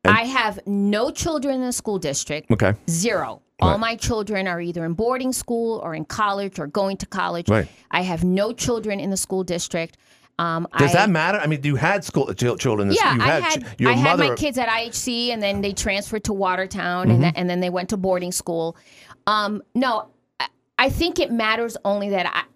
I 0.04 0.22
have 0.24 0.58
no 0.66 1.10
children 1.10 1.56
in 1.56 1.60
the 1.62 1.72
school 1.72 1.98
district 1.98 2.50
Okay. 2.50 2.74
Zero. 2.88 3.42
All 3.60 3.72
Right. 3.72 3.80
my 3.80 3.94
children 3.96 4.48
are 4.48 4.58
either 4.60 4.84
in 4.86 4.94
boarding 4.94 5.32
school 5.34 5.80
or 5.84 5.94
in 5.94 6.06
college 6.06 6.58
or 6.58 6.66
going 6.66 6.96
to 6.96 7.06
college. 7.06 7.46
Right. 7.50 7.68
I 7.90 8.00
have 8.00 8.24
no 8.24 8.52
children 8.54 8.98
in 9.00 9.10
the 9.10 9.18
school 9.18 9.44
district. 9.44 9.98
Um, 10.38 10.66
Does 10.78 10.94
I, 10.94 11.00
that 11.00 11.10
matter? 11.10 11.38
I 11.38 11.46
mean, 11.46 11.60
you 11.62 11.76
had 11.76 12.02
school 12.02 12.32
chil- 12.32 12.56
children. 12.56 12.88
in 12.88 12.94
Yeah, 12.94 13.14
you 13.16 13.20
I 13.20 13.26
had, 13.26 13.42
had 13.42 13.66
your 13.78 13.90
I 13.90 13.94
had 13.96 14.16
mother. 14.16 14.28
my 14.30 14.34
kids 14.36 14.56
at 14.56 14.66
IHC, 14.68 15.28
and 15.34 15.42
then 15.42 15.60
they 15.60 15.74
transferred 15.74 16.24
to 16.24 16.32
Watertown, 16.32 17.08
Mm-hmm. 17.08 17.14
and, 17.16 17.22
then, 17.22 17.32
and 17.36 17.50
then 17.50 17.60
they 17.60 17.68
went 17.68 17.90
to 17.90 17.98
boarding 17.98 18.32
school. 18.32 18.78
Um, 19.26 19.62
no, 19.74 20.08
I, 20.40 20.48
I 20.78 20.88
think 20.88 21.18
it 21.18 21.30
matters 21.30 21.76
only 21.84 22.08
that 22.08 22.46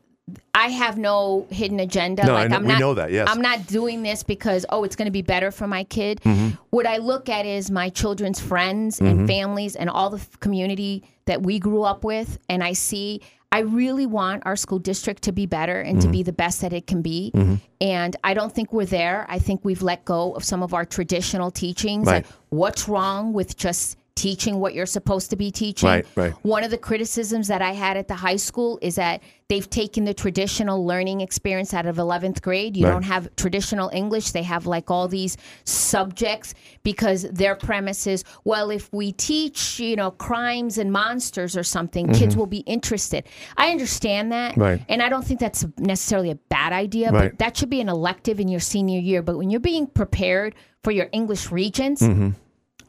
I. 0.55 0.69
Have 0.75 0.99
no 0.99 1.47
hidden 1.51 1.79
agenda. 1.81 2.25
No, 2.27 2.33
like 2.35 2.51
know- 2.51 2.57
I'm 2.57 2.63
we 2.63 2.69
not, 2.69 2.81
know 2.81 2.95
that, 2.95 3.11
yes. 3.13 3.29
I'm 3.31 3.41
not 3.41 3.67
doing 3.67 4.03
this 4.03 4.23
because 4.23 4.67
oh, 4.71 4.83
it's 4.85 4.97
going 4.97 5.07
to 5.07 5.13
be 5.13 5.23
better 5.23 5.51
for 5.51 5.67
my 5.69 5.85
kid. 5.85 6.21
Mm-hmm. 6.25 6.57
What 6.71 6.87
I 6.87 6.97
look 6.99 7.29
at 7.29 7.47
is 7.47 7.71
my 7.71 7.89
children's 7.91 8.41
friends 8.41 9.01
and 9.01 9.27
families 9.29 9.77
and 9.77 9.89
all 9.89 10.11
the 10.11 10.19
f- 10.19 10.41
community 10.41 11.05
that 11.27 11.43
we 11.43 11.59
grew 11.59 11.83
up 11.85 12.03
with, 12.05 12.39
and 12.49 12.63
I 12.65 12.73
see. 12.73 13.21
I 13.53 13.61
really 13.61 14.05
want 14.05 14.43
our 14.47 14.57
school 14.57 14.81
district 14.81 15.23
to 15.25 15.33
be 15.33 15.47
better 15.47 15.81
and 15.81 15.99
Mm-hmm. 15.99 16.07
to 16.09 16.13
be 16.13 16.23
the 16.25 16.33
best 16.33 16.61
that 16.63 16.73
it 16.73 16.89
can 16.89 17.03
be. 17.03 17.33
And 17.81 18.17
I 18.25 18.35
don't 18.35 18.53
think 18.53 18.73
we're 18.73 18.85
there. 18.85 19.27
I 19.29 19.39
think 19.39 19.65
we've 19.65 19.81
let 19.83 20.05
go 20.05 20.33
of 20.33 20.43
some 20.43 20.61
of 20.65 20.75
our 20.75 20.85
traditional 20.85 21.53
teachings. 21.53 22.07
Right. 22.09 22.25
Like, 22.25 22.27
what's 22.49 22.89
wrong 22.89 23.33
with 23.33 23.57
just 23.57 23.97
teaching 24.17 24.61
what 24.61 24.75
you're 24.75 24.87
supposed 24.87 25.31
to 25.31 25.37
be 25.37 25.51
teaching? 25.51 25.89
Right, 25.89 26.07
right. 26.17 26.33
One 26.43 26.65
of 26.65 26.71
the 26.71 26.79
criticisms 26.79 27.49
that 27.49 27.63
I 27.63 27.73
had 27.73 27.97
at 27.97 28.09
the 28.09 28.15
high 28.15 28.37
school 28.37 28.79
is 28.81 28.95
that 28.95 29.23
they've 29.49 29.69
taken 29.69 30.05
the 30.05 30.15
traditional 30.15 30.87
learning 30.87 31.21
experience 31.21 31.75
out 31.75 31.85
of 31.87 31.97
11th 31.97 32.41
grade. 32.41 32.77
You 32.77 32.87
Right. 32.87 32.93
don't 32.93 33.03
have 33.03 33.29
traditional 33.37 33.91
English. 33.93 34.31
They 34.31 34.43
have 34.45 34.67
like 34.67 34.91
all 34.91 35.09
these 35.09 35.37
subjects 35.65 36.55
because 36.83 37.23
their 37.31 37.55
premise 37.55 38.07
is, 38.07 38.25
well, 38.45 38.71
if 38.71 38.93
we 38.93 39.13
teach, 39.13 39.79
you 39.81 39.97
know, 39.97 40.11
crimes 40.13 40.79
and 40.79 40.91
monsters 40.93 41.57
or 41.57 41.63
something, 41.63 42.09
kids 42.13 42.37
will 42.37 42.47
be 42.47 42.61
interested. 42.61 43.25
I 43.57 43.71
understand 43.71 44.33
that. 44.33 44.53
Mm-hmm. 44.53 44.63
Right. 44.63 44.83
And 44.89 45.03
I 45.03 45.09
don't 45.09 45.25
think 45.25 45.41
that's 45.41 45.67
necessarily 45.79 46.31
a 46.31 46.37
bad 46.37 46.73
idea, 46.73 47.11
Right. 47.11 47.31
but 47.31 47.39
that 47.39 47.57
should 47.57 47.71
be 47.71 47.81
an 47.81 47.89
elective 47.89 48.41
in 48.41 48.49
your 48.49 48.61
senior 48.61 49.01
year. 49.01 49.23
But 49.23 49.37
when 49.37 49.51
you're 49.51 49.61
being 49.61 49.87
prepared 49.87 50.55
for 50.83 50.91
your 50.91 51.09
English 51.13 51.51
regents, 51.51 52.03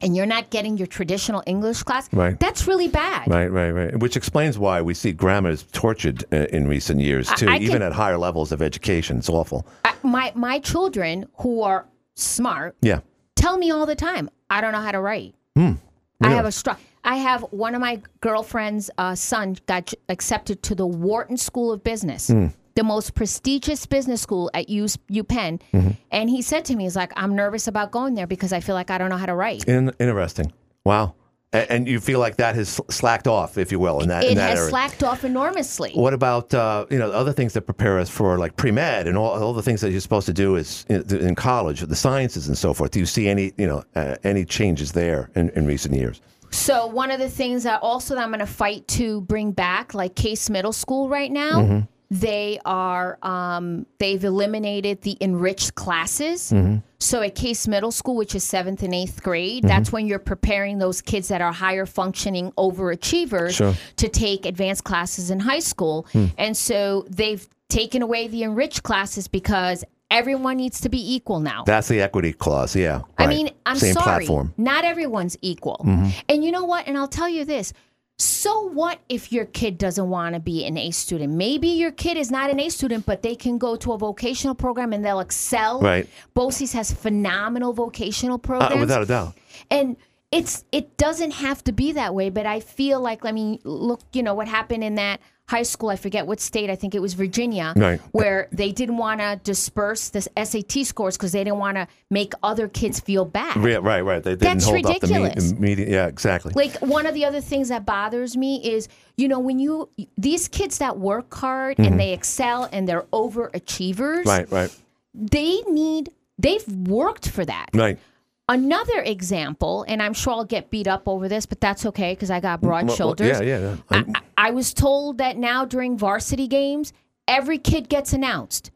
and 0.06 0.15
you're 0.15 0.26
not 0.26 0.50
getting 0.52 0.78
your 0.78 0.88
traditional 0.88 1.41
English 1.46 1.84
class. 1.84 2.08
Right. 2.13 2.39
that's 2.39 2.68
really 2.68 2.88
bad. 2.88 3.28
Right, 3.28 3.48
right, 3.48 3.72
right. 3.72 4.00
Which 4.00 4.15
explains 4.15 4.58
why 4.58 4.82
we 4.82 4.94
see 4.94 5.12
grammar 5.12 5.50
is 5.50 5.63
tortured 5.72 6.24
uh, 6.32 6.46
in 6.58 6.68
recent 6.68 7.02
years 7.02 7.28
too, 7.34 7.50
I 7.50 7.58
even 7.58 7.78
can- 7.80 7.82
at 7.82 7.91
higher 7.94 8.18
levels 8.18 8.52
of 8.52 8.62
education. 8.62 9.18
It's 9.18 9.30
awful. 9.30 9.65
I, 9.84 9.94
my 10.04 10.32
my 10.36 10.60
children 10.60 11.26
who 11.39 11.62
are 11.63 11.88
smart 12.15 12.76
Yeah. 12.82 13.00
tell 13.36 13.58
me 13.58 13.72
all 13.72 13.86
the 13.86 13.96
time, 13.96 14.30
I 14.50 14.62
don't 14.62 14.72
know 14.72 14.82
how 14.82 14.91
to 14.91 15.00
write. 15.02 15.34
Hmm. 15.56 15.74
I 16.22 16.30
have 16.30 16.46
a 16.46 16.52
strong. 16.52 16.78
I 17.04 17.18
have 17.18 17.41
one 17.52 17.76
of 17.76 17.82
my 17.82 18.02
girlfriend's 18.22 18.89
uh, 18.98 19.13
son 19.15 19.58
got 19.68 19.88
j- 19.88 19.98
accepted 20.10 20.63
to 20.63 20.74
the 20.76 20.88
Wharton 20.88 21.38
School 21.38 21.72
of 21.72 21.84
Business, 21.84 22.30
Hmm. 22.30 22.48
The 22.76 22.84
most 22.84 23.16
prestigious 23.16 23.86
business 23.86 24.22
school 24.22 24.52
at 24.54 24.70
U, 24.70 24.84
UPenn. 24.86 25.62
Mm-hmm. 25.74 25.90
And 26.12 26.30
he 26.30 26.42
said 26.42 26.66
to 26.66 26.76
me, 26.76 26.84
"He's 26.84 26.96
like, 26.96 27.12
I'm 27.16 27.36
nervous 27.36 27.68
about 27.68 27.92
going 27.92 28.16
there 28.16 28.28
because 28.28 28.54
I 28.54 28.60
feel 28.60 28.76
like 28.76 28.92
I 28.92 28.98
don't 28.98 29.10
know 29.10 29.18
how 29.18 29.26
to 29.26 29.36
write." 29.36 29.64
In, 29.66 29.92
interesting. 30.00 30.52
Wow. 30.86 31.16
A- 31.54 31.72
And 31.72 31.88
you 31.88 32.00
feel 32.02 32.20
like 32.20 32.36
that 32.38 32.56
has 32.56 32.82
slacked 32.90 33.28
off, 33.28 33.58
if 33.58 33.72
you 33.72 33.80
will, 33.80 34.02
in 34.02 34.10
that 34.10 34.24
in 34.26 34.32
It 34.34 34.36
that 34.36 34.50
has 34.50 34.60
area. 34.60 34.70
slacked 34.70 35.04
off 35.04 35.24
enormously. 35.24 35.92
What 35.94 36.14
about 36.14 36.54
uh, 36.54 36.86
you 36.90 36.98
know 37.00 37.12
other 37.12 37.32
things 37.32 37.54
that 37.54 37.62
prepare 37.62 37.98
us 38.00 38.10
for 38.10 38.38
like 38.38 38.56
pre 38.58 38.72
med 38.72 39.08
and 39.08 39.18
all, 39.18 39.42
all 39.42 39.54
the 39.54 39.64
things 39.64 39.80
that 39.82 39.92
you're 39.92 40.02
supposed 40.02 40.26
to 40.28 40.34
do 40.34 40.56
is 40.58 40.86
in, 40.90 41.02
in 41.16 41.36
college, 41.36 41.80
the 41.82 41.96
sciences 41.96 42.48
and 42.50 42.58
so 42.58 42.74
forth? 42.74 42.92
Do 42.92 43.00
you 43.00 43.06
see 43.06 43.30
any 43.30 43.54
you 43.58 43.68
know 43.68 43.84
uh, 43.96 44.16
any 44.24 44.44
changes 44.44 44.92
there 44.92 45.30
in, 45.36 45.50
in 45.52 45.66
recent 45.66 45.96
years? 45.96 46.20
So 46.52 46.88
one 46.88 47.12
of 47.12 47.20
the 47.20 47.30
things 47.30 47.64
that 47.64 47.82
also 47.82 48.16
that 48.16 48.22
I'm 48.22 48.30
going 48.30 48.40
to 48.40 48.46
fight 48.46 48.88
to 48.90 49.22
bring 49.22 49.52
back, 49.52 49.94
like 49.94 50.16
Case 50.16 50.50
Middle 50.50 50.74
School 50.74 51.10
right 51.10 51.32
now, 51.32 51.62
Mm-hmm. 51.62 51.80
They 52.19 52.60
are 52.65 53.17
um, 53.21 53.86
they've 53.99 54.23
eliminated 54.23 55.01
the 55.01 55.17
enriched 55.21 55.75
classes. 55.75 56.51
Mm-hmm. 56.51 56.78
So 56.99 57.21
at 57.21 57.36
Case 57.36 57.67
Middle 57.67 57.91
School, 57.91 58.15
which 58.15 58.36
is 58.36 58.43
seventh 58.43 58.82
and 58.84 58.93
eighth 58.93 59.21
grade, 59.21 59.63
that's 59.63 59.91
when 59.91 60.08
you're 60.08 60.19
preparing 60.19 60.80
those 60.80 61.01
kids 61.01 61.28
that 61.28 61.41
are 61.41 61.51
higher 61.51 61.86
functioning 61.86 62.51
overachievers 62.54 63.56
Sure. 63.56 63.73
To 63.97 64.08
take 64.10 64.45
advanced 64.45 64.84
classes 64.84 65.30
in 65.30 65.39
high 65.39 65.60
school. 65.60 66.08
And 66.38 66.56
so 66.56 67.06
they've 67.10 67.47
taken 67.69 68.01
away 68.01 68.28
the 68.28 68.43
enriched 68.43 68.84
classes 68.84 69.28
because 69.28 69.84
everyone 70.10 70.58
needs 70.58 70.82
to 70.82 70.89
be 70.89 71.15
equal 71.15 71.39
now. 71.39 71.63
That's 71.65 71.88
the 71.88 72.01
equity 72.01 72.34
clause. 72.34 72.75
Yeah. 72.75 73.01
I 73.17 73.25
right. 73.25 73.30
mean, 73.30 73.49
I'm 73.65 73.78
Same 73.78 73.93
sorry. 73.93 74.25
platform. 74.25 74.47
Mm-hmm. 74.49 74.63
Not 74.63 74.86
everyone's 74.86 75.38
equal. 75.41 75.82
And 76.30 76.43
you 76.43 76.51
know 76.51 76.65
what? 76.65 76.88
And 76.88 76.97
I'll 76.97 77.08
tell 77.08 77.30
you 77.30 77.43
this. 77.45 77.73
So 78.17 78.69
what 78.69 78.99
if 79.10 79.32
your 79.34 79.43
kid 79.45 79.78
doesn't 79.78 80.10
want 80.10 80.36
to 80.36 80.39
be 80.39 80.65
an 80.65 80.78
A 80.78 80.91
student? 80.91 81.34
Maybe 81.34 81.67
your 81.67 81.91
kid 81.91 82.15
is 82.15 82.32
not 82.32 82.49
an 82.49 82.60
A 82.62 82.69
student, 82.69 83.06
but 83.06 83.23
they 83.23 83.36
can 83.36 83.58
go 83.58 83.75
to 83.75 83.91
a 83.91 83.97
vocational 83.97 84.56
program 84.56 84.93
and 84.93 85.04
they'll 85.04 85.19
excel. 85.19 85.82
Right. 85.82 86.08
BOCES 86.34 86.73
has 86.73 86.93
phenomenal 86.93 87.73
vocational 87.73 88.36
Uh, 88.36 88.38
programs. 88.38 88.80
without 88.80 89.01
a 89.01 89.06
doubt. 89.06 89.34
And 89.69 89.97
it's 90.32 90.63
it 90.71 90.95
doesn't 90.97 91.32
have 91.32 91.63
to 91.65 91.71
be 91.73 91.91
that 91.93 92.13
way, 92.15 92.30
but 92.30 92.45
I 92.45 92.62
feel 92.62 93.01
like 93.01 93.25
I 93.25 93.32
mean, 93.34 93.60
look, 93.63 94.01
you 94.13 94.23
know 94.23 94.34
what 94.34 94.47
happened 94.47 94.84
in 94.84 94.95
that 94.95 95.19
high 95.48 95.62
school, 95.64 95.90
I 95.90 95.96
forget 95.96 96.26
what 96.26 96.40
state, 96.40 96.72
I 96.72 96.76
think 96.76 96.96
it 96.96 97.02
was 97.02 97.14
Virginia, 97.14 97.72
Right. 97.76 98.02
where 98.12 98.48
they 98.52 98.72
didn't 98.72 98.98
want 98.98 99.20
to 99.20 99.40
disperse 99.44 100.10
the 100.10 100.22
SAT 100.44 100.84
scores 100.84 101.18
because 101.18 101.34
they 101.34 101.44
didn't 101.44 101.60
want 101.60 101.78
to 101.78 101.88
make 102.10 102.34
other 102.42 102.68
kids 102.68 103.00
feel 103.00 103.26
bad. 103.26 103.56
Right, 103.58 103.82
right, 103.84 104.02
right. 104.02 104.24
They 104.24 104.32
didn't 104.32 104.42
That's 104.42 104.66
hold 104.66 104.86
up 104.88 104.94
ridiculous. 105.04 105.52
the 105.52 105.56
me- 105.56 105.62
media. 105.70 105.88
Yeah, 105.90 106.08
exactly. 106.08 106.54
Like 106.56 106.76
one 106.80 107.06
of 107.06 107.14
the 107.14 107.26
other 107.26 107.42
things 107.42 107.70
that 107.70 107.86
bothers 107.86 108.36
me 108.36 108.56
is, 108.68 108.88
you 109.18 109.28
know, 109.28 109.38
when 109.40 109.60
you 109.60 109.88
these 110.18 110.48
kids 110.48 110.80
that 110.80 110.98
work 110.98 111.32
hard 111.34 111.78
and 111.78 112.00
they 112.00 112.14
excel 112.14 112.68
and 112.72 112.88
they're 112.90 113.06
overachievers, 113.14 114.24
Mm-hmm. 114.24 114.30
right, 114.30 114.52
right, 114.52 114.76
they 115.14 115.62
need 115.70 116.10
they've 116.40 116.68
worked 116.68 117.30
for 117.30 117.46
that. 117.46 117.70
right. 117.74 118.00
Another 118.48 119.02
example, 119.02 119.86
and 119.88 120.04
I'm 120.04 120.14
sure 120.14 120.34
I'll 120.34 120.46
get 120.46 120.70
beat 120.70 120.88
up 120.88 121.08
over 121.08 121.28
this, 121.28 121.48
but 121.48 121.60
that's 121.60 121.84
okay 121.88 122.14
because 122.14 122.30
I 122.30 122.40
got 122.40 122.62
broad 122.62 122.86
Well, 122.86 122.86
well, 122.88 122.96
shoulders. 122.96 123.40
yeah, 123.40 123.42
yeah. 123.42 123.60
yeah. 123.60 123.76
I, 123.90 123.96
I'm- 124.38 124.56
was 124.56 124.74
told 124.74 125.18
that 125.18 125.38
now 125.38 125.66
during 125.66 125.98
varsity 125.98 126.48
games, 126.48 126.94
every 127.28 127.58
kid 127.58 127.90
gets 127.90 128.14
announced. 128.14 128.70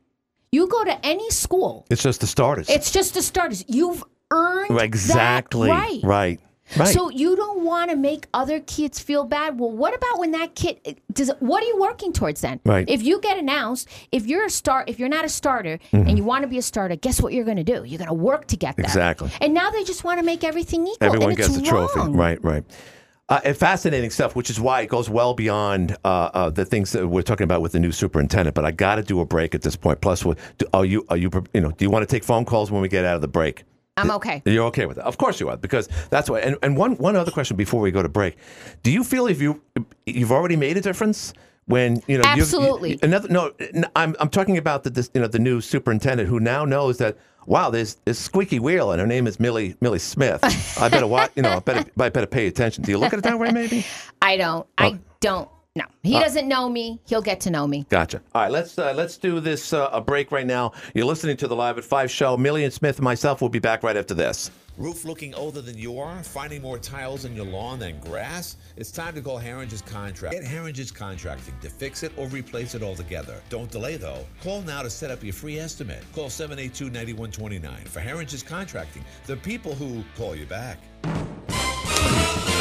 You 0.51 0.67
go 0.67 0.83
to 0.83 1.05
any 1.05 1.29
school, 1.29 1.85
it's 1.91 2.01
just 2.01 2.21
the 2.21 2.27
starters. 2.27 2.67
it's 2.69 2.91
just 2.91 3.13
the 3.13 3.21
starters. 3.21 3.63
You've 3.67 4.03
earned 4.31 4.79
exactly 4.81 5.69
right. 5.69 5.99
right. 6.03 6.39
Right. 6.77 6.93
So 6.93 7.09
you 7.09 7.35
don't 7.35 7.63
want 7.63 7.89
to 7.91 7.95
make 7.95 8.27
other 8.33 8.59
kids 8.59 8.99
feel 8.99 9.25
bad. 9.25 9.59
Well, 9.59 9.71
what 9.71 9.95
about 9.95 10.19
when 10.19 10.31
that 10.31 10.55
kid 10.55 10.99
does? 11.11 11.31
What 11.39 11.63
are 11.63 11.67
you 11.67 11.79
working 11.79 12.13
towards 12.13 12.41
then? 12.41 12.59
Right. 12.65 12.87
If 12.89 13.03
you 13.03 13.19
get 13.21 13.37
announced, 13.37 13.87
if 14.11 14.27
you're 14.27 14.45
a 14.45 14.49
start, 14.49 14.89
if 14.89 14.99
you're 14.99 15.09
not 15.09 15.25
a 15.25 15.29
starter 15.29 15.79
and 15.91 16.17
you 16.17 16.23
want 16.23 16.43
to 16.43 16.47
be 16.47 16.57
a 16.57 16.61
starter, 16.61 16.95
guess 16.95 17.21
what 17.21 17.33
you're 17.33 17.45
going 17.45 17.57
to 17.57 17.63
do? 17.63 17.83
You're 17.83 17.97
going 17.97 18.07
to 18.07 18.13
work 18.13 18.47
to 18.47 18.57
get. 18.57 18.73
Mm-hmm. 18.73 18.85
Exactly. 18.85 19.31
And 19.41 19.53
now 19.53 19.69
they 19.71 19.83
just 19.83 20.03
want 20.03 20.19
to 20.19 20.25
make 20.25 20.43
everything 20.43 20.85
equal. 20.87 20.97
Everyone 21.07 21.31
and 21.31 21.39
it's 21.39 21.47
gets 21.49 21.59
a 21.59 21.63
trophy. 21.63 21.99
wrong. 21.99 22.13
Right, 22.13 22.43
right. 22.43 22.63
Uh, 23.29 23.39
and 23.43 23.55
fascinating 23.55 24.09
stuff, 24.09 24.35
which 24.35 24.49
is 24.49 24.59
why 24.59 24.81
it 24.81 24.89
goes 24.89 25.07
well 25.07 25.35
beyond 25.35 25.95
uh, 26.03 26.29
uh, 26.33 26.49
the 26.49 26.65
things 26.65 26.91
that 26.93 27.07
we're 27.07 27.21
talking 27.21 27.43
about 27.43 27.61
with 27.61 27.71
the 27.73 27.79
new 27.79 27.91
superintendent. 27.91 28.55
But 28.55 28.65
I 28.65 28.71
got 28.71 28.95
to 28.95 29.03
do 29.03 29.19
a 29.19 29.25
break 29.25 29.53
at 29.53 29.61
this 29.61 29.75
point. 29.75 30.01
Plus, 30.01 30.25
what- 30.25 30.39
do, 30.57 30.65
are 30.73 30.83
you 30.83 31.05
are 31.09 31.17
you 31.17 31.29
you 31.53 31.61
know? 31.61 31.69
Do 31.71 31.85
you 31.85 31.91
want 31.91 32.01
to 32.01 32.11
take 32.11 32.23
phone 32.23 32.43
calls 32.43 32.71
when 32.71 32.81
we 32.81 32.87
get 32.87 33.05
out 33.05 33.13
of 33.15 33.21
the 33.21 33.27
break? 33.27 33.65
I'm 33.99 34.11
okay. 34.11 34.41
You're 34.45 34.65
okay 34.65 34.85
with 34.85 34.97
that? 34.97 35.05
Of 35.05 35.17
course 35.17 35.39
you 35.39 35.49
are, 35.49 35.57
because 35.57 35.89
that's 36.09 36.29
why. 36.29 36.39
And, 36.39 36.57
and 36.63 36.77
one 36.77 36.95
one 36.97 37.15
other 37.15 37.31
question 37.31 37.57
before 37.57 37.81
we 37.81 37.91
go 37.91 38.01
to 38.01 38.09
break: 38.09 38.37
Do 38.83 38.91
you 38.91 39.03
feel 39.03 39.27
if 39.27 39.41
you 39.41 39.61
you've 40.05 40.31
already 40.31 40.55
made 40.55 40.77
a 40.77 40.81
difference 40.81 41.33
when 41.65 42.01
you 42.07 42.17
know? 42.17 42.23
Absolutely. 42.25 42.91
You, 42.93 42.99
another 43.03 43.27
no, 43.29 43.53
I'm 43.95 44.15
I'm 44.19 44.29
talking 44.29 44.57
about 44.57 44.83
the 44.83 44.89
this, 44.89 45.09
you 45.13 45.21
know 45.21 45.27
the 45.27 45.39
new 45.39 45.61
superintendent 45.61 46.29
who 46.29 46.39
now 46.39 46.65
knows 46.65 46.97
that. 46.97 47.17
Wow, 47.45 47.71
there's 47.71 47.95
this 48.05 48.19
squeaky 48.19 48.59
wheel, 48.59 48.91
and 48.91 49.01
her 49.01 49.07
name 49.07 49.25
is 49.25 49.39
Millie 49.39 49.75
Millie 49.81 49.97
Smith. 49.97 50.43
I 50.79 50.87
better 50.87 51.07
watch. 51.07 51.31
You 51.35 51.41
know, 51.41 51.53
I 51.53 51.59
better 51.59 51.89
I 51.99 52.09
better 52.09 52.27
pay 52.27 52.45
attention. 52.45 52.83
Do 52.83 52.91
you 52.91 52.99
look 52.99 53.11
at 53.11 53.17
it 53.17 53.23
that 53.23 53.39
way? 53.39 53.49
Maybe. 53.51 53.85
I 54.21 54.37
don't. 54.37 54.67
Oh. 54.77 54.83
I 54.83 54.99
don't. 55.19 55.49
No, 55.75 55.85
he 56.01 56.15
Uh. 56.15 56.19
doesn't 56.21 56.47
know 56.47 56.67
me. 56.67 56.99
He'll 57.07 57.21
get 57.21 57.39
to 57.41 57.51
know 57.51 57.67
me. 57.67 57.85
Gotcha. 57.89 58.21
All 58.33 58.41
right, 58.41 58.51
let's 58.51 58.77
uh, 58.79 58.91
let's 58.95 59.17
do 59.17 59.39
this 59.39 59.71
uh, 59.71 59.89
a 59.91 60.01
break 60.01 60.31
right 60.31 60.47
now. 60.47 60.71
You're 60.95 61.05
listening 61.05 61.37
to 61.37 61.47
the 61.47 61.55
Live 61.55 61.77
at 61.77 61.83
Five 61.83 62.09
show. 62.09 62.35
Millie 62.37 62.63
and 62.63 62.73
Smith 62.73 62.97
and 62.97 63.03
myself 63.03 63.39
will 63.41 63.49
be 63.49 63.59
back 63.59 63.83
right 63.83 63.95
after 63.95 64.15
this. 64.15 64.49
Roof 64.77 65.03
looking 65.05 65.35
older 65.35 65.61
than 65.61 65.77
you 65.77 65.99
are? 65.99 66.23
Finding 66.23 66.61
more 66.61 66.79
tiles 66.79 67.25
in 67.25 67.35
your 67.35 67.45
lawn 67.45 67.79
than 67.79 67.99
grass? 67.99 68.55
It's 68.77 68.91
time 68.91 69.13
to 69.15 69.21
call 69.21 69.37
Herringer's 69.37 69.81
Contract. 69.81 70.33
Get 70.33 70.43
Herringer's 70.45 70.89
Contracting 70.91 71.53
to 71.61 71.69
fix 71.69 72.01
it 72.01 72.13
or 72.17 72.27
replace 72.29 72.75
it 72.75 72.81
altogether. 72.81 73.41
Don't 73.49 73.69
delay 73.69 73.97
though. 73.97 74.25
Call 74.41 74.61
now 74.63 74.81
to 74.81 74.89
set 74.89 75.11
up 75.11 75.21
your 75.23 75.33
free 75.33 75.59
estimate. 75.59 76.03
Call 76.15 76.29
782 76.29 76.85
9129 76.85 77.85
for 77.85 77.99
Herringer's 77.99 78.41
Contracting, 78.41 79.03
the 79.27 79.35
people 79.37 79.75
who 79.75 80.03
call 80.17 80.35
you 80.35 80.45
back. 80.45 80.79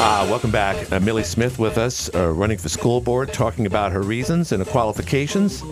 Uh, 0.00 0.24
welcome 0.30 0.50
back. 0.52 0.92
Uh, 0.92 1.00
Millie 1.00 1.24
Smith 1.24 1.58
with 1.58 1.76
us, 1.76 2.08
uh, 2.14 2.28
running 2.32 2.56
for 2.56 2.68
school 2.68 3.00
board, 3.00 3.32
talking 3.32 3.66
about 3.66 3.90
her 3.90 4.02
reasons 4.02 4.52
and 4.52 4.64
her 4.64 4.70
qualifications. 4.70 5.62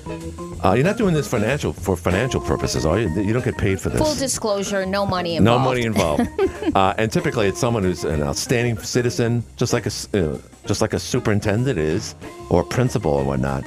Uh, 0.64 0.72
you're 0.74 0.84
not 0.84 0.96
doing 0.96 1.14
this 1.14 1.28
financial 1.28 1.72
for 1.72 1.96
financial 1.96 2.40
purposes, 2.40 2.84
are 2.84 2.98
you? 2.98 3.08
You 3.22 3.32
don't 3.32 3.44
get 3.44 3.56
paid 3.56 3.80
for 3.80 3.88
this. 3.88 4.00
Full 4.00 4.16
disclosure, 4.16 4.84
no 4.84 5.06
money 5.06 5.36
involved. 5.36 5.62
no 5.62 5.64
money 5.64 5.82
involved. 5.84 6.28
uh, 6.74 6.94
and 6.98 7.10
typically, 7.12 7.46
it's 7.46 7.60
someone 7.60 7.84
who's 7.84 8.04
an 8.04 8.22
outstanding 8.22 8.76
citizen, 8.78 9.44
just 9.56 9.72
like 9.72 9.86
a 9.86 9.92
uh, 10.14 10.38
just 10.66 10.80
like 10.80 10.92
a 10.92 10.98
superintendent 10.98 11.78
is, 11.78 12.16
or 12.50 12.64
principal 12.64 13.12
or 13.12 13.22
whatnot. 13.24 13.64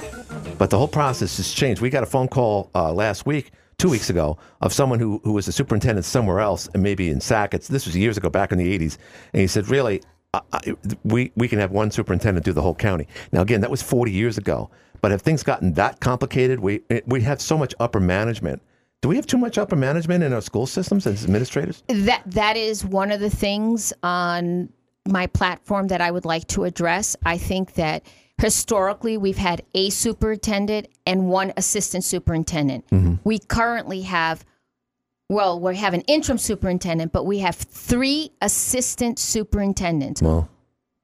But 0.58 0.68
the 0.68 0.76
whole 0.76 0.88
process 0.88 1.38
has 1.38 1.52
changed. 1.52 1.80
We 1.80 1.88
got 1.88 2.02
a 2.02 2.06
phone 2.06 2.28
call 2.28 2.70
uh, 2.74 2.92
last 2.92 3.24
week, 3.24 3.50
two 3.80 3.88
weeks 3.88 4.10
ago, 4.10 4.38
of 4.60 4.72
someone 4.72 5.00
who 5.00 5.20
who 5.24 5.32
was 5.32 5.48
a 5.48 5.52
superintendent 5.52 6.04
somewhere 6.04 6.40
else, 6.40 6.68
and 6.74 6.82
maybe 6.82 7.10
in 7.10 7.20
Sackets. 7.20 7.68
This 7.68 7.86
was 7.86 7.96
years 7.96 8.16
ago, 8.16 8.28
back 8.28 8.52
in 8.52 8.58
the 8.58 8.78
'80s, 8.78 8.98
and 9.32 9.40
he 9.40 9.46
said, 9.46 9.68
"Really." 9.68 10.02
I, 10.32 10.40
I, 10.52 10.60
we 11.02 11.32
we 11.34 11.48
can 11.48 11.58
have 11.58 11.72
one 11.72 11.90
superintendent 11.90 12.44
do 12.44 12.52
the 12.52 12.62
whole 12.62 12.76
county. 12.76 13.08
Now 13.32 13.42
again, 13.42 13.62
that 13.62 13.70
was 13.70 13.82
40 13.82 14.12
years 14.12 14.38
ago. 14.38 14.70
But 15.00 15.10
have 15.10 15.22
things 15.22 15.42
gotten 15.42 15.72
that 15.74 15.98
complicated? 16.00 16.60
We 16.60 16.82
we 17.06 17.22
have 17.22 17.40
so 17.40 17.58
much 17.58 17.74
upper 17.80 18.00
management. 18.00 18.62
Do 19.00 19.08
we 19.08 19.16
have 19.16 19.26
too 19.26 19.38
much 19.38 19.56
upper 19.58 19.76
management 19.76 20.22
in 20.22 20.32
our 20.32 20.42
school 20.42 20.66
systems 20.66 21.06
as 21.06 21.24
administrators? 21.24 21.82
That 21.88 22.22
that 22.26 22.56
is 22.56 22.84
one 22.84 23.10
of 23.10 23.20
the 23.20 23.30
things 23.30 23.92
on 24.02 24.68
my 25.08 25.26
platform 25.26 25.88
that 25.88 26.00
I 26.00 26.10
would 26.10 26.24
like 26.24 26.46
to 26.48 26.64
address. 26.64 27.16
I 27.24 27.38
think 27.38 27.74
that 27.74 28.04
Historically, 28.40 29.16
we've 29.16 29.38
had 29.38 29.62
a 29.74 29.90
superintendent 29.90 30.88
and 31.06 31.28
one 31.28 31.52
assistant 31.56 32.04
superintendent. 32.04 32.86
Mm-hmm. 32.88 33.16
We 33.22 33.38
currently 33.38 34.02
have, 34.02 34.44
well, 35.28 35.60
we 35.60 35.76
have 35.76 35.94
an 35.94 36.00
interim 36.02 36.38
superintendent, 36.38 37.12
but 37.12 37.24
we 37.24 37.40
have 37.40 37.54
three 37.54 38.32
assistant 38.40 39.18
superintendents 39.18 40.22
Well, 40.22 40.48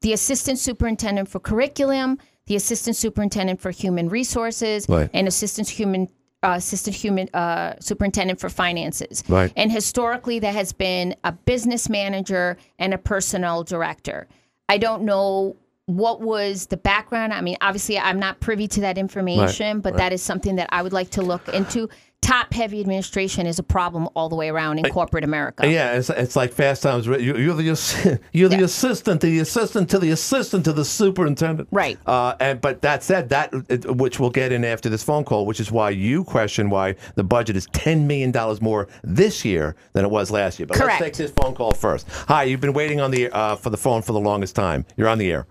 the 0.00 0.12
assistant 0.12 0.58
superintendent 0.58 1.28
for 1.28 1.38
curriculum, 1.40 2.18
the 2.46 2.56
assistant 2.56 2.96
superintendent 2.96 3.60
for 3.60 3.70
human 3.70 4.08
resources, 4.08 4.88
Right. 4.88 5.10
and 5.12 5.28
assistant 5.28 5.68
human 5.68 6.08
uh, 6.42 6.54
assistant 6.56 6.94
human 6.94 7.28
uh, 7.34 7.74
superintendent 7.80 8.38
for 8.38 8.48
finances. 8.48 9.24
Right. 9.28 9.52
And 9.56 9.72
historically, 9.72 10.38
there 10.38 10.52
has 10.52 10.72
been 10.72 11.16
a 11.24 11.32
business 11.32 11.88
manager 11.88 12.56
and 12.78 12.94
a 12.94 12.98
personnel 12.98 13.64
director. 13.64 14.28
I 14.68 14.78
don't 14.78 15.02
know 15.02 15.56
what 15.86 16.20
was 16.20 16.66
the 16.66 16.76
background. 16.76 17.32
I 17.32 17.40
mean, 17.40 17.56
obviously, 17.60 17.98
I'm 17.98 18.18
not 18.18 18.40
privy 18.40 18.66
to 18.68 18.80
that 18.82 18.98
information, 18.98 19.80
but 19.80 19.96
that 19.96 20.12
is 20.12 20.20
something 20.22 20.56
that 20.56 20.68
I 20.72 20.82
would 20.82 20.92
like 20.92 21.10
to 21.10 21.22
look 21.22 21.48
into. 21.48 21.88
Top 22.22 22.52
heavy 22.52 22.80
administration 22.80 23.46
is 23.46 23.60
a 23.60 23.62
problem 23.62 24.08
all 24.16 24.28
the 24.28 24.34
way 24.34 24.48
around 24.48 24.78
in 24.80 24.86
corporate 24.90 25.22
America. 25.22 25.64
yeah, 25.70 25.92
it's, 25.92 26.10
it's 26.10 26.34
like 26.34 26.52
Fast 26.52 26.82
Times. 26.82 27.06
Re- 27.08 27.22
you- 27.22 27.36
You're 27.36 27.54
the 27.54 27.62
you're 28.32 28.48
the 28.48 28.56
Yeah. 28.56 28.64
assistant, 28.64 29.20
to 29.20 29.28
the 29.28 29.38
assistant 29.38 29.88
to 29.90 29.98
the 30.00 30.10
assistant 30.10 30.64
to 30.64 30.72
the 30.72 30.84
superintendent. 30.84 31.68
Right. 31.70 31.98
Uh, 32.04 32.34
and 32.40 32.60
but 32.60 32.82
that 32.82 33.04
said, 33.04 33.28
that 33.28 33.52
which 33.96 34.18
we'll 34.18 34.30
get 34.30 34.50
in 34.50 34.64
after 34.64 34.88
this 34.88 35.04
phone 35.04 35.22
call, 35.22 35.46
which 35.46 35.60
is 35.60 35.70
why 35.70 35.90
you 35.90 36.24
question 36.24 36.68
why 36.68 36.96
the 37.14 37.22
budget 37.22 37.54
is 37.54 37.66
ten 37.72 38.08
million 38.08 38.32
dollars 38.32 38.60
more 38.60 38.88
this 39.04 39.44
year 39.44 39.76
than 39.92 40.04
it 40.04 40.10
was 40.10 40.32
last 40.32 40.58
year. 40.58 40.66
But 40.66 40.78
Correct. 40.78 41.00
let's 41.00 41.18
take 41.18 41.28
this 41.28 41.36
phone 41.40 41.54
call 41.54 41.70
first. 41.74 42.08
Hi, 42.26 42.42
you've 42.44 42.60
been 42.62 42.72
waiting 42.72 43.00
on 43.00 43.12
the 43.12 43.30
uh, 43.30 43.54
for 43.54 43.70
the 43.70 43.76
phone 43.76 44.02
for 44.02 44.12
the 44.14 44.20
longest 44.20 44.56
time. 44.56 44.84
You're 44.96 45.08
on 45.08 45.18
the 45.18 45.30
air. 45.30 45.46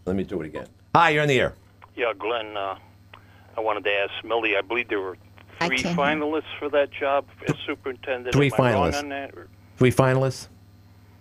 Oop, 0.00 0.06
let 0.06 0.16
me 0.16 0.24
do 0.24 0.40
it 0.42 0.46
again. 0.46 0.66
Hi, 0.94 1.10
you're 1.10 1.22
on 1.22 1.28
the 1.28 1.38
air. 1.40 1.54
Yeah, 1.96 2.12
Glenn, 2.18 2.56
uh, 2.56 2.76
I 3.56 3.60
wanted 3.60 3.84
to 3.84 3.90
ask 3.92 4.24
Millie, 4.24 4.56
I 4.56 4.60
believe 4.62 4.88
there 4.88 5.00
were 5.00 5.16
I 5.60 5.66
three 5.68 5.78
can't- 5.78 5.98
finalists 5.98 6.44
for 6.58 6.68
that 6.70 6.90
job 6.90 7.26
as 7.48 7.54
superintendent. 7.66 8.34
Three 8.34 8.50
Am 8.56 8.64
I 8.64 8.72
wrong 8.72 8.90
finalists. 8.92 8.98
on 8.98 9.08
that? 9.10 9.34
or- 9.34 9.48
Three 9.76 9.90
finalists. 9.92 10.48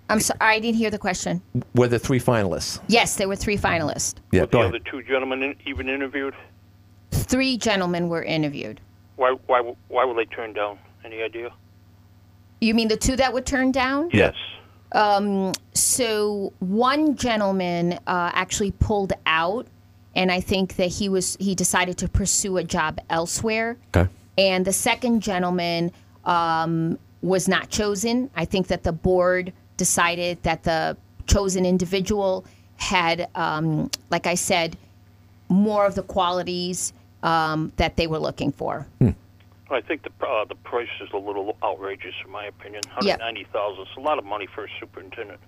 I'm 0.10 0.20
sorry, 0.20 0.40
I 0.42 0.60
didn't 0.60 0.78
hear 0.78 0.90
the 0.90 0.98
question. 0.98 1.42
Were 1.76 1.88
the 1.88 2.00
three 2.00 2.20
finalists? 2.20 2.80
Yes, 2.88 3.16
there 3.16 3.28
were 3.28 3.36
three 3.36 3.58
finalists. 3.58 4.16
Yeah, 4.32 4.42
Were 4.42 4.48
go 4.48 4.52
the 4.52 4.64
ahead. 4.64 4.76
other 4.76 4.84
two 4.90 5.04
gentlemen 5.04 5.44
in, 5.44 5.56
even 5.68 5.88
interviewed? 5.88 6.34
Three 7.12 7.58
gentlemen 7.58 8.10
were 8.10 8.24
interviewed. 8.24 8.82
Why, 9.18 9.36
why, 9.46 9.62
why 9.88 10.06
were 10.06 10.16
they 10.16 10.26
turned 10.26 10.56
down? 10.56 10.80
Any 11.06 11.22
idea? 11.22 11.52
You 12.60 12.74
mean 12.74 12.88
the 12.88 12.98
two 12.98 13.16
that 13.18 13.34
were 13.34 13.42
turned 13.42 13.74
down? 13.74 14.10
Yes. 14.12 14.36
Um, 14.92 15.54
so 15.74 16.54
one 16.60 17.16
gentleman 17.16 17.94
uh, 18.08 18.32
actually 18.34 18.72
pulled 18.72 19.14
out, 19.26 19.68
and 20.16 20.32
I 20.32 20.42
think 20.42 20.76
that 20.78 20.88
he 20.88 21.10
was 21.10 21.38
he 21.40 21.56
decided 21.56 21.98
to 22.00 22.08
pursue 22.08 22.58
a 22.58 22.64
job 22.64 23.00
elsewhere. 23.10 23.78
Okay. 23.96 24.10
And 24.38 24.66
the 24.66 24.74
second 24.74 25.22
gentleman 25.22 25.92
um, 26.26 26.98
was 27.22 27.48
not 27.48 27.70
chosen. 27.70 28.30
I 28.36 28.46
think 28.46 28.68
that 28.68 28.84
the 28.84 28.92
board 28.92 29.54
decided 29.78 30.42
that 30.44 30.64
the 30.64 30.98
chosen 31.28 31.66
individual 31.66 32.46
had, 32.78 33.30
um, 33.36 33.92
like 34.10 34.26
I 34.26 34.36
said, 34.36 34.78
more 35.50 35.86
of 35.86 35.96
the 35.96 36.04
qualities 36.04 36.94
um, 37.24 37.72
that 37.76 37.98
they 37.98 38.08
were 38.08 38.20
looking 38.20 38.52
for. 38.52 38.88
I 39.72 39.82
think 39.82 40.04
the 40.04 40.26
uh, 40.26 40.46
the 40.46 40.56
price 40.56 40.90
is 41.02 41.10
a 41.14 41.18
little 41.18 41.56
outrageous, 41.64 42.16
in 42.26 42.32
my 42.32 42.46
opinion. 42.46 42.82
Yep. 43.02 43.20
Hundred 43.20 43.20
ninety 43.20 43.48
thousand. 43.54 43.84
It's 43.88 43.98
a 43.98 44.02
lot 44.02 44.18
of 44.18 44.26
money 44.26 44.48
for 44.48 44.66
a 44.66 44.70
superintendent. 44.80 45.40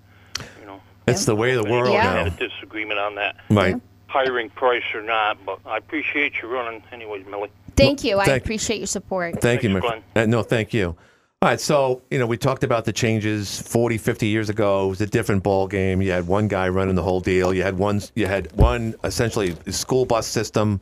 You 0.60 0.66
know. 0.68 0.82
It's 1.08 1.26
the 1.26 1.36
way 1.36 1.52
of 1.54 1.64
the 1.64 1.70
world 1.72 1.88
We 1.88 1.94
Yeah. 1.94 2.24
had 2.24 2.28
a 2.28 2.30
disagreement 2.50 3.00
on 3.00 3.16
that, 3.16 3.36
Right. 3.50 3.76
hiring 4.08 4.50
price 4.52 4.84
or 4.94 5.02
not. 5.02 5.44
But 5.46 5.60
I 5.66 5.78
appreciate 5.78 6.34
you 6.42 6.48
running, 6.48 6.84
anyways, 6.92 7.26
Millie. 7.26 7.50
Thank 7.76 8.04
you. 8.04 8.20
I 8.20 8.26
thank- 8.26 8.44
appreciate 8.44 8.78
your 8.78 8.88
support. 8.88 9.42
Thank 9.42 9.64
you, 9.64 9.80
Thanks, 9.80 10.04
my 10.16 10.22
uh, 10.22 10.26
No, 10.28 10.44
thank 10.44 10.74
you. 10.74 10.96
All 11.44 11.50
right, 11.50 11.60
so, 11.60 12.04
you 12.12 12.20
know, 12.20 12.28
we 12.28 12.38
talked 12.38 12.64
about 12.64 12.86
the 12.86 12.94
changes 12.94 13.60
40, 13.64 13.98
50 13.98 14.28
years 14.28 14.50
ago. 14.52 14.86
It 14.86 14.90
was 14.90 15.02
a 15.02 15.08
different 15.08 15.42
ball 15.42 15.66
game. 15.68 16.00
You 16.00 16.12
had 16.12 16.28
one 16.28 16.48
guy 16.48 16.70
running 16.70 16.94
the 16.94 17.02
whole 17.02 17.20
deal. 17.20 17.52
You 17.52 17.64
had 17.64 17.80
one 17.80 18.00
you 18.14 18.28
had 18.28 18.52
one 18.52 18.94
essentially 19.04 19.56
school 19.72 20.06
bus 20.06 20.28
system, 20.28 20.80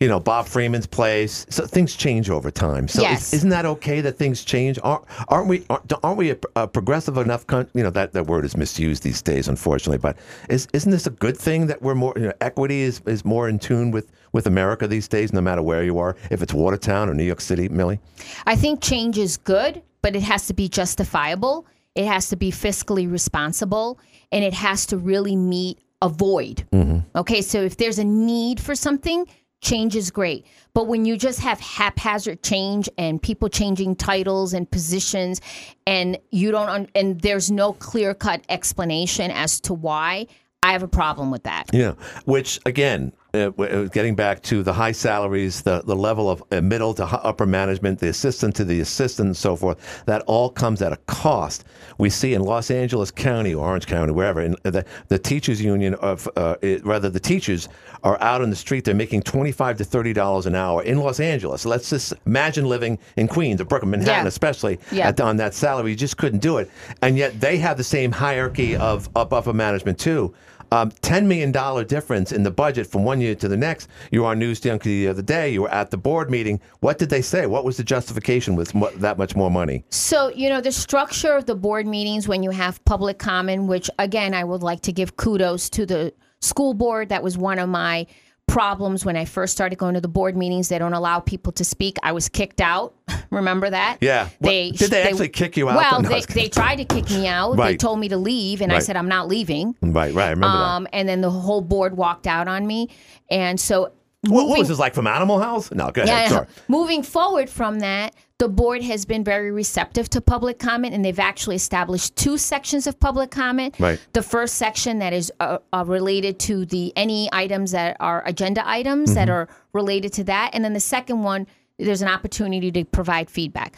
you 0.00 0.08
know, 0.08 0.20
Bob 0.20 0.46
Freeman's 0.46 0.86
place. 0.86 1.46
So 1.48 1.66
things 1.66 1.96
change 1.96 2.30
over 2.30 2.50
time. 2.50 2.88
So 2.88 3.02
Yes. 3.02 3.32
is, 3.32 3.44
not 3.44 3.62
that 3.62 3.66
okay 3.66 4.00
that 4.02 4.18
things 4.18 4.44
change? 4.44 4.78
Aren't, 4.82 5.04
aren't 5.28 5.48
we 5.48 5.64
aren't, 5.70 5.92
aren't 6.02 6.18
we 6.18 6.30
a, 6.32 6.36
a 6.56 6.68
progressive 6.68 7.16
enough 7.16 7.46
coun- 7.46 7.68
you 7.74 7.82
know, 7.82 7.90
that 7.90 8.12
that 8.12 8.26
word 8.26 8.44
is 8.44 8.56
misused 8.56 9.02
these 9.02 9.22
days 9.22 9.48
unfortunately, 9.48 9.98
but 9.98 10.16
is 10.50 10.68
isn't 10.72 10.90
this 10.90 11.06
a 11.06 11.10
good 11.10 11.36
thing 11.36 11.66
that 11.66 11.80
we're 11.82 11.94
more 11.94 12.12
you 12.16 12.22
know, 12.22 12.32
equity 12.40 12.80
is 12.82 13.00
is 13.06 13.24
more 13.24 13.48
in 13.48 13.58
tune 13.58 13.90
with 13.90 14.10
with 14.32 14.46
America 14.46 14.86
these 14.86 15.08
days 15.08 15.32
no 15.32 15.40
matter 15.40 15.62
where 15.62 15.82
you 15.82 15.98
are, 15.98 16.16
if 16.30 16.42
it's 16.42 16.52
Watertown 16.52 17.08
or 17.08 17.14
New 17.14 17.24
York 17.24 17.40
City, 17.40 17.68
Millie? 17.68 17.98
I 18.46 18.54
think 18.56 18.82
change 18.82 19.16
is 19.16 19.38
good, 19.38 19.82
but 20.02 20.14
it 20.14 20.22
has 20.22 20.46
to 20.48 20.54
be 20.54 20.68
justifiable. 20.68 21.66
It 21.94 22.04
has 22.04 22.28
to 22.28 22.36
be 22.36 22.50
fiscally 22.50 23.10
responsible, 23.10 23.98
and 24.30 24.44
it 24.44 24.52
has 24.52 24.84
to 24.86 24.98
really 24.98 25.36
meet 25.36 25.78
a 26.02 26.10
void. 26.10 26.66
Mm-hmm. 26.72 26.98
Okay, 27.18 27.40
so 27.40 27.62
if 27.62 27.78
there's 27.78 27.98
a 27.98 28.04
need 28.04 28.60
for 28.60 28.74
something, 28.74 29.26
change 29.66 29.96
is 29.96 30.10
great. 30.10 30.46
But 30.74 30.86
when 30.86 31.04
you 31.04 31.16
just 31.16 31.40
have 31.40 31.58
haphazard 31.60 32.42
change 32.42 32.88
and 32.96 33.20
people 33.20 33.48
changing 33.48 33.96
titles 33.96 34.52
and 34.52 34.70
positions, 34.70 35.40
and 35.86 36.18
you 36.30 36.50
don't, 36.50 36.88
and 36.94 37.20
there's 37.20 37.50
no 37.50 37.72
clear 37.72 38.14
cut 38.14 38.44
explanation 38.48 39.30
as 39.30 39.60
to 39.60 39.74
why, 39.74 40.26
I 40.62 40.72
have 40.72 40.82
a 40.82 40.88
problem 40.88 41.30
with 41.30 41.42
that. 41.44 41.70
Yeah, 41.72 41.92
which 42.24 42.60
again, 42.66 43.12
uh, 43.36 43.62
uh, 43.62 43.84
getting 43.84 44.14
back 44.14 44.42
to 44.44 44.62
the 44.62 44.72
high 44.72 44.92
salaries, 44.92 45.62
the, 45.62 45.82
the 45.82 45.94
level 45.94 46.30
of 46.30 46.42
uh, 46.50 46.60
middle 46.60 46.94
to 46.94 47.04
upper 47.04 47.46
management, 47.46 47.98
the 48.00 48.08
assistant 48.08 48.56
to 48.56 48.64
the 48.64 48.80
assistant, 48.80 49.26
and 49.26 49.36
so 49.36 49.54
forth, 49.56 50.04
that 50.06 50.22
all 50.22 50.48
comes 50.50 50.82
at 50.82 50.92
a 50.92 50.96
cost. 51.06 51.64
We 51.98 52.10
see 52.10 52.34
in 52.34 52.42
Los 52.42 52.70
Angeles 52.70 53.10
County, 53.10 53.54
or 53.54 53.66
Orange 53.66 53.86
County, 53.86 54.12
wherever, 54.12 54.40
in 54.40 54.56
the, 54.62 54.84
the 55.08 55.18
teachers 55.18 55.60
union 55.62 55.94
of, 55.94 56.28
uh, 56.36 56.56
it, 56.62 56.84
rather, 56.84 57.08
the 57.10 57.20
teachers 57.20 57.68
are 58.02 58.20
out 58.22 58.42
on 58.42 58.50
the 58.50 58.56
street. 58.56 58.84
They're 58.84 58.94
making 58.94 59.22
twenty-five 59.22 59.78
to 59.78 59.84
thirty 59.84 60.12
dollars 60.12 60.46
an 60.46 60.54
hour 60.54 60.82
in 60.82 60.98
Los 60.98 61.18
Angeles. 61.20 61.64
Let's 61.66 61.90
just 61.90 62.12
imagine 62.26 62.66
living 62.66 62.98
in 63.16 63.26
Queens 63.28 63.60
or 63.60 63.64
Brooklyn, 63.64 63.90
Manhattan, 63.90 64.24
Yeah. 64.24 64.28
especially 64.28 64.78
Yeah. 64.92 65.08
at, 65.08 65.20
on 65.20 65.36
that 65.38 65.54
salary. 65.54 65.90
You 65.90 65.96
just 65.96 66.16
couldn't 66.16 66.40
do 66.40 66.58
it, 66.58 66.70
and 67.02 67.16
yet 67.16 67.40
they 67.40 67.56
have 67.58 67.76
the 67.76 67.84
same 67.84 68.12
hierarchy 68.12 68.76
of 68.76 69.08
up 69.16 69.32
upper 69.32 69.52
management 69.52 69.98
too. 69.98 70.34
Um, 70.76 70.90
$10 70.90 71.24
million 71.24 71.52
difference 71.86 72.32
in 72.32 72.42
the 72.42 72.50
budget 72.50 72.86
from 72.86 73.02
one 73.02 73.18
year 73.18 73.34
to 73.36 73.48
the 73.48 73.56
next. 73.56 73.88
You 74.10 74.20
were 74.20 74.26
on 74.28 74.38
News 74.38 74.60
the 74.60 75.08
other 75.08 75.22
day. 75.22 75.48
You 75.48 75.62
were 75.62 75.70
at 75.70 75.90
the 75.90 75.96
board 75.96 76.30
meeting. 76.30 76.60
What 76.80 76.98
did 76.98 77.08
they 77.08 77.22
say? 77.22 77.46
What 77.46 77.64
was 77.64 77.78
the 77.78 77.82
justification 77.82 78.56
with 78.56 78.74
mo- 78.74 78.90
that 78.96 79.16
much 79.16 79.34
more 79.34 79.50
money? 79.50 79.86
So, 79.88 80.28
you 80.28 80.50
know, 80.50 80.60
the 80.60 80.72
structure 80.72 81.32
of 81.32 81.46
the 81.46 81.54
board 81.54 81.86
meetings 81.86 82.28
when 82.28 82.42
you 82.42 82.50
have 82.50 82.84
public 82.84 83.18
comment, 83.18 83.68
which 83.68 83.88
again, 83.98 84.34
I 84.34 84.44
would 84.44 84.62
like 84.62 84.82
to 84.82 84.92
give 84.92 85.16
kudos 85.16 85.70
to 85.70 85.86
the 85.86 86.12
school 86.42 86.74
board. 86.74 87.08
That 87.08 87.22
was 87.22 87.38
one 87.38 87.58
of 87.58 87.70
my 87.70 88.06
problems 88.48 89.04
when 89.04 89.16
I 89.16 89.24
first 89.24 89.52
started 89.52 89.76
going 89.78 89.94
to 89.94 90.00
the 90.00 90.08
board 90.08 90.36
meetings. 90.36 90.68
They 90.68 90.78
don't 90.78 90.92
allow 90.94 91.20
people 91.20 91.52
to 91.52 91.64
speak. 91.64 91.96
I 92.02 92.12
was 92.12 92.28
kicked 92.28 92.60
out. 92.60 92.94
Remember 93.30 93.68
that? 93.68 93.98
Yeah. 94.00 94.28
What- 94.38 94.50
did 94.50 94.90
they 94.90 95.02
actually 95.02 95.28
kick 95.28 95.56
you 95.56 95.68
out? 95.68 95.76
Well, 95.76 96.02
No, 96.06 96.08
they, 96.08 96.20
they 96.22 96.48
tried 96.48 96.76
to 96.76 96.84
kick 96.84 97.10
me 97.10 97.26
out. 97.26 97.56
They 97.56 97.76
told 97.76 97.98
me 97.98 98.08
to 98.08 98.16
leave, 98.16 98.60
and 98.62 98.72
I 98.72 98.78
said, 98.78 98.96
I'm 98.96 99.08
not 99.08 99.28
leaving. 99.28 99.74
Right, 99.82 100.14
right. 100.14 100.26
I 100.28 100.30
remember 100.30 100.46
Um, 100.56 100.88
and 100.92 101.08
then 101.08 101.20
the 101.20 101.30
whole 101.30 101.60
board 101.60 101.96
walked 101.96 102.26
out 102.26 102.48
on 102.48 102.66
me. 102.66 102.88
And 103.30 103.58
so, 103.60 103.92
that. 104.28 104.34
What, 104.34 104.58
was 104.58 104.68
this 104.68 104.78
like 104.78 104.94
from 104.94 105.06
Animal 105.06 105.38
House? 105.40 105.70
No, 105.72 105.90
go 105.90 106.02
ahead. 106.02 106.30
yeah. 106.30 106.44
Moving 106.68 107.02
forward 107.02 107.48
from 107.50 107.78
that, 107.80 108.14
the 108.38 108.48
board 108.48 108.82
has 108.82 109.04
been 109.06 109.24
very 109.24 109.50
receptive 109.50 110.10
to 110.10 110.20
public 110.20 110.58
comment, 110.58 110.94
and 110.94 111.04
they've 111.04 111.18
actually 111.18 111.56
established 111.56 112.16
two 112.16 112.36
sections 112.36 112.86
of 112.86 113.00
public 113.00 113.30
comment. 113.30 113.74
Right. 113.78 113.98
The 114.12 114.22
first 114.22 114.56
section 114.56 114.98
that 114.98 115.12
is 115.12 115.32
uh, 115.40 115.58
uh, 115.72 115.84
related 115.86 116.38
to 116.40 116.66
the 116.66 116.92
any 116.96 117.28
items 117.32 117.70
that 117.72 117.96
are 118.00 118.22
agenda 118.26 118.62
items 118.68 119.14
that 119.14 119.28
Mm-hmm. 119.28 119.32
are 119.32 119.48
related 119.72 120.12
to 120.14 120.24
that, 120.24 120.50
and 120.52 120.62
then 120.64 120.72
the 120.74 120.80
second 120.80 121.22
one, 121.22 121.46
there's 121.78 122.02
an 122.02 122.08
opportunity 122.08 122.70
to 122.72 122.84
provide 122.84 123.28
feedback. 123.30 123.74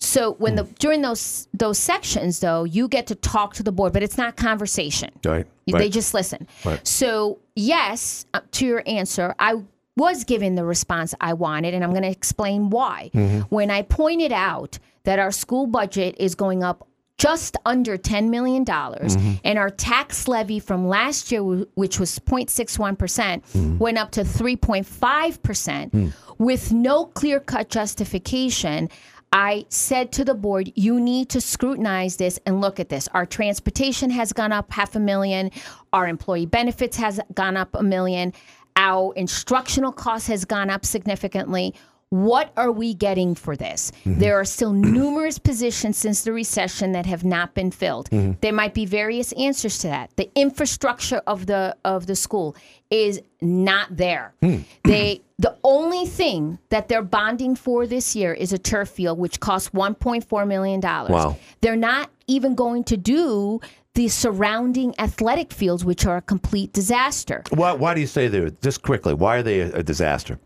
So 0.00 0.32
when 0.34 0.54
the 0.54 0.64
during 0.78 1.00
those 1.00 1.48
those 1.54 1.78
sections 1.78 2.40
though, 2.40 2.64
you 2.64 2.88
get 2.88 3.06
to 3.06 3.14
talk 3.14 3.54
to 3.54 3.62
the 3.62 3.72
board, 3.72 3.94
but 3.94 4.02
it's 4.02 4.18
not 4.18 4.36
conversation. 4.36 5.10
Right. 5.24 5.46
They 5.66 5.88
just 5.88 6.12
listen. 6.12 6.46
Right. 6.62 6.86
So, 6.86 7.38
yes, 7.56 8.26
uh, 8.34 8.40
to 8.52 8.66
your 8.66 8.82
answer, 8.86 9.34
I 9.38 9.62
was 9.96 10.24
given 10.24 10.54
the 10.56 10.64
response 10.64 11.14
I 11.20 11.34
wanted, 11.34 11.74
and 11.74 11.84
I'm 11.84 11.90
going 11.90 12.02
to 12.02 12.10
explain 12.10 12.70
why. 12.70 13.10
Mm-hmm. 13.14 13.40
When 13.54 13.70
I 13.70 13.82
pointed 13.82 14.32
out 14.32 14.78
that 15.04 15.18
our 15.18 15.30
school 15.30 15.66
budget 15.66 16.16
is 16.18 16.34
going 16.34 16.62
up 16.64 16.86
just 17.16 17.56
under 17.64 17.96
$10 17.96 18.28
million, 18.28 18.64
Mm-hmm. 18.64 19.32
and 19.44 19.56
our 19.58 19.70
tax 19.70 20.26
levy 20.26 20.58
from 20.58 20.88
last 20.88 21.30
year, 21.30 21.42
which 21.74 22.00
was 22.00 22.18
0.61%, 22.18 22.98
percent 22.98 23.44
Mm-hmm. 23.52 23.78
went 23.78 23.98
up 23.98 24.10
to 24.12 24.22
3.5%, 24.22 25.90
Mm. 25.90 26.12
with 26.38 26.72
no 26.72 27.06
clear 27.06 27.38
cut 27.40 27.68
justification. 27.68 28.88
I 29.32 29.66
said 29.68 30.12
to 30.12 30.24
the 30.24 30.34
board, 30.34 30.70
you 30.76 31.00
need 31.00 31.28
to 31.30 31.40
scrutinize 31.40 32.16
this 32.16 32.38
and 32.46 32.60
look 32.60 32.78
at 32.78 32.88
this. 32.88 33.08
Our 33.14 33.26
transportation 33.26 34.10
has 34.10 34.32
gone 34.32 34.52
up 34.52 34.70
half 34.72 34.94
a 34.94 35.00
million. 35.00 35.50
Our 35.92 36.06
employee 36.06 36.46
benefits 36.46 36.96
has 36.98 37.20
gone 37.34 37.56
up 37.56 37.74
a 37.74 37.82
million. 37.82 38.32
Our 38.76 39.14
instructional 39.14 39.92
cost 39.92 40.28
has 40.28 40.44
gone 40.44 40.70
up 40.70 40.84
significantly. 40.84 41.74
What 42.10 42.52
are 42.56 42.70
we 42.70 42.94
getting 42.94 43.34
for 43.34 43.56
this? 43.56 43.90
Mm-hmm. 44.04 44.20
There 44.20 44.38
are 44.38 44.44
still 44.44 44.72
numerous 44.72 45.38
positions 45.38 45.96
since 45.96 46.22
the 46.22 46.32
recession 46.32 46.92
that 46.92 47.06
have 47.06 47.24
not 47.24 47.54
been 47.54 47.72
filled. 47.72 48.08
Mm-hmm. 48.10 48.38
There 48.40 48.52
might 48.52 48.72
be 48.72 48.86
various 48.86 49.32
answers 49.32 49.78
to 49.78 49.88
that. 49.88 50.10
The 50.16 50.30
infrastructure 50.36 51.22
of 51.26 51.46
the 51.46 51.76
of 51.84 52.06
the 52.06 52.14
school 52.14 52.54
is 52.90 53.20
not 53.40 53.96
there. 53.96 54.34
Hmm. 54.40 54.58
They 54.84 55.22
the 55.38 55.56
only 55.64 56.06
thing 56.06 56.58
that 56.68 56.88
they're 56.88 57.02
bonding 57.02 57.56
for 57.56 57.86
this 57.86 58.14
year 58.14 58.32
is 58.32 58.52
a 58.52 58.58
turf 58.58 58.90
field, 58.90 59.18
which 59.18 59.40
costs 59.40 59.70
1.4 59.70 60.46
million 60.46 60.78
dollars. 60.78 61.10
Wow. 61.10 61.36
They're 61.62 61.74
not 61.74 62.10
even 62.26 62.54
going 62.54 62.84
to 62.84 62.96
do 62.96 63.60
the 63.94 64.08
surrounding 64.08 64.94
athletic 64.98 65.52
fields, 65.52 65.84
which 65.84 66.04
are 66.04 66.16
a 66.16 66.22
complete 66.22 66.72
disaster. 66.72 67.42
Why, 67.50 67.72
why 67.72 67.94
do 67.94 68.00
you 68.00 68.06
say 68.06 68.28
they're 68.28 68.50
just 68.50 68.82
quickly? 68.82 69.14
Why 69.14 69.36
are 69.36 69.42
they 69.42 69.60
a, 69.60 69.76
a 69.76 69.82
disaster? 69.82 70.38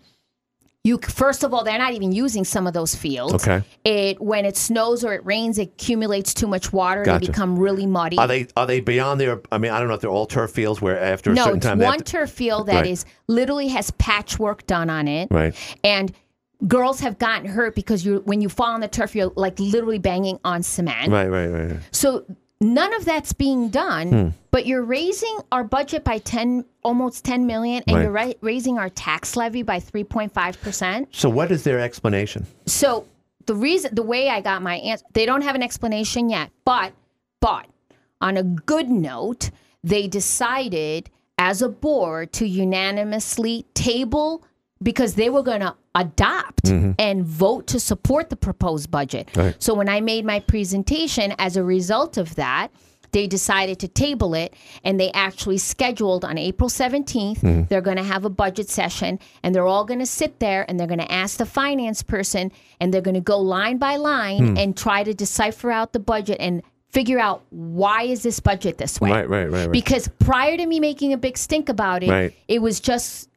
You 0.85 0.99
first 1.03 1.43
of 1.43 1.53
all, 1.53 1.65
they're 1.65 1.77
not 1.79 1.93
even 1.93 2.13
using 2.13 2.45
some 2.45 2.67
of 2.67 2.73
those 2.73 2.95
fields. 2.95 3.35
Okay. 3.35 3.63
It 3.85 4.21
when 4.21 4.45
it 4.45 4.57
snows 4.57 5.05
or 5.05 5.13
it 5.13 5.27
rains, 5.27 5.59
it 5.59 5.73
accumulates 5.75 6.33
too 6.33 6.47
much 6.47 6.73
water. 6.73 7.03
Gotcha. 7.03 7.21
They 7.21 7.27
become 7.27 7.59
really 7.59 7.85
muddy. 7.85 8.17
Are 8.17 8.29
they 8.29 8.47
are 8.57 8.67
they 8.67 8.81
beyond 8.81 9.21
their? 9.21 9.41
I 9.51 9.59
mean, 9.59 9.73
I 9.73 9.81
don't 9.81 9.89
know 9.89 9.95
if 9.95 10.01
they're 10.01 10.09
all 10.09 10.25
turf 10.27 10.53
fields 10.53 10.81
where 10.81 10.99
after 10.99 11.33
a 11.33 11.35
no, 11.35 11.45
certain 11.45 11.61
time 11.61 11.81
have 11.81 11.87
one 11.87 11.99
to- 11.99 12.05
turf 12.05 12.31
field 12.31 12.69
that 12.69 12.87
is 12.87 13.05
Right. 13.05 13.15
literally 13.27 13.69
has 13.69 13.91
patchwork 13.93 14.67
done 14.67 14.89
on 14.89 15.09
it. 15.09 15.29
Right. 15.31 15.55
And 15.83 16.13
girls 16.67 17.01
have 17.01 17.19
gotten 17.19 17.49
hurt 17.49 17.75
because 17.75 18.07
you 18.07 18.23
when 18.25 18.41
you 18.41 18.49
fall 18.49 18.73
on 18.73 18.81
the 18.81 18.89
turf, 18.89 19.17
you're 19.17 19.33
like 19.35 19.59
literally 19.59 19.99
banging 19.99 20.39
on 20.45 20.63
cement. 20.63 21.11
Right, 21.11 21.29
right, 21.29 21.49
right. 21.49 21.71
right. 21.73 21.81
So 21.91 22.25
none 22.61 22.92
of 22.94 23.05
that's 23.05 23.33
being 23.33 23.68
done, 23.68 24.09
Hmm. 24.11 24.29
but 24.51 24.66
you're 24.66 24.83
raising 24.83 25.38
our 25.53 25.62
budget 25.64 26.05
by 26.05 26.18
10 26.18 26.64
almost 26.83 27.25
10 27.25 27.47
million 27.47 27.83
and 27.87 27.97
Right. 27.97 28.03
you're 28.03 28.11
ra- 28.11 28.33
raising 28.40 28.79
our 28.79 28.88
tax 28.88 29.37
levy 29.37 29.62
by 29.62 29.79
3.5%. 29.79 31.09
So 31.12 31.29
what 31.29 31.51
is 31.53 31.62
their 31.64 31.79
explanation? 31.81 32.47
So 32.66 33.05
the 33.47 33.55
reason 33.55 33.94
the 33.94 34.03
way 34.03 34.29
I 34.29 34.40
got 34.40 34.62
my 34.62 34.77
answer 34.77 35.05
they 35.12 35.25
don't 35.27 35.42
have 35.42 35.55
an 35.55 35.62
explanation 35.62 36.29
yet, 36.31 36.51
but 36.64 36.92
but 37.40 37.66
on 38.21 38.37
a 38.37 38.42
good 38.42 38.90
note, 38.90 39.51
they 39.85 40.09
decided 40.09 41.09
as 41.38 41.62
a 41.62 41.68
board 41.68 42.33
to 42.33 42.47
unanimously 42.49 43.64
table 43.75 44.42
because 44.83 45.14
they 45.14 45.31
were 45.31 45.43
going 45.43 45.61
to 45.61 45.75
adopt 45.95 46.64
mm-hmm. 46.64 46.93
and 46.99 47.25
vote 47.25 47.67
to 47.69 47.81
support 47.81 48.31
the 48.31 48.37
proposed 48.37 48.91
budget. 48.91 49.29
Right. 49.37 49.61
So 49.62 49.75
when 49.75 49.88
I 49.88 50.01
made 50.01 50.25
my 50.25 50.41
presentation 50.41 51.35
as 51.38 51.57
a 51.57 51.64
result 51.64 52.17
of 52.17 52.35
that, 52.37 52.71
they 53.12 53.27
decided 53.27 53.79
to 53.81 53.88
table 53.88 54.35
it 54.35 54.55
and 54.85 55.01
they 55.01 55.11
actually 55.12 55.59
scheduled 55.59 56.25
on 56.25 56.37
April 56.37 56.69
17th. 56.69 57.41
Mm-hmm. 57.41 57.62
They're 57.69 57.81
going 57.81 57.97
to 57.97 58.03
have 58.03 58.25
a 58.25 58.31
budget 58.31 58.69
session 58.69 59.19
and 59.43 59.55
they're 59.55 59.67
all 59.67 59.85
going 59.85 60.01
to 60.01 60.07
sit 60.07 60.41
there 60.41 60.67
and 60.69 60.79
they're 60.79 60.87
going 60.87 61.01
to 61.01 61.11
ask 61.11 61.38
the 61.38 61.47
finance 61.47 62.03
person 62.03 62.53
and 62.81 62.93
they're 62.93 63.01
going 63.01 63.14
to 63.14 63.21
go 63.21 63.38
line 63.38 63.79
by 63.79 63.97
line 63.97 64.49
hmm. 64.49 64.59
and 64.59 64.77
try 64.77 65.05
to 65.05 65.14
decipher 65.14 65.71
out 65.71 65.93
the 65.93 65.99
budget 65.99 66.37
and 66.38 66.62
figure 66.91 67.19
out 67.19 67.45
why 67.51 68.03
is 68.03 68.23
this 68.23 68.41
budget 68.41 68.79
this 68.79 69.01
way. 69.01 69.11
Right, 69.11 69.29
right, 69.29 69.51
right, 69.51 69.61
right. 69.61 69.73
Because 69.73 70.09
prior 70.19 70.57
to 70.57 70.67
me 70.67 70.81
making 70.81 71.12
a 71.12 71.19
big 71.19 71.37
stink 71.37 71.69
about 71.69 72.03
it, 72.03 72.11
Right. 72.11 72.35
it 72.47 72.61
was 72.61 72.81
just 72.81 73.29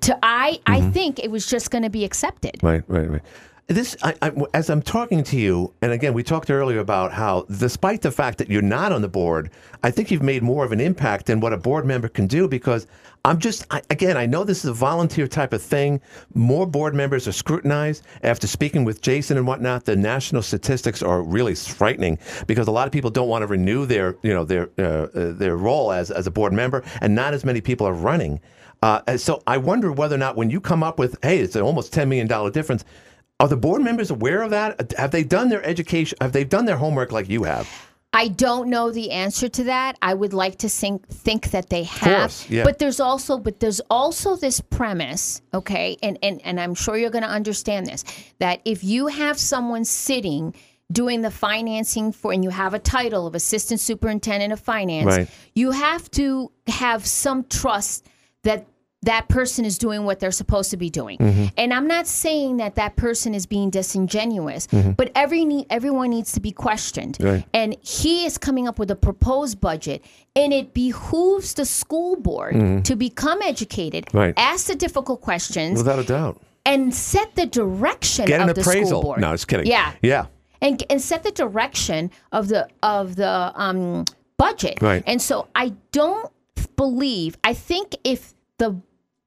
to 0.00 0.18
I 0.22 0.60
I 0.66 0.80
think 0.90 1.18
it 1.18 1.30
was 1.30 1.46
just 1.46 1.70
going 1.70 1.84
to 1.84 1.90
be 1.90 2.04
accepted. 2.04 2.58
Right, 2.62 2.82
right, 2.88 3.10
right. 3.10 3.22
This, 3.66 3.96
I, 4.02 4.14
I, 4.20 4.30
as 4.52 4.68
I'm 4.68 4.82
talking 4.82 5.24
to 5.24 5.38
you, 5.38 5.72
and 5.80 5.90
again, 5.90 6.12
we 6.12 6.22
talked 6.22 6.50
earlier 6.50 6.80
about 6.80 7.12
how, 7.12 7.46
despite 7.48 8.02
the 8.02 8.10
fact 8.10 8.36
that 8.36 8.50
you're 8.50 8.60
not 8.60 8.92
on 8.92 9.00
the 9.00 9.08
board, 9.08 9.50
I 9.82 9.90
think 9.90 10.10
you've 10.10 10.22
made 10.22 10.42
more 10.42 10.66
of 10.66 10.72
an 10.72 10.80
impact 10.80 11.24
than 11.26 11.40
what 11.40 11.54
a 11.54 11.56
board 11.56 11.86
member 11.86 12.08
can 12.08 12.26
do. 12.26 12.46
Because 12.46 12.86
I'm 13.24 13.38
just, 13.38 13.64
I, 13.70 13.80
again, 13.88 14.18
I 14.18 14.26
know 14.26 14.44
this 14.44 14.66
is 14.66 14.70
a 14.70 14.74
volunteer 14.74 15.26
type 15.26 15.54
of 15.54 15.62
thing. 15.62 16.02
More 16.34 16.66
board 16.66 16.94
members 16.94 17.26
are 17.26 17.32
scrutinized. 17.32 18.04
After 18.22 18.46
speaking 18.46 18.84
with 18.84 19.00
Jason 19.00 19.38
and 19.38 19.46
whatnot, 19.46 19.86
the 19.86 19.96
national 19.96 20.42
statistics 20.42 21.02
are 21.02 21.22
really 21.22 21.54
frightening 21.54 22.18
because 22.46 22.68
a 22.68 22.70
lot 22.70 22.86
of 22.86 22.92
people 22.92 23.10
don't 23.10 23.28
want 23.28 23.44
to 23.44 23.46
renew 23.46 23.86
their, 23.86 24.16
you 24.22 24.34
know, 24.34 24.44
their 24.44 24.68
uh, 24.78 24.82
uh, 24.82 25.32
their 25.32 25.56
role 25.56 25.90
as 25.90 26.10
as 26.10 26.26
a 26.26 26.30
board 26.30 26.52
member, 26.52 26.84
and 27.00 27.14
not 27.14 27.32
as 27.32 27.46
many 27.46 27.62
people 27.62 27.86
are 27.86 27.94
running. 27.94 28.40
Uh, 28.84 29.00
and 29.06 29.18
so 29.18 29.42
I 29.46 29.56
wonder 29.56 29.90
whether 29.90 30.14
or 30.14 30.18
not 30.18 30.36
when 30.36 30.50
you 30.50 30.60
come 30.60 30.82
up 30.82 30.98
with, 30.98 31.16
hey, 31.22 31.38
it's 31.38 31.56
an 31.56 31.62
almost 31.62 31.90
$10 31.90 32.06
million 32.06 32.28
difference, 32.52 32.84
are 33.40 33.48
the 33.48 33.56
board 33.56 33.80
members 33.80 34.10
aware 34.10 34.42
of 34.42 34.50
that? 34.50 34.92
Have 34.98 35.10
they 35.10 35.24
done 35.24 35.48
their 35.48 35.64
education? 35.64 36.18
Have 36.20 36.32
they 36.32 36.44
done 36.44 36.66
their 36.66 36.76
homework 36.76 37.10
like 37.10 37.26
you 37.30 37.44
have? 37.44 37.66
I 38.12 38.28
don't 38.28 38.68
know 38.68 38.90
the 38.90 39.10
answer 39.10 39.48
to 39.48 39.64
that. 39.64 39.96
I 40.02 40.12
would 40.12 40.34
like 40.34 40.58
to 40.58 40.68
think 40.68 41.08
think 41.08 41.50
that 41.52 41.70
they 41.70 41.84
have. 41.84 42.20
course, 42.20 42.50
yeah. 42.50 42.62
But 42.62 42.78
there's 42.78 43.00
also 43.00 43.38
but 43.38 43.58
there's 43.58 43.80
also 43.88 44.36
this 44.36 44.60
premise, 44.60 45.40
okay? 45.54 45.96
And 46.02 46.18
and 46.22 46.40
and 46.44 46.60
I'm 46.60 46.74
sure 46.74 46.96
you're 46.98 47.10
going 47.10 47.24
to 47.24 47.28
understand 47.40 47.86
this 47.86 48.04
that 48.38 48.60
if 48.66 48.84
you 48.84 49.06
have 49.06 49.38
someone 49.38 49.84
sitting 49.86 50.54
doing 50.92 51.22
the 51.22 51.30
financing 51.30 52.12
for 52.12 52.32
and 52.32 52.44
you 52.44 52.50
have 52.50 52.74
a 52.74 52.78
title 52.78 53.26
of 53.26 53.34
assistant 53.34 53.80
superintendent 53.80 54.52
of 54.52 54.60
finance, 54.60 55.06
Right. 55.06 55.28
you 55.54 55.72
have 55.72 56.08
to 56.12 56.52
have 56.68 57.04
some 57.06 57.44
trust 57.44 58.06
that 58.44 58.66
that 59.04 59.28
person 59.28 59.64
is 59.64 59.78
doing 59.78 60.04
what 60.04 60.20
they're 60.20 60.30
supposed 60.32 60.70
to 60.70 60.76
be 60.76 60.90
doing. 60.90 61.18
Mm-hmm. 61.18 61.44
And 61.56 61.72
I'm 61.72 61.86
not 61.86 62.06
saying 62.06 62.58
that 62.58 62.74
that 62.76 62.96
person 62.96 63.34
is 63.34 63.46
being 63.46 63.70
disingenuous, 63.70 64.66
but 64.66 65.10
every 65.14 65.44
need, 65.44 65.66
everyone 65.70 66.10
needs 66.10 66.32
to 66.32 66.40
be 66.40 66.52
questioned. 66.52 67.16
Right. 67.20 67.44
And 67.54 67.76
he 67.80 68.26
is 68.26 68.38
coming 68.38 68.68
up 68.68 68.78
with 68.78 68.90
a 68.90 68.96
proposed 68.96 69.60
budget, 69.60 70.04
and 70.36 70.52
it 70.52 70.74
behooves 70.74 71.54
the 71.54 71.64
school 71.64 72.16
board 72.16 72.84
to 72.84 72.96
become 72.96 73.40
educated, 73.42 74.06
Mm-hmm. 74.06 74.18
Right. 74.18 74.34
ask 74.36 74.66
the 74.66 74.74
difficult 74.74 75.20
questions, 75.20 75.78
Without 75.78 75.98
a 75.98 76.04
doubt. 76.04 76.40
and 76.66 76.94
set 76.94 77.34
the 77.34 77.46
direction 77.46 78.26
Get 78.26 78.40
of 78.40 78.48
an 78.48 78.54
the 78.54 78.60
appraisal. 78.60 78.86
school 78.88 79.02
board. 79.02 79.20
No, 79.20 79.32
just 79.32 79.48
kidding. 79.48 79.66
Yeah, 79.66 79.92
Yeah. 80.02 80.26
and 80.62 80.82
and 80.90 81.00
set 81.00 81.22
the 81.22 81.30
direction 81.32 82.10
of 82.32 82.48
the 82.48 82.68
of 82.82 83.16
the 83.16 83.52
um, 83.54 84.04
budget. 84.38 84.80
Right. 84.80 85.02
And 85.06 85.20
so 85.20 85.48
I 85.54 85.74
don't 85.92 86.30
believe. 86.76 87.36
I 87.44 87.54
think 87.54 87.94
if 88.04 88.34
the 88.58 88.76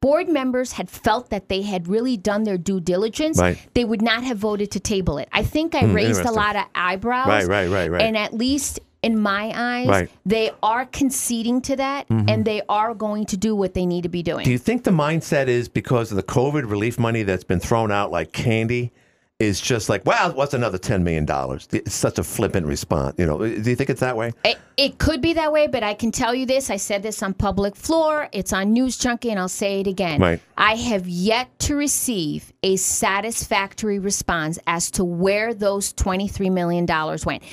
board 0.02 0.30
members 0.30 0.74
had 0.74 0.90
felt 0.90 1.30
that 1.30 1.50
they 1.50 1.64
had 1.64 1.88
really 1.88 2.18
done 2.18 2.44
their 2.44 2.58
due 2.58 2.80
diligence, 2.80 3.40
Right. 3.40 3.58
they 3.74 3.84
would 3.86 4.02
not 4.02 4.24
have 4.24 4.38
voted 4.38 4.72
to 4.72 4.80
table 4.80 5.18
it. 5.18 5.28
I 5.32 5.44
think 5.44 5.74
I 5.76 5.86
raised 5.86 6.22
a 6.22 6.32
lot 6.32 6.56
of 6.56 6.66
eyebrows. 6.76 7.28
Right, 7.28 7.48
right, 7.48 7.70
right, 7.70 7.90
right. 7.92 8.02
And 8.02 8.16
at 8.16 8.34
least 8.34 8.80
in 9.04 9.20
my 9.20 9.52
eyes, 9.56 9.88
Right. 9.88 10.06
Mm-hmm. 10.10 10.30
they 10.30 10.52
are 10.62 10.86
conceding 10.86 11.62
to 11.62 11.76
that, 11.78 12.06
and 12.10 12.46
they 12.46 12.62
are 12.70 12.94
going 12.94 13.26
to 13.28 13.38
do 13.38 13.56
what 13.56 13.74
they 13.74 13.86
need 13.86 14.04
to 14.04 14.10
be 14.10 14.22
doing. 14.24 14.44
Do 14.44 14.52
you 14.52 14.58
think 14.58 14.84
the 14.84 14.92
mindset 14.92 15.48
is 15.48 15.68
because 15.70 16.12
of 16.12 16.18
the 16.18 16.24
COVID 16.24 16.70
relief 16.70 17.00
money 17.00 17.24
that's 17.24 17.44
been 17.44 17.60
thrown 17.60 17.92
out 17.92 18.12
like 18.12 18.32
candy? 18.34 18.92
Is 19.39 19.62
just 19.62 19.88
like, 19.88 20.04
well, 20.04 20.34
what's 20.34 20.56
another 20.56 20.80
$10 20.80 21.04
million? 21.04 21.28
It's 21.71 21.93
such 21.93 22.17
a 22.17 22.23
flippant 22.23 22.65
response. 22.65 23.13
You 23.19 23.28
know, 23.28 23.38
do 23.38 23.69
you 23.69 23.76
think 23.76 23.91
it's 23.91 24.00
that 24.00 24.17
way? 24.17 24.34
It, 24.43 24.58
it 24.78 24.97
could 24.97 25.21
be 25.21 25.34
that 25.34 25.52
way, 25.52 25.67
but 25.67 25.84
I 25.84 25.93
can 25.93 26.12
tell 26.12 26.34
you 26.34 26.47
this. 26.47 26.71
I 26.71 26.78
said 26.78 27.04
this 27.04 27.21
on 27.21 27.36
public 27.36 27.76
floor. 27.76 28.30
It's 28.32 28.52
on 28.52 28.73
News 28.73 28.97
Junkie, 28.97 29.30
and 29.30 29.39
I'll 29.39 29.47
say 29.47 29.82
it 29.82 29.86
again. 29.86 30.19
Right. 30.19 30.41
I 30.58 30.73
have 30.73 31.08
yet 31.08 31.60
to 31.60 31.76
receive 31.76 32.52
a 32.63 32.78
satisfactory 32.78 34.00
response 34.00 34.58
as 34.65 34.89
to 34.91 35.04
where 35.06 35.54
those 35.54 35.93
$23 35.93 36.52
million 36.52 36.88
went. 37.23 37.43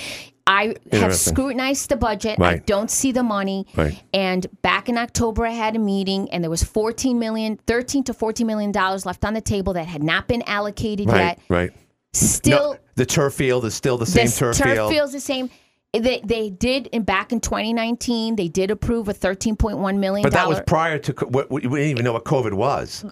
I 0.46 0.74
have 0.92 1.14
scrutinized 1.14 1.88
the 1.88 1.96
budget. 1.96 2.38
I 2.38 2.56
don't 2.58 2.90
see 2.90 3.12
the 3.12 3.22
money. 3.22 3.66
Right. 3.74 4.02
And 4.12 4.46
back 4.62 4.88
in 4.90 4.98
October, 4.98 5.46
I 5.46 5.50
had 5.52 5.74
a 5.74 5.78
meeting, 5.78 6.30
and 6.30 6.44
there 6.44 6.50
was 6.50 6.62
14 6.62 7.18
million, 7.18 7.58
13 7.66 8.04
to 8.04 8.14
14 8.14 8.46
million 8.46 8.70
dollars 8.72 9.06
left 9.06 9.24
on 9.24 9.32
the 9.34 9.40
table 9.40 9.72
that 9.72 9.86
had 9.86 10.02
not 10.02 10.28
been 10.28 10.42
allocated 10.46 11.08
Right, 11.08 11.18
yet. 11.18 11.40
right. 11.48 11.70
Still, 12.12 12.74
No, 12.74 12.78
the 12.96 13.06
turf 13.06 13.34
field 13.34 13.64
is 13.64 13.74
still 13.74 13.96
the 13.98 14.06
same 14.06 14.26
this 14.26 14.38
turf, 14.38 14.56
field. 14.56 14.68
Turf 14.76 14.90
field's 14.90 15.12
the 15.12 15.20
same. 15.20 15.50
They, 15.92 16.20
they 16.24 16.50
did 16.50 16.88
in 16.88 17.02
back 17.04 17.32
in 17.32 17.40
2019. 17.40 18.36
They 18.36 18.48
did 18.48 18.70
approve 18.70 19.08
a 19.08 19.14
13.1 19.14 19.98
million. 19.98 20.22
But 20.24 20.32
that 20.32 20.48
was 20.48 20.60
prior 20.66 20.98
to, 20.98 21.12
co- 21.12 21.26
what- 21.26 21.50
we 21.50 21.60
didn't 21.62 21.78
even 21.78 22.04
know 22.04 22.12
what 22.12 22.24
COVID 22.24 22.52
was. 22.52 23.04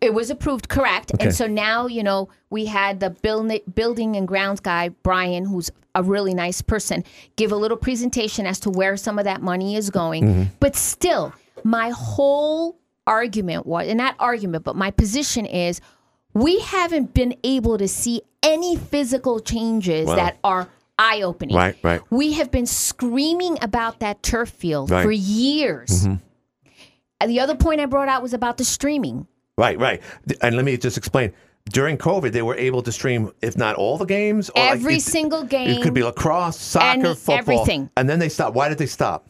It 0.00 0.12
was 0.12 0.30
approved, 0.30 0.68
correct? 0.68 1.12
Okay. 1.14 1.24
And 1.26 1.34
so 1.34 1.46
now 1.46 1.86
you 1.86 2.02
know 2.02 2.28
we 2.50 2.66
had 2.66 3.00
the 3.00 3.10
build, 3.10 3.50
building 3.74 4.16
and 4.16 4.28
grounds 4.28 4.60
guy 4.60 4.90
Brian, 5.02 5.44
who's 5.46 5.70
a 5.94 6.02
really 6.02 6.34
nice 6.34 6.62
person, 6.62 7.04
give 7.36 7.50
a 7.50 7.56
little 7.56 7.76
presentation 7.76 8.46
as 8.46 8.60
to 8.60 8.70
where 8.70 8.96
some 8.96 9.18
of 9.18 9.24
that 9.24 9.42
money 9.42 9.76
is 9.76 9.90
going. 9.90 10.24
Mm-hmm. 10.24 10.42
But 10.60 10.76
still, 10.76 11.32
my 11.64 11.90
whole 11.90 12.78
argument 13.06 13.66
was, 13.66 13.88
and 13.88 13.98
not 13.98 14.14
argument, 14.20 14.64
but 14.64 14.76
my 14.76 14.90
position 14.90 15.46
is, 15.46 15.80
we 16.32 16.60
haven't 16.60 17.12
been 17.12 17.34
able 17.42 17.76
to 17.78 17.88
see 17.88 18.22
any 18.42 18.76
physical 18.76 19.40
changes 19.40 20.06
Wow. 20.06 20.14
that 20.14 20.38
are 20.44 20.68
eye 20.96 21.22
opening. 21.22 21.56
Right, 21.56 21.76
right. 21.82 22.00
We 22.10 22.34
have 22.34 22.52
been 22.52 22.66
screaming 22.66 23.58
about 23.62 23.98
that 24.00 24.22
turf 24.22 24.50
field 24.50 24.90
Right. 24.90 24.98
Mm-hmm. 24.98 25.06
for 25.08 25.12
years. 25.12 26.04
And 26.06 27.30
the 27.30 27.40
other 27.40 27.56
point 27.56 27.80
I 27.80 27.86
brought 27.86 28.08
out 28.08 28.22
was 28.22 28.32
about 28.32 28.58
the 28.58 28.64
streaming. 28.64 29.26
Right, 29.60 29.78
right. 29.78 30.00
And 30.42 30.56
let 30.56 30.64
me 30.64 30.76
just 30.76 30.96
explain. 30.96 31.32
during 31.78 31.98
COVID, 31.98 32.32
they 32.32 32.40
were 32.42 32.56
able 32.56 32.82
to 32.82 32.90
stream, 32.90 33.30
if 33.42 33.54
not 33.56 33.76
all 33.76 33.98
the 33.98 34.06
games, 34.06 34.48
or 34.56 34.62
like 34.62 34.72
Every 34.72 34.96
it- 34.96 35.02
single 35.02 35.44
game. 35.44 35.68
It 35.68 35.82
could 35.82 35.92
be 35.94 36.02
lacrosse, 36.02 36.56
soccer, 36.58 36.86
and 37.08 37.18
football, 37.18 37.36
everything. 37.38 37.90
and 37.96 38.08
then 38.08 38.18
they 38.18 38.30
stopped. 38.30 38.56
Why 38.56 38.68
did 38.70 38.78
they 38.78 38.86
stop? 38.86 39.26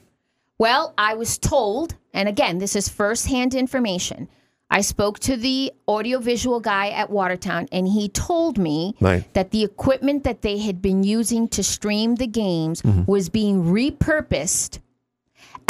Well, 0.57 0.95
I 0.97 1.15
was 1.15 1.39
told, 1.39 1.97
and 2.15 2.29
again, 2.29 2.59
this 2.59 2.77
is 2.77 2.89
firsthand 2.89 3.55
information. 3.55 4.29
I 4.71 4.83
spoke 4.83 5.19
to 5.21 5.37
the 5.37 5.73
audiovisual 5.89 6.61
guy 6.61 6.91
at 6.91 7.11
Watertown, 7.11 7.67
and 7.73 7.89
he 7.89 8.09
told 8.09 8.57
me 8.59 8.95
Right. 9.01 9.25
that 9.35 9.51
the 9.51 9.65
equipment 9.65 10.23
that 10.23 10.43
they 10.43 10.59
had 10.59 10.81
been 10.81 11.03
using 11.03 11.49
to 11.49 11.63
stream 11.65 12.15
the 12.15 12.29
games 12.29 12.81
Mm-hmm. 12.83 13.11
was 13.11 13.29
being 13.29 13.65
repurposed 13.65 14.79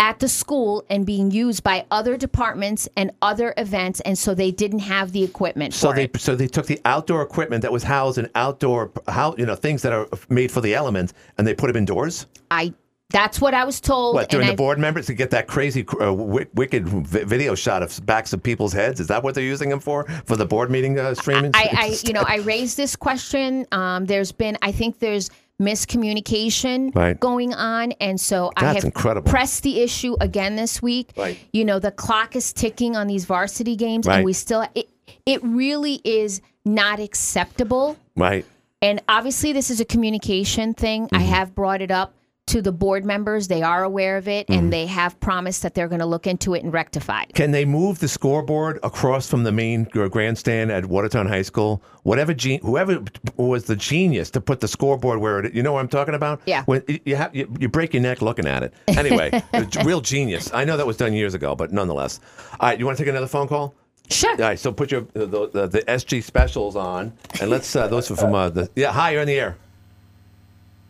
at 0.00 0.18
the 0.18 0.28
school 0.28 0.82
and 0.88 1.04
being 1.04 1.30
used 1.30 1.62
by 1.62 1.84
other 1.90 2.16
departments 2.16 2.88
and 2.96 3.12
other 3.20 3.52
events, 3.58 4.00
and 4.00 4.18
so 4.18 4.34
they 4.34 4.50
didn't 4.50 4.78
have 4.80 5.12
the 5.12 5.22
equipment. 5.22 5.74
So 5.74 5.92
they 5.92 6.04
it. 6.04 6.16
so 6.18 6.34
they 6.34 6.48
took 6.48 6.66
the 6.66 6.80
outdoor 6.86 7.22
equipment 7.22 7.62
that 7.62 7.70
was 7.70 7.82
housed 7.82 8.16
in 8.16 8.28
outdoor 8.34 8.90
how 9.06 9.36
you 9.36 9.46
know 9.46 9.54
things 9.54 9.82
that 9.82 9.92
are 9.92 10.08
made 10.30 10.50
for 10.50 10.62
the 10.62 10.74
elements, 10.74 11.12
and 11.36 11.46
they 11.46 11.54
put 11.54 11.66
them 11.68 11.76
indoors. 11.76 12.26
I 12.50 12.72
that's 13.10 13.40
what 13.40 13.52
I 13.52 13.64
was 13.64 13.80
told. 13.80 14.14
What 14.14 14.30
during 14.30 14.46
the 14.46 14.54
I- 14.54 14.56
board 14.56 14.78
members 14.78 15.06
to 15.06 15.14
get 15.14 15.30
that 15.32 15.46
crazy 15.46 15.84
uh, 16.00 16.06
wi- 16.06 16.46
wicked 16.54 16.88
vi- 16.88 17.24
video 17.24 17.54
shot 17.54 17.82
of 17.82 18.04
backs 18.06 18.32
of 18.32 18.42
people's 18.42 18.72
heads? 18.72 19.00
Is 19.00 19.08
that 19.08 19.22
what 19.22 19.34
they're 19.34 19.44
using 19.44 19.68
them 19.68 19.80
for 19.80 20.04
for 20.24 20.36
the 20.36 20.46
board 20.46 20.70
meeting 20.70 20.98
uh, 20.98 21.14
streaming? 21.14 21.50
I, 21.52 21.68
I 21.76 21.96
you 22.04 22.14
know, 22.14 22.24
I 22.26 22.36
raised 22.36 22.78
this 22.78 22.96
question. 22.96 23.66
Um, 23.72 24.06
there's 24.06 24.32
been, 24.32 24.56
I 24.62 24.72
think 24.72 24.98
there's 24.98 25.28
miscommunication 25.60 26.94
Right. 26.94 27.18
going 27.18 27.54
on, 27.54 27.92
and 28.00 28.20
so 28.20 28.50
I 28.56 28.72
have 28.74 28.84
incredible. 28.84 29.30
pressed 29.30 29.62
the 29.62 29.80
issue 29.80 30.16
again 30.20 30.56
this 30.56 30.80
week. 30.82 31.10
Right. 31.16 31.38
You 31.52 31.64
know, 31.64 31.78
the 31.78 31.90
clock 31.92 32.34
is 32.34 32.52
ticking 32.52 32.96
on 32.96 33.06
these 33.06 33.24
varsity 33.24 33.76
games, 33.76 34.06
Right. 34.06 34.16
and 34.16 34.24
we 34.24 34.32
still 34.32 34.64
it. 34.74 34.88
It 35.26 35.42
really 35.44 36.00
is 36.04 36.40
not 36.64 36.98
acceptable. 37.00 37.96
right. 38.16 38.44
And 38.82 39.02
obviously, 39.10 39.52
this 39.52 39.68
is 39.70 39.78
a 39.80 39.84
communication 39.84 40.72
thing. 40.72 41.08
I 41.12 41.18
Mm-hmm. 41.18 41.26
have 41.26 41.54
brought 41.54 41.82
it 41.82 41.90
up 41.90 42.14
to 42.50 42.62
the 42.62 42.72
board 42.72 43.04
members. 43.04 43.48
They 43.48 43.62
are 43.62 43.82
aware 43.84 44.16
of 44.16 44.26
it, 44.28 44.46
Mm-hmm. 44.46 44.58
and 44.58 44.72
they 44.72 44.86
have 44.86 45.18
promised 45.20 45.62
that 45.62 45.74
they're 45.74 45.88
going 45.88 46.00
to 46.00 46.06
look 46.06 46.26
into 46.26 46.54
it 46.54 46.62
and 46.64 46.72
rectify 46.72 47.22
it. 47.22 47.34
Can 47.34 47.50
they 47.50 47.64
move 47.64 47.98
the 48.00 48.08
scoreboard 48.08 48.78
across 48.82 49.28
from 49.28 49.42
the 49.44 49.52
main 49.52 49.84
grandstand 49.84 50.70
at 50.72 50.86
Watertown 50.86 51.26
High 51.26 51.42
School? 51.42 51.82
Whatever, 52.02 52.32
gen- 52.34 52.60
whoever 52.60 53.02
was 53.36 53.64
the 53.64 53.76
genius 53.76 54.30
to 54.30 54.40
put 54.40 54.60
the 54.60 54.68
scoreboard 54.68 55.20
where 55.20 55.44
it, 55.44 55.54
you 55.54 55.62
know 55.62 55.72
what 55.74 55.80
I'm 55.80 55.88
talking 55.88 56.14
about? 56.14 56.40
Yeah. 56.46 56.64
When 56.64 56.82
you- 56.88 57.00
you 57.04 57.16
have 57.16 57.34
you, 57.34 57.52
you 57.60 57.68
break 57.68 57.94
your 57.94 58.02
neck 58.02 58.22
looking 58.22 58.46
at 58.46 58.62
it. 58.62 58.74
Anyway, 59.00 59.30
a 59.52 59.64
g- 59.64 59.80
real 59.84 60.00
genius. 60.00 60.52
I 60.52 60.64
know 60.64 60.76
that 60.76 60.86
was 60.86 60.96
done 60.96 61.12
years 61.14 61.34
ago, 61.34 61.54
but 61.56 61.72
nonetheless. 61.72 62.20
All 62.58 62.68
right, 62.68 62.78
you 62.78 62.84
want 62.84 62.98
to 62.98 63.04
take 63.04 63.08
another 63.10 63.26
phone 63.28 63.48
call? 63.48 63.74
Sure. 64.10 64.32
All 64.32 64.36
right, 64.38 64.58
so 64.58 64.72
put 64.72 64.90
your 64.90 65.02
the, 65.14 65.26
the, 65.26 65.66
the 65.68 65.82
SG 65.86 66.22
specials 66.22 66.74
on, 66.76 67.12
and 67.40 67.48
let's 67.48 67.74
uh, 67.76 67.86
those 67.88 68.10
are 68.10 68.16
from 68.16 68.34
uh, 68.34 68.50
the 68.50 68.68
yeah. 68.74 68.90
Hi, 68.92 69.12
you're 69.12 69.22
in 69.22 69.28
the 69.28 69.38
air. 69.38 69.56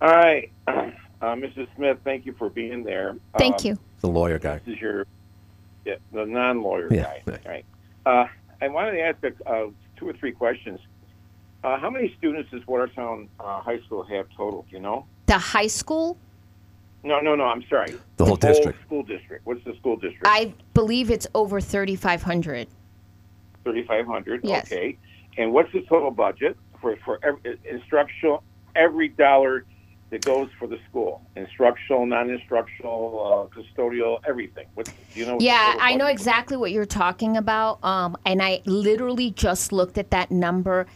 All 0.01 0.09
right, 0.09 0.51
uh, 1.21 1.35
Mrs. 1.35 1.67
Smith, 1.77 1.99
thank 2.05 2.27
you 2.27 2.33
for 2.39 2.49
being 2.49 2.83
there. 2.83 3.17
Thank 3.39 3.57
Um, 3.57 3.67
you. 3.67 3.79
The 4.01 4.09
lawyer 4.09 4.39
guy. 4.39 4.61
This 4.65 4.75
is 4.75 4.81
your 4.81 5.07
yeah, 5.85 5.95
the 6.13 6.27
non-lawyer 6.27 6.89
Yeah, 6.93 7.03
guy. 7.03 7.23
right. 7.27 7.47
Right. 7.47 7.65
Uh, 8.05 8.27
I 8.61 8.69
wanted 8.69 8.93
to 8.93 9.01
ask 9.01 9.19
uh, 9.47 9.67
two 9.97 10.09
or 10.09 10.13
three 10.15 10.33
questions. 10.33 10.79
Uh, 11.65 11.79
how 11.79 11.91
many 11.91 12.15
students 12.19 12.51
does 12.51 12.67
Watertown 12.67 13.29
uh, 13.39 13.61
High 13.61 13.81
School 13.81 14.03
have 14.05 14.27
total? 14.37 14.67
Do 14.69 14.77
you 14.77 14.83
know? 14.83 15.07
The 15.27 15.39
high 15.39 15.67
school, 15.69 16.19
No, 17.03 17.21
no, 17.21 17.35
no. 17.35 17.45
I'm 17.45 17.63
sorry. 17.69 17.95
The 18.17 18.25
whole 18.27 18.37
district. 18.37 18.81
School 18.87 19.03
district. 19.03 19.47
What's 19.47 19.65
the 19.65 19.75
school 19.77 19.97
district? 19.97 20.27
I 20.27 20.53
believe 20.75 21.11
it's 21.11 21.27
over 21.35 21.61
3,500. 21.61 22.69
3,500. 23.65 24.41
Yes. 24.45 24.67
Okay. 24.71 24.99
And 25.39 25.53
what's 25.53 25.73
the 25.73 25.83
total 25.83 26.11
budget 26.11 26.57
for 26.81 26.97
for 27.05 27.19
every, 27.23 27.59
instructional? 27.69 28.43
Every 28.77 29.09
dollar 29.09 29.65
that 30.11 30.25
goes 30.25 30.49
for 30.59 30.67
the 30.67 30.79
school, 30.89 31.23
instructional, 31.37 32.05
non-instructional, 32.05 33.49
uh, 33.55 33.57
custodial, 33.57 34.21
everything. 34.27 34.67
What's 34.75 34.91
do 34.91 35.21
you 35.21 35.27
know? 35.27 35.35
what 35.35 35.43
Yeah, 35.43 35.77
I 35.81 35.95
know 35.95 36.07
exactly 36.07 36.57
what 36.57 36.73
you're 36.73 36.85
talking 36.85 37.37
about. 37.37 37.83
Um, 37.85 38.17
and 38.27 38.43
I 38.43 38.61
literally 38.67 39.31
just 39.31 39.73
looked 39.73 39.99
at 39.99 40.11
that 40.11 40.31
number, 40.31 40.87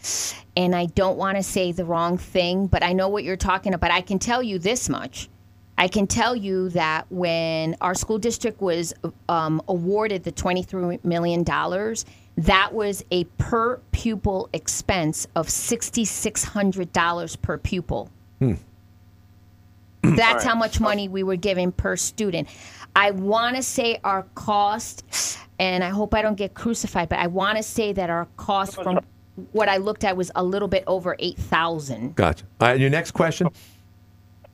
and 0.57 0.75
I 0.75 0.87
don't 0.87 1.17
want 1.17 1.37
to 1.37 1.43
say 1.43 1.71
the 1.71 1.85
wrong 1.85 2.17
thing, 2.17 2.67
but 2.67 2.83
I 2.83 2.93
know 2.93 3.07
what 3.07 3.23
you're 3.23 3.37
talking 3.37 3.73
about. 3.73 3.91
I 3.91 4.01
can 4.01 4.19
tell 4.19 4.43
you 4.43 4.59
this 4.59 4.89
much. 4.89 5.29
I 5.77 5.87
can 5.87 6.07
tell 6.07 6.35
you 6.35 6.69
that 6.69 7.05
when 7.09 7.75
our 7.81 7.95
school 7.95 8.17
district 8.17 8.61
was 8.61 8.93
um, 9.27 9.61
awarded 9.67 10.23
the 10.23 10.31
$23 10.31 11.03
million, 11.03 11.43
that 12.37 12.73
was 12.73 13.03
a 13.11 13.25
per 13.37 13.77
pupil 13.91 14.49
expense 14.53 15.27
of 15.35 15.47
$6,600 15.47 17.41
per 17.41 17.57
pupil. 17.57 18.09
That's 20.15 20.19
All 20.29 20.35
right. 20.35 20.43
how 20.43 20.55
much 20.55 20.79
money 20.79 21.07
we 21.07 21.23
were 21.23 21.35
given 21.35 21.71
per 21.71 21.95
student. 21.95 22.47
I 22.95 23.11
want 23.11 23.55
to 23.55 23.63
say 23.63 23.99
our 24.03 24.23
cost, 24.35 25.37
and 25.59 25.83
I 25.83 25.89
hope 25.89 26.13
I 26.13 26.21
don't 26.21 26.35
get 26.37 26.53
crucified, 26.53 27.09
but 27.09 27.19
I 27.19 27.27
want 27.27 27.57
to 27.57 27.63
say 27.63 27.91
that 27.93 28.09
our 28.09 28.27
cost 28.37 28.75
from 28.81 28.99
what 29.51 29.67
I 29.67 29.77
looked 29.77 30.03
at 30.03 30.15
was 30.15 30.31
a 30.35 30.43
little 30.43 30.67
bit 30.69 30.83
over 30.87 31.15
eight 31.19 31.37
thousand. 31.37 32.15
Gotcha. 32.15 32.45
All 32.61 32.69
right, 32.69 32.79
your 32.79 32.89
next 32.89 33.11
question. 33.11 33.49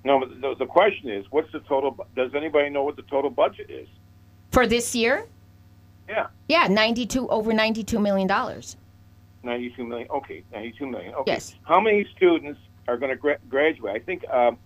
No, 0.03 0.19
but 0.19 0.41
the, 0.41 0.55
the 0.57 0.65
question 0.65 1.09
is, 1.09 1.25
what's 1.29 1.51
the 1.51 1.59
total? 1.61 1.95
Does 2.15 2.33
anybody 2.33 2.69
know 2.69 2.83
what 2.83 2.95
the 2.95 3.03
total 3.03 3.29
budget 3.29 3.69
is? 3.69 3.87
For 4.51 4.65
this 4.65 4.95
year? 4.95 5.25
Yeah, 6.09 6.27
Yeah, 6.49 6.67
92 6.67 7.29
over 7.29 7.53
92 7.53 7.97
million 7.99 8.27
dollars. 8.27 8.75
92 9.43 9.85
million. 9.85 10.09
Okay, 10.09 10.43
92 10.51 10.87
million. 10.87 11.13
Okay. 11.13 11.31
Yes. 11.33 11.55
How 11.63 11.79
many 11.79 12.05
students 12.15 12.59
are 12.87 12.97
going 12.97 13.11
to 13.11 13.15
gra- 13.15 13.37
graduate? 13.47 13.95
I 13.95 13.99
think 13.99 14.27
um, 14.29 14.57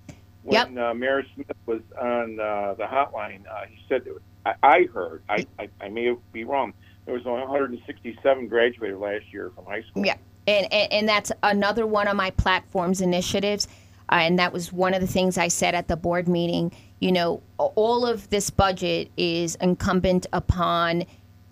when 0.45 0.77
uh, 0.77 0.93
Mayor 0.93 1.23
Smith 1.33 1.47
was 1.65 1.81
on 1.99 2.39
uh, 2.39 2.75
the 2.77 2.83
hotline, 2.83 3.41
uh, 3.47 3.65
he 3.67 3.79
said, 3.89 4.03
that, 4.05 4.57
I, 4.63 4.67
I 4.67 4.83
heard, 4.93 5.23
I, 5.27 5.45
I, 5.57 5.69
I 5.81 5.89
may 5.89 6.15
be 6.31 6.43
wrong, 6.43 6.73
there 7.05 7.13
was 7.13 7.25
only 7.25 7.41
167 7.41 8.47
graduated 8.47 8.97
last 8.97 9.25
year 9.31 9.51
from 9.55 9.65
high 9.65 9.81
school. 9.83 10.05
Yeah, 10.05 10.17
and, 10.47 10.71
and 10.71 10.93
and 10.93 11.09
that's 11.09 11.31
another 11.43 11.85
one 11.85 12.07
of 12.07 12.15
my 12.15 12.31
platform's 12.31 13.01
initiatives, 13.01 13.67
uh, 14.11 14.15
and 14.15 14.39
that 14.39 14.53
was 14.53 14.71
one 14.71 14.93
of 14.93 15.01
the 15.01 15.07
things 15.07 15.37
I 15.37 15.47
said 15.47 15.75
at 15.75 15.87
the 15.87 15.95
board 15.95 16.27
meeting. 16.27 16.71
You 16.99 17.11
know, 17.11 17.41
all 17.57 18.05
of 18.05 18.29
this 18.29 18.49
budget 18.49 19.11
is 19.17 19.55
incumbent 19.55 20.27
upon 20.33 21.05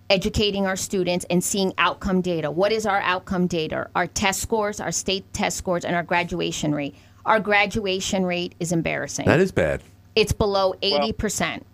educating 0.10 0.68
our 0.68 0.76
students 0.76 1.26
and 1.30 1.44
seeing 1.44 1.74
outcome 1.78 2.22
data. 2.22 2.52
What 2.52 2.72
is 2.72 2.86
our 2.86 3.02
outcome 3.02 3.48
data? 3.48 3.90
Our 3.96 4.08
test 4.08 4.42
scores, 4.42 4.80
our 4.80 4.92
state 4.92 5.32
test 5.34 5.58
scores, 5.58 5.86
and 5.86 5.96
our 5.96 6.04
graduation 6.04 6.74
rate. 6.74 6.96
Our 7.26 7.40
graduation 7.40 8.26
rate 8.26 8.56
is 8.60 8.72
embarrassing. 8.72 9.26
That 9.26 9.40
is 9.40 9.52
bad. 9.52 9.82
it's 10.16 10.32
below 10.34 10.76
eighty 10.82 11.14
percent. 11.14 11.66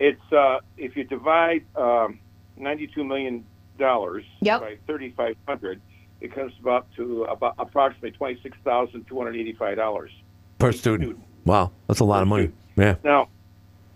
It's 0.00 0.32
uh, 0.32 0.58
if 0.76 0.96
you 0.96 1.04
divide 1.04 1.64
um, 1.76 2.18
92 2.56 3.04
million 3.04 3.44
dollars 3.78 4.24
Yep. 4.40 4.60
by 4.60 4.76
3,500, 4.86 5.80
it 6.20 6.34
comes 6.34 6.52
about 6.60 6.86
to 6.96 7.24
about 7.24 7.54
approximately 7.58 8.10
26,285 8.10 9.76
dollars. 9.76 10.10
Per 10.58 10.72
student. 10.72 11.18
Wow, 11.44 11.70
that's 11.86 12.00
a 12.00 12.04
lot 12.04 12.22
of 12.22 12.28
money. 12.28 12.50
Yeah. 12.76 12.96
Now, 13.04 13.28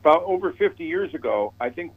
about 0.00 0.22
over 0.24 0.52
50 0.52 0.84
years 0.84 1.14
ago, 1.14 1.52
I 1.60 1.70
think, 1.70 1.92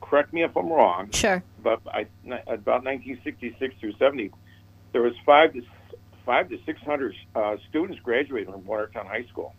correct 0.00 0.32
me 0.32 0.42
if 0.42 0.54
I'm 0.56 0.68
wrong, 0.70 1.10
Sure. 1.10 1.42
but 1.62 1.80
I, 1.86 2.06
about 2.46 2.84
1966 2.84 3.74
through 3.80 3.92
70, 3.98 4.30
there 4.92 5.02
was 5.02 5.14
five 5.24 5.52
to 5.54 5.62
five 6.24 6.48
to 6.50 6.58
600 6.64 7.14
uh, 7.34 7.56
students 7.68 8.00
graduating 8.02 8.52
from 8.52 8.64
Watertown 8.64 9.06
High 9.06 9.24
School. 9.30 9.54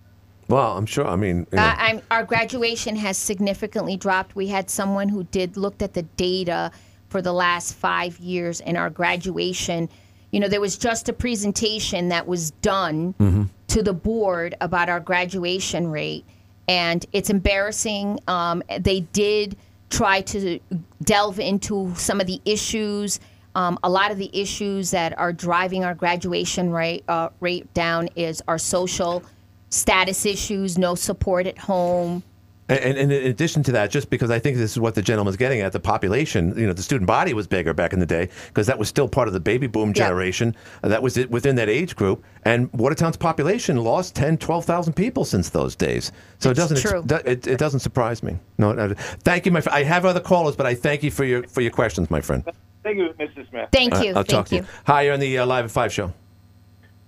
Well, 0.50 0.78
I'm 0.78 0.86
sure. 0.86 1.08
I 1.08 1.16
mean, 1.16 1.48
you 1.52 1.58
know, 1.58 1.64
Uh, 1.64 1.76
I'm, 1.78 2.02
our 2.12 2.24
graduation 2.24 2.96
has 2.98 3.18
significantly 3.18 3.96
dropped. 3.98 4.36
We 4.36 4.48
had 4.48 4.70
someone 4.70 5.10
who 5.10 5.24
did 5.26 5.56
looked 5.58 5.82
at 5.82 5.94
the 5.94 6.04
data 6.04 6.72
for 7.10 7.22
the 7.22 7.32
last 7.34 7.76
five 7.76 8.18
years, 8.20 8.60
and 8.62 8.76
our 8.78 8.90
graduation. 8.90 9.88
You 10.32 10.40
know, 10.40 10.48
there 10.48 10.60
was 10.62 10.78
just 10.78 11.08
a 11.10 11.14
presentation 11.14 12.10
that 12.10 12.28
was 12.28 12.52
done 12.62 13.14
Mm-hmm. 13.20 13.44
to 13.68 13.84
the 13.84 13.94
board 13.94 14.56
about 14.62 14.90
our 14.90 15.00
graduation 15.00 15.88
rate, 15.92 16.26
and 16.68 17.06
it's 17.14 17.30
embarrassing. 17.30 18.20
Um, 18.28 18.64
they 18.80 19.02
did 19.02 19.56
try 19.90 20.22
to 20.22 20.60
delve 21.04 21.40
into 21.40 21.94
some 21.96 22.20
of 22.20 22.28
the 22.28 22.42
issues. 22.46 23.20
Um, 23.56 23.78
a 23.84 23.90
lot 23.90 24.12
of 24.12 24.18
the 24.18 24.30
issues 24.34 24.92
that 24.92 25.18
are 25.18 25.32
driving 25.32 25.84
our 25.84 25.94
graduation 25.94 26.72
rate 26.72 27.04
uh, 27.08 27.30
rate 27.40 27.72
down 27.74 28.10
is 28.16 28.42
our 28.48 28.58
social 28.58 29.24
status 29.70 30.26
issues, 30.26 30.78
no 30.78 30.96
support 30.96 31.48
at 31.48 31.58
home. 31.58 32.24
And, 32.70 32.80
and, 32.80 32.98
and 32.98 33.12
in 33.12 33.28
addition 33.30 33.62
to 33.64 33.74
that, 33.74 33.92
just 33.92 34.10
because 34.10 34.32
I 34.32 34.40
think 34.40 34.56
this 34.56 34.72
is 34.72 34.80
what 34.80 34.96
the 34.96 35.02
gentleman's 35.02 35.36
getting 35.36 35.60
at, 35.60 35.74
the 35.74 35.80
population, 35.82 36.58
you 36.58 36.66
know, 36.66 36.72
the 36.74 36.82
student 36.82 37.08
body 37.08 37.34
was 37.34 37.46
bigger 37.46 37.74
back 37.74 37.92
in 37.92 38.00
the 38.00 38.06
day 38.06 38.30
because 38.48 38.68
that 38.68 38.80
was 38.80 38.88
still 38.88 39.08
part 39.08 39.28
of 39.28 39.34
the 39.34 39.40
baby 39.40 39.68
boom 39.68 39.94
generation. 39.94 40.56
Uh, 40.82 40.88
That 40.88 41.04
was 41.04 41.18
within 41.28 41.56
that 41.58 41.68
age 41.68 41.96
group. 41.96 42.24
And 42.44 42.72
Watertown's 42.72 43.18
population 43.18 43.78
lost 43.78 44.16
10, 44.16 44.38
12,000 44.38 44.94
people 44.94 45.26
since 45.26 45.50
those 45.50 45.76
days. 45.76 46.14
So 46.40 46.52
it 46.52 46.56
doesn't 46.56 46.78
true. 46.78 47.04
it, 47.26 47.46
it 47.48 47.60
doesn't 47.60 47.82
surprise 47.82 48.24
me. 48.24 48.38
No, 48.58 48.72
no, 48.72 48.94
thank 48.94 49.46
you, 49.46 49.52
my 49.52 49.60
friend. 49.60 49.76
I 49.76 49.84
have 49.84 50.06
other 50.06 50.22
callers, 50.22 50.56
but 50.56 50.66
I 50.66 50.74
thank 50.74 51.04
you 51.04 51.12
for 51.12 51.26
your 51.26 51.44
for 51.44 51.62
your 51.62 51.72
questions, 51.72 52.10
my 52.10 52.22
friend. 52.22 52.44
Thank 52.84 52.98
you, 52.98 53.14
Mrs. 53.20 53.50
Smith. 53.50 53.70
Thank 53.72 53.94
All 53.94 54.00
right, 54.00 54.08
you. 54.08 54.10
I'll 54.12 54.24
Thank 54.24 54.28
talk 54.28 54.46
to 54.48 54.56
you. 54.58 54.62
you. 54.62 54.68
Hi, 54.86 55.02
you're 55.04 55.14
on 55.14 55.20
the 55.20 55.38
uh, 55.38 55.46
Live 55.46 55.66
at 55.66 55.72
5 55.72 55.94
show. 55.94 56.14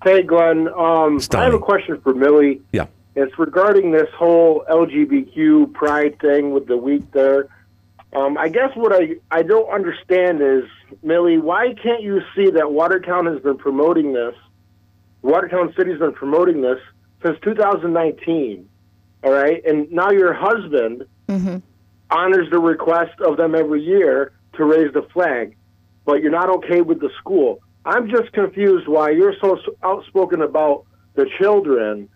Hey, 0.03 0.21
Glenn. 0.23 0.67
Um, 0.69 1.19
I 1.33 1.43
have 1.43 1.53
a 1.53 1.59
question 1.59 1.99
for 2.01 2.13
Millie. 2.13 2.61
Yeah. 2.71 2.87
It's 3.15 3.37
regarding 3.39 3.91
this 3.91 4.07
whole 4.17 4.63
LGBTQ 4.69 5.73
pride 5.73 6.19
thing 6.19 6.51
with 6.51 6.67
the 6.67 6.77
week 6.77 7.11
there. 7.11 7.47
Um, 8.13 8.37
I 8.37 8.47
guess 8.49 8.69
what 8.75 8.93
I, 8.93 9.15
I 9.31 9.41
don't 9.41 9.69
understand 9.69 10.41
is, 10.41 10.63
Millie, 11.03 11.37
why 11.37 11.73
can't 11.81 12.01
you 12.01 12.21
see 12.35 12.51
that 12.51 12.71
Watertown 12.71 13.25
has 13.25 13.41
been 13.41 13.57
promoting 13.57 14.13
this? 14.13 14.35
Watertown 15.21 15.73
City's 15.75 15.99
been 15.99 16.13
promoting 16.13 16.61
this 16.61 16.79
since 17.25 17.37
2019. 17.41 18.69
All 19.23 19.31
right. 19.31 19.65
And 19.65 19.91
now 19.91 20.11
your 20.11 20.33
husband 20.33 21.05
Mm-hmm. 21.27 21.57
honors 22.11 22.47
the 22.51 22.59
request 22.59 23.19
of 23.21 23.35
them 23.37 23.55
every 23.55 23.81
year 23.83 24.31
to 24.53 24.63
raise 24.63 24.93
the 24.93 25.01
flag, 25.11 25.57
but 26.05 26.21
you're 26.21 26.31
not 26.31 26.49
okay 26.49 26.81
with 26.81 26.99
the 26.99 27.09
school. 27.19 27.59
I'm 27.85 28.09
just 28.09 28.31
confused 28.31 28.87
why 28.87 29.09
you're 29.11 29.35
so 29.41 29.59
outspoken 29.83 30.41
about 30.41 30.85
the 31.15 31.29
children, 31.39 32.09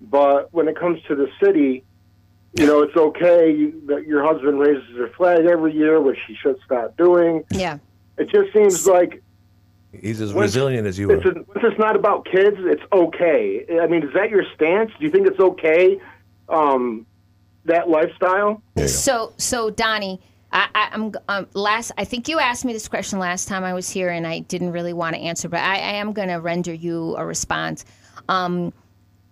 but 0.00 0.52
when 0.52 0.68
it 0.68 0.78
comes 0.78 1.02
to 1.08 1.14
the 1.14 1.28
city, 1.42 1.84
you 2.54 2.66
know, 2.66 2.82
it's 2.82 2.96
okay 2.96 3.70
that 3.86 4.06
your 4.06 4.22
husband 4.22 4.58
raises 4.58 4.84
their 4.96 5.08
flag 5.08 5.46
every 5.46 5.74
year, 5.74 6.00
which 6.00 6.18
he 6.26 6.34
should 6.34 6.58
stop 6.64 6.96
doing. 6.96 7.44
Yeah. 7.50 7.78
It 8.18 8.28
just 8.30 8.52
seems 8.52 8.86
like 8.86 9.22
He's 9.92 10.22
as 10.22 10.32
resilient 10.32 10.86
as 10.86 10.98
you 10.98 11.10
it's, 11.10 11.24
are. 11.26 11.32
a, 11.32 11.40
it's 11.40 11.60
just 11.60 11.78
not 11.78 11.96
about 11.96 12.24
kids. 12.24 12.56
It's 12.60 12.82
okay. 12.92 13.66
I 13.82 13.86
mean, 13.86 14.02
is 14.02 14.14
that 14.14 14.30
your 14.30 14.44
stance? 14.54 14.90
Do 14.98 15.04
you 15.04 15.10
think 15.10 15.26
it's 15.26 15.38
okay, 15.38 16.00
um, 16.48 17.06
that 17.66 17.90
lifestyle? 17.90 18.62
So, 18.86 19.34
so 19.36 19.68
Donnie, 19.68 20.20
I, 20.52 20.88
I'm 20.92 21.12
um, 21.28 21.46
last. 21.54 21.92
I 21.96 22.04
think 22.04 22.28
you 22.28 22.38
asked 22.38 22.64
me 22.64 22.72
this 22.72 22.88
question 22.88 23.18
last 23.18 23.48
time 23.48 23.64
I 23.64 23.72
was 23.72 23.88
here, 23.88 24.10
and 24.10 24.26
I 24.26 24.40
didn't 24.40 24.72
really 24.72 24.92
want 24.92 25.14
to 25.16 25.20
answer, 25.20 25.48
but 25.48 25.60
I, 25.60 25.74
I 25.74 25.92
am 25.94 26.12
going 26.12 26.28
to 26.28 26.36
render 26.36 26.72
you 26.72 27.16
a 27.16 27.24
response. 27.24 27.84
Um, 28.28 28.72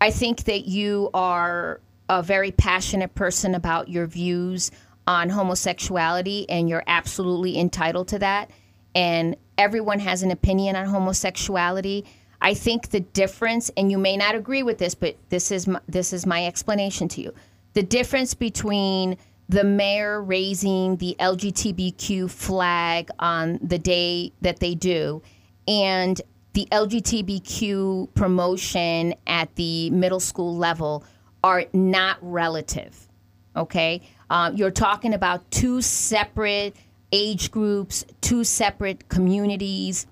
I 0.00 0.10
think 0.10 0.44
that 0.44 0.66
you 0.66 1.10
are 1.12 1.80
a 2.08 2.22
very 2.22 2.50
passionate 2.50 3.14
person 3.14 3.54
about 3.54 3.88
your 3.88 4.06
views 4.06 4.70
on 5.06 5.28
homosexuality, 5.28 6.48
and 6.48 6.68
you're 6.68 6.84
absolutely 6.86 7.58
entitled 7.58 8.08
to 8.08 8.18
that. 8.20 8.50
And 8.94 9.36
everyone 9.58 9.98
has 10.00 10.22
an 10.22 10.30
opinion 10.30 10.74
on 10.74 10.86
homosexuality. 10.86 12.04
I 12.40 12.54
think 12.54 12.88
the 12.88 13.00
difference, 13.00 13.70
and 13.76 13.90
you 13.90 13.98
may 13.98 14.16
not 14.16 14.34
agree 14.34 14.62
with 14.62 14.78
this, 14.78 14.94
but 14.94 15.16
this 15.28 15.52
is 15.52 15.68
my, 15.68 15.80
this 15.86 16.12
is 16.12 16.24
my 16.24 16.46
explanation 16.46 17.08
to 17.08 17.20
you. 17.20 17.34
The 17.74 17.82
difference 17.82 18.34
between 18.34 19.16
the 19.50 19.64
mayor 19.64 20.22
raising 20.22 20.96
the 20.98 21.16
LGBTQ 21.18 22.30
flag 22.30 23.10
on 23.18 23.58
the 23.60 23.80
day 23.80 24.32
that 24.42 24.60
they 24.60 24.76
do 24.76 25.20
and 25.66 26.22
the 26.52 26.68
LGBTQ 26.70 28.14
promotion 28.14 29.12
at 29.26 29.52
the 29.56 29.90
middle 29.90 30.20
school 30.20 30.56
level 30.56 31.04
are 31.42 31.64
not 31.72 32.18
relative. 32.20 33.08
Okay? 33.56 34.02
Um, 34.30 34.54
you're 34.54 34.70
talking 34.70 35.14
about 35.14 35.50
two 35.50 35.82
separate 35.82 36.76
age 37.10 37.50
groups, 37.50 38.04
two 38.20 38.44
separate 38.44 39.08
communities. 39.08 40.06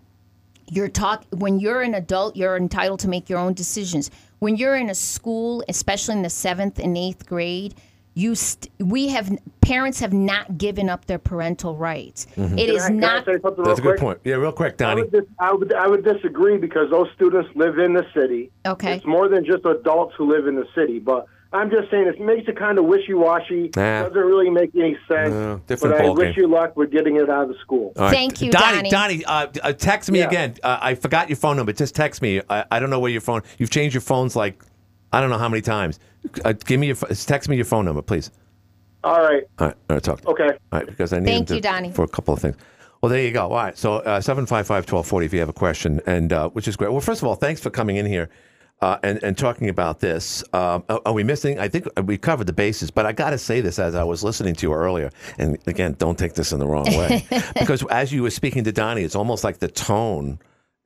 You're 0.66 0.88
talk 0.88 1.24
when 1.30 1.60
you're 1.60 1.82
an 1.82 1.94
adult, 1.94 2.34
you're 2.34 2.56
entitled 2.56 2.98
to 3.00 3.08
make 3.08 3.28
your 3.28 3.38
own 3.38 3.54
decisions. 3.54 4.10
When 4.40 4.56
you're 4.56 4.74
in 4.74 4.90
a 4.90 4.96
school, 4.96 5.62
especially 5.68 6.16
in 6.16 6.22
the 6.22 6.30
seventh 6.30 6.80
and 6.80 6.98
eighth 6.98 7.24
grade, 7.24 7.76
you 8.18 8.34
st- 8.34 8.70
we 8.80 9.08
have 9.08 9.30
parents 9.60 10.00
have 10.00 10.12
not 10.12 10.58
given 10.58 10.88
up 10.88 11.04
their 11.06 11.18
parental 11.18 11.76
rights. 11.76 12.26
Mhm. 12.36 12.58
It 12.58 12.66
Can 12.66 12.74
is 12.76 12.82
I- 12.84 12.88
can 12.88 12.96
I 12.96 13.00
not. 13.14 13.24
say 13.26 13.32
something 13.40 13.64
That's 13.64 13.78
a 13.78 13.82
good 13.82 13.88
quick? 13.90 14.00
point. 14.00 14.18
Yeah, 14.24 14.34
real 14.36 14.50
quick, 14.52 14.72
I 14.74 14.76
Donnie. 14.76 15.02
would, 15.02 15.12
dis- 15.12 15.24
I 15.38 15.52
would 15.52 15.72
I 15.72 15.86
would 15.86 16.04
disagree 16.04 16.58
because 16.58 16.90
those 16.90 17.08
students 17.14 17.48
live 17.54 17.78
in 17.78 17.92
the 17.94 18.04
city. 18.14 18.50
Okay. 18.66 18.94
It's 18.96 19.06
more 19.06 19.28
than 19.28 19.44
just 19.44 19.64
adults 19.64 20.14
who 20.18 20.24
live 20.32 20.46
in 20.48 20.56
the 20.56 20.66
city, 20.74 20.98
but 20.98 21.26
I'm 21.52 21.70
just 21.70 21.90
saying 21.90 22.06
it 22.08 22.20
makes 22.20 22.46
it 22.48 22.58
kind 22.58 22.76
of 22.78 22.84
wishy 22.86 23.14
washy. 23.14 23.70
Nah. 23.76 24.02
Doesn't 24.08 24.18
really 24.18 24.50
make 24.50 24.70
any 24.74 24.98
sense. 25.08 25.32
No, 25.32 25.60
different 25.66 25.96
but 25.96 26.04
I 26.04 26.08
ballgame. 26.08 26.16
wish 26.18 26.36
you 26.36 26.46
luck 26.48 26.76
with 26.76 26.90
getting 26.90 27.16
it 27.16 27.30
out 27.30 27.44
of 27.44 27.48
the 27.48 27.54
school. 27.62 27.92
All 27.96 28.04
right. 28.04 28.10
Thank 28.12 28.42
you, 28.42 28.50
Donnie. 28.50 28.90
Donnie. 28.90 29.22
Donnie, 29.22 29.24
uh, 29.24 29.46
uh, 29.62 29.72
text 29.72 30.10
me 30.10 30.18
Yeah. 30.18 30.26
again. 30.26 30.54
Uh, 30.62 30.78
I 30.80 30.94
forgot 30.96 31.28
your 31.30 31.36
phone 31.36 31.56
number. 31.56 31.72
Just 31.72 31.94
text 31.94 32.20
me. 32.20 32.42
I, 32.50 32.64
I 32.70 32.80
don't 32.80 32.90
know 32.90 32.98
where 33.00 33.10
your 33.12 33.20
phone. 33.22 33.42
You've 33.58 33.70
changed 33.70 33.94
your 33.94 34.02
phones 34.02 34.34
like 34.36 34.62
I 35.12 35.20
don't 35.20 35.30
know 35.30 35.38
how 35.38 35.48
many 35.48 35.62
times. 35.62 35.98
Uh, 36.44 36.52
give 36.52 36.80
me 36.80 36.88
your. 36.88 36.96
Text 36.96 37.48
me 37.48 37.56
your 37.56 37.64
phone 37.64 37.84
number, 37.84 38.02
please. 38.02 38.30
All 39.04 39.20
right. 39.20 39.44
All 39.58 39.68
right. 39.68 39.76
All 39.88 39.96
right. 39.96 40.02
Talk. 40.02 40.26
Okay. 40.26 40.48
All 40.48 40.58
right, 40.72 40.86
because 40.86 41.12
I 41.12 41.20
need 41.20 41.26
Thank 41.26 41.40
him 41.40 41.46
to, 41.46 41.54
you, 41.56 41.60
Donnie. 41.60 41.92
for 41.92 42.04
a 42.04 42.08
couple 42.08 42.34
of 42.34 42.40
things. 42.40 42.56
Well, 43.00 43.10
there 43.10 43.22
you 43.22 43.30
go. 43.30 43.44
All 43.44 43.50
right. 43.56 43.78
So 43.78 43.96
uh, 43.96 44.20
seven 44.20 44.44
five 44.46 44.66
five 44.66 44.86
twelve 44.86 45.06
forty. 45.06 45.26
If 45.26 45.32
you 45.32 45.40
have 45.40 45.48
a 45.48 45.52
question, 45.54 46.00
and 46.06 46.32
uh, 46.32 46.48
which 46.50 46.68
is 46.68 46.76
great. 46.76 46.90
Well, 46.90 47.00
first 47.00 47.22
of 47.22 47.28
all, 47.28 47.36
thanks 47.36 47.60
for 47.60 47.70
coming 47.70 47.96
in 47.96 48.06
here. 48.06 48.28
Uh, 48.80 48.96
and, 49.02 49.20
and 49.24 49.36
talking 49.36 49.68
about 49.68 49.98
this, 49.98 50.44
um, 50.52 50.84
are, 50.88 51.00
are 51.04 51.12
we 51.12 51.24
missing? 51.24 51.58
I 51.58 51.66
think 51.66 51.88
we 52.04 52.16
covered 52.16 52.46
the 52.46 52.52
bases, 52.52 52.92
but 52.92 53.06
I 53.06 53.12
got 53.12 53.30
to 53.30 53.38
say 53.38 53.60
this 53.60 53.76
as 53.80 53.96
I 53.96 54.04
was 54.04 54.22
listening 54.22 54.54
to 54.54 54.68
you 54.68 54.72
earlier. 54.72 55.10
And 55.36 55.58
again, 55.66 55.96
don't 55.98 56.16
take 56.16 56.34
this 56.34 56.52
in 56.52 56.60
the 56.60 56.66
wrong 56.68 56.84
way, 56.86 57.26
because 57.58 57.84
as 57.86 58.12
you 58.12 58.22
were 58.22 58.30
speaking 58.30 58.62
to 58.62 58.70
Donnie, 58.70 59.02
it's 59.02 59.16
almost 59.16 59.42
like 59.42 59.58
the 59.58 59.66
tone, 59.66 60.38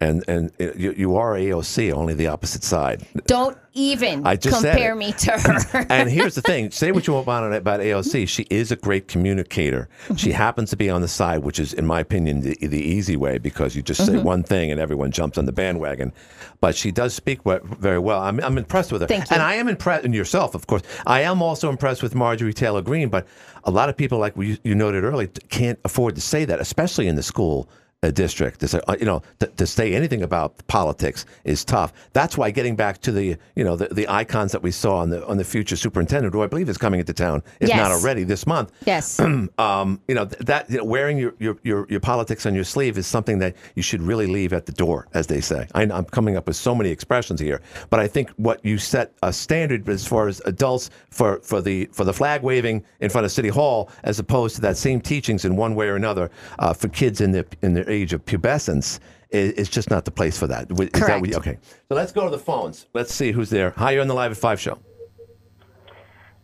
and 0.03 0.25
and 0.29 0.53
it, 0.59 0.77
you, 0.77 0.93
you 0.97 1.17
are 1.17 1.33
AOC, 1.35 1.93
only 1.93 2.15
the 2.15 2.27
opposite 2.27 2.65
side. 2.65 3.07
Don't 3.27 3.57
even 3.75 4.27
I 4.27 4.37
just 4.37 4.61
said 4.61 4.73
compare 4.73 4.95
me 4.95 5.13
to 5.13 5.33
her. 5.73 5.87
and 5.89 6.11
here's 6.11 6.35
the 6.35 6.43
thing: 6.43 6.71
say 6.71 6.93
what 6.93 7.07
you 7.07 7.15
want 7.15 7.27
about 7.29 7.53
about 7.55 7.81
AOC, 7.81 8.29
she 8.29 8.47
is 8.51 8.71
a 8.73 8.77
great 8.77 9.09
communicator. 9.09 9.89
She 10.17 10.33
happens 10.33 10.71
to 10.71 10.77
be 10.77 10.91
on 10.91 11.01
the 11.01 11.09
side, 11.09 11.39
which 11.45 11.59
is, 11.59 11.73
in 11.73 11.87
my 11.87 12.01
opinion, 12.01 12.41
the, 12.43 12.55
the 12.67 12.81
easy 12.83 13.17
way 13.17 13.39
because 13.39 13.75
you 13.77 13.83
just 13.83 14.05
say 14.05 14.13
Mhm. 14.15 14.25
one 14.25 14.43
thing 14.43 14.71
and 14.71 14.81
everyone 14.81 15.11
jumps 15.11 15.39
on 15.39 15.47
the 15.47 15.53
bandwagon. 15.53 16.13
But 16.61 16.77
she 16.77 16.93
does 16.93 17.13
speak 17.15 17.41
very 17.45 17.99
well. 17.99 18.21
I'm, 18.21 18.39
I'm 18.41 18.57
impressed 18.59 18.93
with 18.93 19.01
her, 19.03 19.09
Thank 19.09 19.31
you. 19.31 19.35
and 19.35 19.43
I 19.43 19.55
am 19.55 19.69
impressed, 19.69 20.05
and 20.05 20.15
yourself, 20.15 20.55
of 20.55 20.67
course. 20.67 20.83
I 21.07 21.23
am 21.23 21.43
also 21.43 21.71
impressed 21.71 22.03
with 22.03 22.15
Marjorie 22.15 22.53
Taylor 22.55 22.83
Greene. 22.83 23.09
But 23.09 23.27
a 23.65 23.71
lot 23.71 23.89
of 23.89 23.97
people, 23.97 24.19
like 24.19 24.37
we, 24.37 24.59
you 24.63 24.75
noted 24.75 25.03
earlier, 25.03 25.29
can't 25.49 25.79
afford 25.85 26.15
to 26.15 26.21
say 26.21 26.45
that, 26.45 26.61
especially 26.61 27.09
in 27.09 27.17
the 27.17 27.23
school 27.23 27.69
a 28.03 28.13
district. 28.13 28.61
To 28.61 28.69
say, 28.69 28.81
uh, 28.89 28.97
you 28.99 29.07
know, 29.07 29.23
to, 29.41 29.47
to 29.47 29.67
say 29.67 29.95
anything 29.95 30.23
about 30.23 30.67
politics 30.67 31.25
is 31.45 31.65
tough. 31.65 31.93
That's 32.13 32.37
why 32.37 32.51
getting 32.51 32.77
back 32.77 33.01
to 33.03 33.13
the, 33.13 33.37
you 33.57 33.65
know, 33.65 33.77
the, 33.77 33.89
the 33.89 34.09
icons 34.09 34.53
that 34.53 34.63
we 34.63 34.71
saw 34.71 34.97
on 34.97 35.11
the 35.11 35.25
on 35.27 35.37
the 35.37 35.45
future 35.45 35.77
superintendent, 35.77 36.35
who 36.35 36.43
I 36.43 36.47
believe 36.47 36.69
is 36.69 36.79
coming 36.79 37.01
into 37.01 37.13
town, 37.13 37.43
if 37.61 37.69
not 37.69 37.91
already 37.91 38.25
this 38.25 38.47
month. 38.47 38.73
yes. 38.87 39.21
um, 39.59 40.01
you 40.09 40.15
know 40.15 40.25
that 40.25 40.71
you 40.71 40.79
know, 40.79 40.85
wearing 40.85 41.19
your, 41.19 41.35
your 41.39 41.57
your 41.63 41.87
your 41.89 42.01
politics 42.01 42.47
on 42.47 42.55
your 42.55 42.65
sleeve 42.65 42.99
is 42.99 43.07
something 43.07 43.39
that 43.39 43.57
you 43.75 43.83
should 43.83 44.03
really 44.03 44.27
leave 44.27 44.53
at 44.53 44.67
the 44.67 44.73
door, 44.73 45.09
as 45.15 45.27
they 45.27 45.41
say. 45.41 45.67
I, 45.75 45.83
I'm 45.83 46.05
coming 46.05 46.37
up 46.37 46.47
with 46.47 46.57
so 46.57 46.75
many 46.75 46.91
expressions 46.91 47.41
here, 47.41 47.61
but 47.91 48.01
I 48.01 48.09
think 48.09 48.31
what 48.31 48.65
you 48.65 48.79
set 48.79 49.13
a 49.23 49.33
standard 49.33 49.89
as 49.89 50.07
far 50.07 50.29
as 50.29 50.41
adults 50.45 50.91
for, 51.11 51.41
for 51.41 51.61
the 51.61 51.87
for 51.93 52.05
the 52.05 52.13
flag 52.13 52.43
waving 52.43 52.85
in 53.01 53.11
front 53.11 53.25
of 53.25 53.33
City 53.33 53.49
Hall, 53.49 53.91
as 54.05 54.19
opposed 54.19 54.57
to 54.57 54.61
that 54.63 54.77
same 54.77 55.01
teachings 55.01 55.45
in 55.45 55.57
one 55.57 55.75
way 55.75 55.89
or 55.89 55.97
another 55.97 56.31
uh, 56.59 56.73
for 56.73 56.89
kids 56.89 57.21
in 57.21 57.33
the 57.33 57.47
in 57.63 57.75
their 57.75 57.89
age 57.93 58.13
of 58.13 58.25
pubescence. 58.25 58.99
Is, 59.31 59.53
is 59.55 59.69
just 59.71 59.89
not 59.89 60.05
the 60.05 60.11
place 60.11 60.39
for 60.39 60.47
that. 60.49 60.71
Is 60.71 60.77
that 60.77 60.79
what 60.79 60.93
Correct. 60.93 61.27
you- 61.27 61.37
okay, 61.37 61.59
so 61.89 61.95
let's 61.95 62.13
go 62.13 62.25
to 62.25 62.31
the 62.31 62.39
phones. 62.39 62.87
Let's 62.93 63.15
see 63.15 63.33
who's 63.33 63.49
there. 63.49 63.71
Hi, 63.79 63.93
you're 63.93 64.03
on 64.03 64.09
the 64.09 64.13
Live 64.15 64.31
at 64.31 64.37
Five 64.37 64.61
show. 64.61 64.79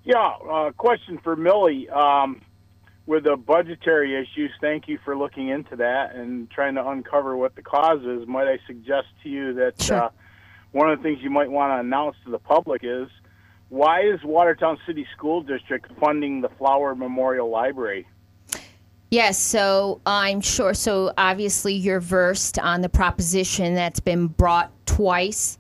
Yeah, 0.05 0.17
uh, 0.51 0.71
question 0.73 1.19
for 1.23 1.37
Millie. 1.37 1.89
Um, 1.91 2.41
with 3.07 3.25
the 3.25 3.37
budgetary 3.37 4.15
issues, 4.15 4.51
thank 4.61 4.89
you 4.89 4.99
for 5.05 5.17
looking 5.17 5.49
into 5.49 5.77
that 5.77 6.15
and 6.15 6.51
trying 6.51 6.75
to 6.77 6.87
uncover 6.89 7.37
what 7.37 7.55
the 7.57 7.63
cause 7.63 8.01
is. 8.05 8.27
Might 8.27 8.49
I 8.49 8.59
suggest 8.67 9.09
to 9.23 9.29
you 9.29 9.53
that 9.55 9.81
Sure. 9.83 10.05
uh, 10.05 10.11
one 10.73 10.91
of 10.91 10.99
the 10.99 11.03
things 11.03 11.19
you 11.23 11.31
might 11.31 11.51
want 11.51 11.73
to 11.73 11.81
announce 11.81 12.17
to 12.25 12.31
the 12.31 12.39
public 12.39 12.83
is 12.85 13.09
why 13.69 14.01
is 14.03 14.23
Watertown 14.25 14.79
City 14.87 15.07
School 15.17 15.43
District 15.43 15.91
funding 16.01 16.41
the 16.41 16.49
Flower 16.51 16.95
Memorial 16.95 17.51
Library? 17.51 18.07
Yes, 19.11 19.39
so 19.39 20.01
I'm 20.05 20.41
sure. 20.43 20.75
So 20.75 21.13
obviously, 21.17 21.75
you're 21.75 22.01
versed 22.01 22.59
on 22.59 22.83
the 22.83 22.91
proposition 22.91 23.75
that's 23.75 24.01
been 24.01 24.27
brought 24.27 24.71
twice 24.87 25.59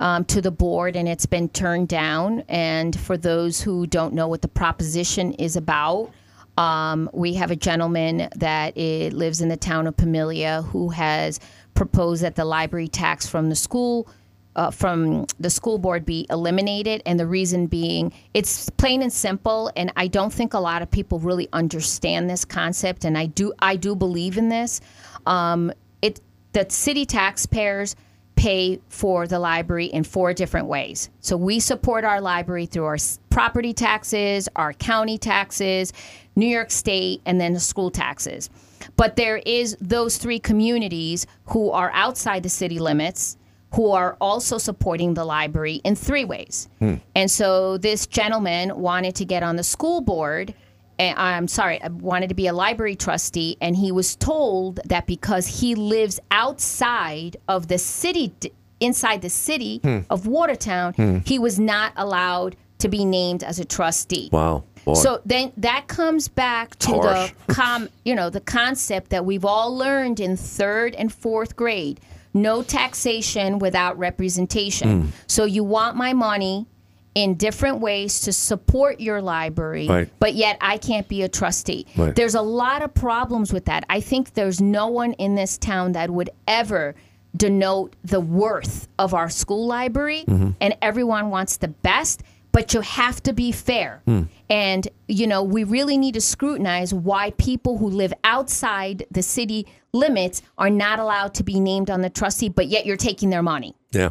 um, 0.00 0.24
to 0.26 0.42
the 0.42 0.50
board 0.50 0.96
and 0.96 1.08
it's 1.08 1.24
been 1.24 1.48
turned 1.48 1.88
down. 1.88 2.44
And 2.48 2.98
for 2.98 3.16
those 3.16 3.60
who 3.60 3.86
don't 3.86 4.12
know 4.12 4.28
what 4.28 4.42
the 4.42 4.48
proposition 4.48 5.32
is 5.34 5.56
about, 5.56 6.10
um, 6.58 7.08
we 7.12 7.34
have 7.34 7.50
a 7.50 7.56
gentleman 7.56 8.28
that 8.36 8.74
eh, 8.76 9.10
lives 9.12 9.40
in 9.40 9.48
the 9.48 9.56
town 9.56 9.86
of 9.86 9.96
Pamelia 9.96 10.62
who 10.66 10.90
has 10.90 11.40
proposed 11.74 12.22
that 12.22 12.36
the 12.36 12.44
library 12.44 12.88
tax 12.88 13.26
from 13.26 13.48
the 13.48 13.56
school 13.56 14.08
uh, 14.56 14.70
from 14.70 15.26
the 15.40 15.50
school 15.50 15.78
board 15.78 16.04
be 16.04 16.26
eliminated, 16.30 17.02
and 17.06 17.18
the 17.18 17.26
reason 17.26 17.66
being 17.66 18.12
it's 18.34 18.70
plain 18.70 19.02
and 19.02 19.12
simple. 19.12 19.70
And 19.76 19.92
I 19.96 20.06
don't 20.06 20.32
think 20.32 20.54
a 20.54 20.60
lot 20.60 20.82
of 20.82 20.90
people 20.90 21.18
really 21.18 21.48
understand 21.52 22.28
this 22.28 22.44
concept, 22.44 23.04
and 23.04 23.16
I 23.18 23.26
do 23.26 23.52
I 23.60 23.76
do 23.76 23.94
believe 23.94 24.38
in 24.38 24.48
this. 24.48 24.80
Um, 25.26 25.72
it 26.02 26.20
the 26.52 26.66
city 26.68 27.04
taxpayers 27.04 27.96
pay 28.36 28.80
for 28.88 29.26
the 29.26 29.38
library 29.38 29.86
in 29.86 30.04
four 30.04 30.34
different 30.34 30.66
ways. 30.66 31.08
So 31.20 31.36
we 31.36 31.60
support 31.60 32.04
our 32.04 32.20
library 32.20 32.66
through 32.66 32.84
our 32.84 32.98
property 33.30 33.72
taxes, 33.72 34.48
our 34.56 34.72
county 34.72 35.18
taxes, 35.18 35.92
New 36.36 36.46
York 36.46 36.70
State, 36.70 37.20
and 37.26 37.40
then 37.40 37.54
the 37.54 37.60
school 37.60 37.90
taxes. 37.90 38.50
But 38.96 39.16
there 39.16 39.38
is 39.38 39.76
those 39.80 40.18
three 40.18 40.38
communities 40.38 41.26
who 41.46 41.70
are 41.70 41.90
outside 41.94 42.42
the 42.42 42.48
city 42.48 42.78
limits 42.78 43.36
who 43.74 43.90
are 43.90 44.16
also 44.20 44.58
supporting 44.58 45.14
the 45.14 45.24
library 45.24 45.80
in 45.84 45.94
three 45.96 46.24
ways. 46.24 46.68
Hmm. 46.78 46.94
And 47.14 47.30
so 47.30 47.76
this 47.78 48.06
gentleman 48.06 48.76
wanted 48.78 49.14
to 49.16 49.24
get 49.24 49.42
on 49.42 49.56
the 49.56 49.64
school 49.64 50.00
board. 50.00 50.54
And 50.98 51.18
I'm 51.18 51.48
sorry, 51.48 51.82
I 51.82 51.88
wanted 51.88 52.28
to 52.28 52.34
be 52.36 52.46
a 52.46 52.52
library 52.52 52.94
trustee, 52.94 53.56
and 53.60 53.74
he 53.74 53.90
was 53.90 54.14
told 54.14 54.78
that 54.84 55.06
because 55.06 55.46
he 55.60 55.74
lives 55.74 56.20
outside 56.30 57.36
of 57.48 57.66
the 57.68 57.78
city, 57.78 58.32
inside 58.80 59.20
the 59.22 59.30
city 59.30 59.80
Hmm. 59.82 59.98
of 60.08 60.26
Watertown, 60.26 60.94
Hmm. 60.94 61.18
he 61.24 61.38
was 61.38 61.58
not 61.58 61.92
allowed 61.96 62.54
to 62.78 62.88
be 62.88 63.04
named 63.04 63.42
as 63.42 63.58
a 63.58 63.64
trustee. 63.64 64.28
Wow. 64.32 64.62
Boy. 64.84 64.94
So 64.94 65.20
then 65.24 65.50
that 65.56 65.86
comes 65.88 66.28
back 66.28 66.76
to 66.80 66.92
harsh. 66.92 67.32
the 67.46 67.54
com, 67.54 67.88
you 68.04 68.14
know, 68.14 68.28
the 68.30 68.40
concept 68.40 69.10
that 69.10 69.24
we've 69.24 69.44
all 69.44 69.74
learned 69.76 70.20
in 70.20 70.36
third 70.36 70.94
and 70.94 71.10
fourth 71.12 71.56
grade: 71.56 71.98
no 72.34 72.62
taxation 72.62 73.58
without 73.60 73.96
representation. 73.98 75.04
Mm. 75.04 75.08
So 75.26 75.44
you 75.44 75.62
want 75.64 75.96
my 75.96 76.12
money 76.12 76.66
in 77.14 77.34
different 77.36 77.78
ways 77.78 78.20
to 78.22 78.32
support 78.32 79.00
your 79.00 79.22
library, 79.22 79.86
Right. 79.88 80.08
but 80.18 80.34
yet 80.34 80.58
I 80.60 80.78
can't 80.78 81.06
be 81.06 81.22
a 81.22 81.28
trustee. 81.28 81.86
Right. 81.96 82.14
There's 82.14 82.34
a 82.34 82.42
lot 82.42 82.82
of 82.82 82.92
problems 82.92 83.52
with 83.52 83.66
that. 83.66 83.84
I 83.88 84.00
think 84.00 84.34
there's 84.34 84.60
no 84.60 84.88
one 84.88 85.12
in 85.12 85.36
this 85.36 85.56
town 85.56 85.92
that 85.92 86.10
would 86.10 86.30
ever 86.48 86.96
denote 87.36 87.94
the 88.04 88.20
worth 88.20 88.88
of 88.98 89.14
our 89.14 89.28
school 89.30 89.66
library, 89.66 90.24
Mhm. 90.26 90.54
and 90.60 90.76
everyone 90.82 91.30
wants 91.30 91.56
the 91.56 91.68
best, 91.68 92.22
but 92.54 92.72
you 92.72 92.82
have 92.82 93.20
to 93.20 93.32
be 93.32 93.50
fair. 93.50 94.00
Hmm. 94.06 94.22
And, 94.48 94.86
you 95.08 95.26
know, 95.26 95.42
we 95.42 95.64
really 95.64 95.98
need 95.98 96.14
to 96.14 96.20
scrutinize 96.20 96.94
why 96.94 97.32
people 97.32 97.78
who 97.78 97.88
live 97.88 98.14
outside 98.22 99.04
the 99.10 99.22
city 99.22 99.66
limits 99.92 100.40
are 100.56 100.70
not 100.70 101.00
allowed 101.00 101.34
to 101.34 101.42
be 101.42 101.58
named 101.58 101.90
on 101.90 102.00
the 102.00 102.08
trustee, 102.08 102.48
but 102.48 102.68
yet 102.68 102.86
you're 102.86 102.96
taking 102.96 103.30
their 103.30 103.42
money. 103.42 103.74
Yeah. 103.90 104.10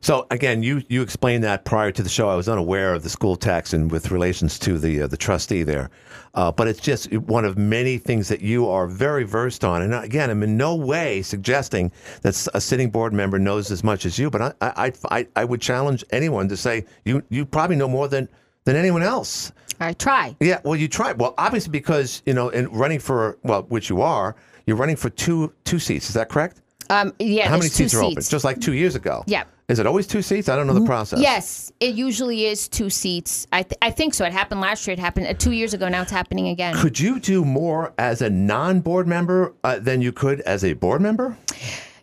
So 0.00 0.26
again, 0.30 0.62
you 0.62 0.82
you 0.88 1.02
explained 1.02 1.44
that 1.44 1.64
prior 1.64 1.90
to 1.92 2.02
the 2.02 2.08
show. 2.08 2.28
I 2.28 2.36
was 2.36 2.48
unaware 2.48 2.94
of 2.94 3.02
the 3.02 3.08
school 3.08 3.36
tax 3.36 3.72
and 3.72 3.90
with 3.90 4.10
relations 4.10 4.58
to 4.60 4.78
the 4.78 5.02
uh, 5.02 5.06
the 5.06 5.16
trustee 5.16 5.62
there, 5.62 5.90
uh, 6.34 6.52
but 6.52 6.68
it's 6.68 6.80
just 6.80 7.12
one 7.12 7.44
of 7.44 7.56
many 7.56 7.98
things 7.98 8.28
that 8.28 8.40
you 8.40 8.68
are 8.68 8.86
very 8.86 9.24
versed 9.24 9.64
on. 9.64 9.82
And 9.82 9.94
again, 9.94 10.30
I'm 10.30 10.42
in 10.42 10.56
no 10.56 10.74
way 10.74 11.22
suggesting 11.22 11.90
that 12.22 12.46
a 12.54 12.60
sitting 12.60 12.90
board 12.90 13.12
member 13.12 13.38
knows 13.38 13.70
as 13.70 13.82
much 13.82 14.06
as 14.06 14.18
you. 14.18 14.30
But 14.30 14.42
I 14.42 14.52
I 14.60 14.92
I, 15.10 15.26
I 15.36 15.44
would 15.44 15.60
challenge 15.60 16.04
anyone 16.10 16.48
to 16.48 16.56
say 16.56 16.84
you 17.04 17.22
you 17.30 17.46
probably 17.46 17.76
know 17.76 17.88
more 17.88 18.08
than 18.08 18.28
than 18.64 18.76
anyone 18.76 19.02
else. 19.02 19.52
I 19.80 19.92
try. 19.92 20.36
Yeah, 20.40 20.60
well, 20.64 20.76
you 20.76 20.88
try. 20.88 21.12
Well, 21.12 21.34
obviously 21.38 21.70
because 21.70 22.22
you 22.26 22.34
know, 22.34 22.48
in 22.50 22.68
running 22.70 22.98
for 22.98 23.38
well, 23.42 23.62
which 23.64 23.90
you 23.90 24.02
are, 24.02 24.36
you're 24.66 24.76
running 24.76 24.96
for 24.96 25.10
two 25.10 25.52
two 25.64 25.78
seats. 25.78 26.08
Is 26.08 26.14
that 26.14 26.28
correct? 26.28 26.60
Um, 26.90 27.12
yeah, 27.18 27.48
How 27.48 27.56
many 27.56 27.68
seats 27.68 27.94
are 27.94 28.02
open? 28.02 28.22
Just 28.22 28.44
like 28.44 28.60
two 28.60 28.72
years 28.72 28.94
ago. 28.94 29.24
Yeah. 29.26 29.44
Is 29.68 29.80
it 29.80 29.86
always 29.86 30.06
two 30.06 30.22
seats? 30.22 30.48
I 30.48 30.54
don't 30.54 30.68
know 30.68 30.74
the 30.74 30.86
process. 30.86 31.20
Yes, 31.20 31.72
it 31.80 31.96
usually 31.96 32.46
is 32.46 32.68
two 32.68 32.88
seats. 32.88 33.48
I, 33.52 33.64
th- 33.64 33.78
I 33.82 33.90
think 33.90 34.14
so. 34.14 34.24
It 34.24 34.32
happened 34.32 34.60
last 34.60 34.86
year. 34.86 34.92
It 34.92 35.00
happened 35.00 35.26
uh, 35.26 35.34
two 35.34 35.50
years 35.50 35.74
ago. 35.74 35.88
Now 35.88 36.02
it's 36.02 36.10
happening 36.12 36.48
again. 36.48 36.76
Could 36.76 37.00
you 37.00 37.18
do 37.18 37.44
more 37.44 37.92
as 37.98 38.22
a 38.22 38.30
non-board 38.30 39.08
member 39.08 39.54
uh, 39.64 39.80
than 39.80 40.00
you 40.02 40.12
could 40.12 40.40
as 40.42 40.64
a 40.64 40.74
board 40.74 41.00
member? 41.00 41.36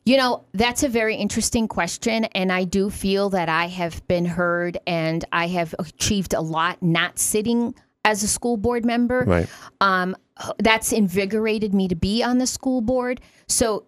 You 0.05 0.17
know, 0.17 0.43
that's 0.53 0.83
a 0.83 0.89
very 0.89 1.15
interesting 1.15 1.69
question. 1.69 2.25
And 2.25 2.51
I 2.51 2.65
do 2.65 2.89
feel 2.89 3.29
that 3.29 3.47
I 3.47 3.67
have 3.67 4.05
been 4.09 4.25
heard 4.25 4.77
and 4.85 5.23
I 5.31 5.47
have 5.47 5.73
achieved 5.79 6.33
a 6.33 6.41
lot 6.41 6.83
not 6.83 7.17
sitting 7.17 7.73
as 8.03 8.23
a 8.23 8.27
school 8.27 8.57
board 8.57 8.83
member. 8.83 9.23
Right. 9.25 9.47
Um, 9.79 10.17
that's 10.59 10.91
invigorated 10.91 11.73
me 11.73 11.87
to 11.87 11.95
be 11.95 12.21
on 12.21 12.39
the 12.39 12.47
school 12.47 12.81
board. 12.81 13.21
So 13.47 13.85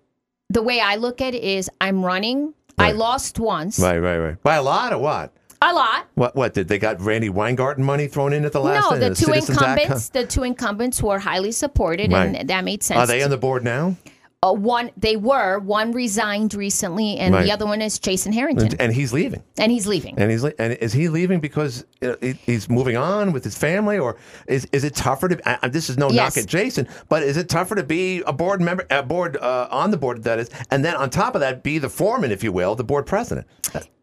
the 0.49 0.61
way 0.61 0.79
I 0.79 0.95
look 0.95 1.19
at 1.19 1.33
it 1.33 1.43
is 1.43 1.69
I'm 1.81 2.05
running. 2.05 2.53
I 2.77 2.91
lost 2.91 3.39
once. 3.39 3.79
Right, 3.79 3.97
right, 3.97 4.17
right. 4.17 4.43
By 4.43 4.55
a 4.55 4.63
lot 4.63 4.93
or 4.93 4.97
what? 4.99 5.33
A 5.61 5.73
lot. 5.73 6.07
What? 6.15 6.35
What 6.35 6.53
did 6.53 6.67
they 6.67 6.77
got? 6.77 7.01
Randi 7.01 7.29
Weingarten 7.29 7.83
money 7.83 8.07
thrown 8.07 8.33
in 8.33 8.45
at 8.45 8.51
the 8.51 8.59
last? 8.59 8.83
no, 8.83 8.91
thing, 8.91 8.99
the 8.99 9.09
two 9.15 9.25
Citizens 9.25 9.57
Act? 9.61 9.79
incumbents, 9.79 10.09
the 10.09 10.25
two 10.25 10.43
incumbents 10.43 11.01
were 11.01 11.17
highly 11.17 11.51
supported, 11.51 12.11
Right. 12.11 12.35
and 12.35 12.49
that 12.49 12.63
made 12.63 12.83
sense. 12.83 12.99
Are 12.99 13.07
they 13.07 13.23
on 13.23 13.29
the 13.29 13.37
board 13.37 13.63
now? 13.63 13.95
Uh, 14.43 14.53
one, 14.53 14.91
they 14.95 15.15
were. 15.15 15.57
One 15.57 15.91
resigned 15.91 16.53
recently, 16.53 17.17
and 17.17 17.33
Right. 17.33 17.45
the 17.45 17.51
other 17.51 17.65
one 17.65 17.81
is 17.81 17.97
Jason 17.97 18.31
Harrington, 18.31 18.67
And, 18.67 18.81
and 18.81 18.93
he's 18.93 19.11
leaving. 19.11 19.41
and 19.57 19.71
he's 19.71 19.87
leaving. 19.87 20.13
And 20.19 20.29
he's 20.29 20.43
le- 20.43 20.53
and 20.59 20.73
is 20.73 20.93
he 20.93 21.09
leaving 21.09 21.39
because 21.39 21.83
you 21.99 22.15
he- 22.21 22.33
he's 22.45 22.69
moving 22.69 22.95
on 22.95 23.31
with 23.31 23.43
his 23.43 23.57
family, 23.57 23.97
or 23.97 24.17
is 24.47 24.67
is 24.71 24.83
it 24.83 24.93
tougher 24.93 25.29
to? 25.29 25.49
I, 25.49 25.57
I- 25.63 25.67
this 25.69 25.89
is 25.89 25.97
no 25.97 26.09
Yes. 26.11 26.35
knock 26.35 26.43
at 26.43 26.47
Jason, 26.47 26.87
but 27.09 27.23
is 27.23 27.37
it 27.37 27.49
tougher 27.49 27.73
to 27.73 27.83
be 27.83 28.21
a 28.27 28.33
board 28.33 28.61
member, 28.61 28.85
a 28.91 29.01
board 29.01 29.35
uh, 29.37 29.67
on 29.71 29.89
the 29.89 29.97
board 29.97 30.23
that 30.25 30.37
is, 30.37 30.51
and 30.69 30.85
then 30.85 30.93
on 30.95 31.09
top 31.09 31.33
of 31.33 31.41
that, 31.41 31.63
be 31.63 31.79
the 31.79 31.89
foreman, 31.89 32.31
if 32.31 32.43
you 32.43 32.51
will, 32.51 32.75
the 32.75 32.83
board 32.83 33.07
president? 33.07 33.47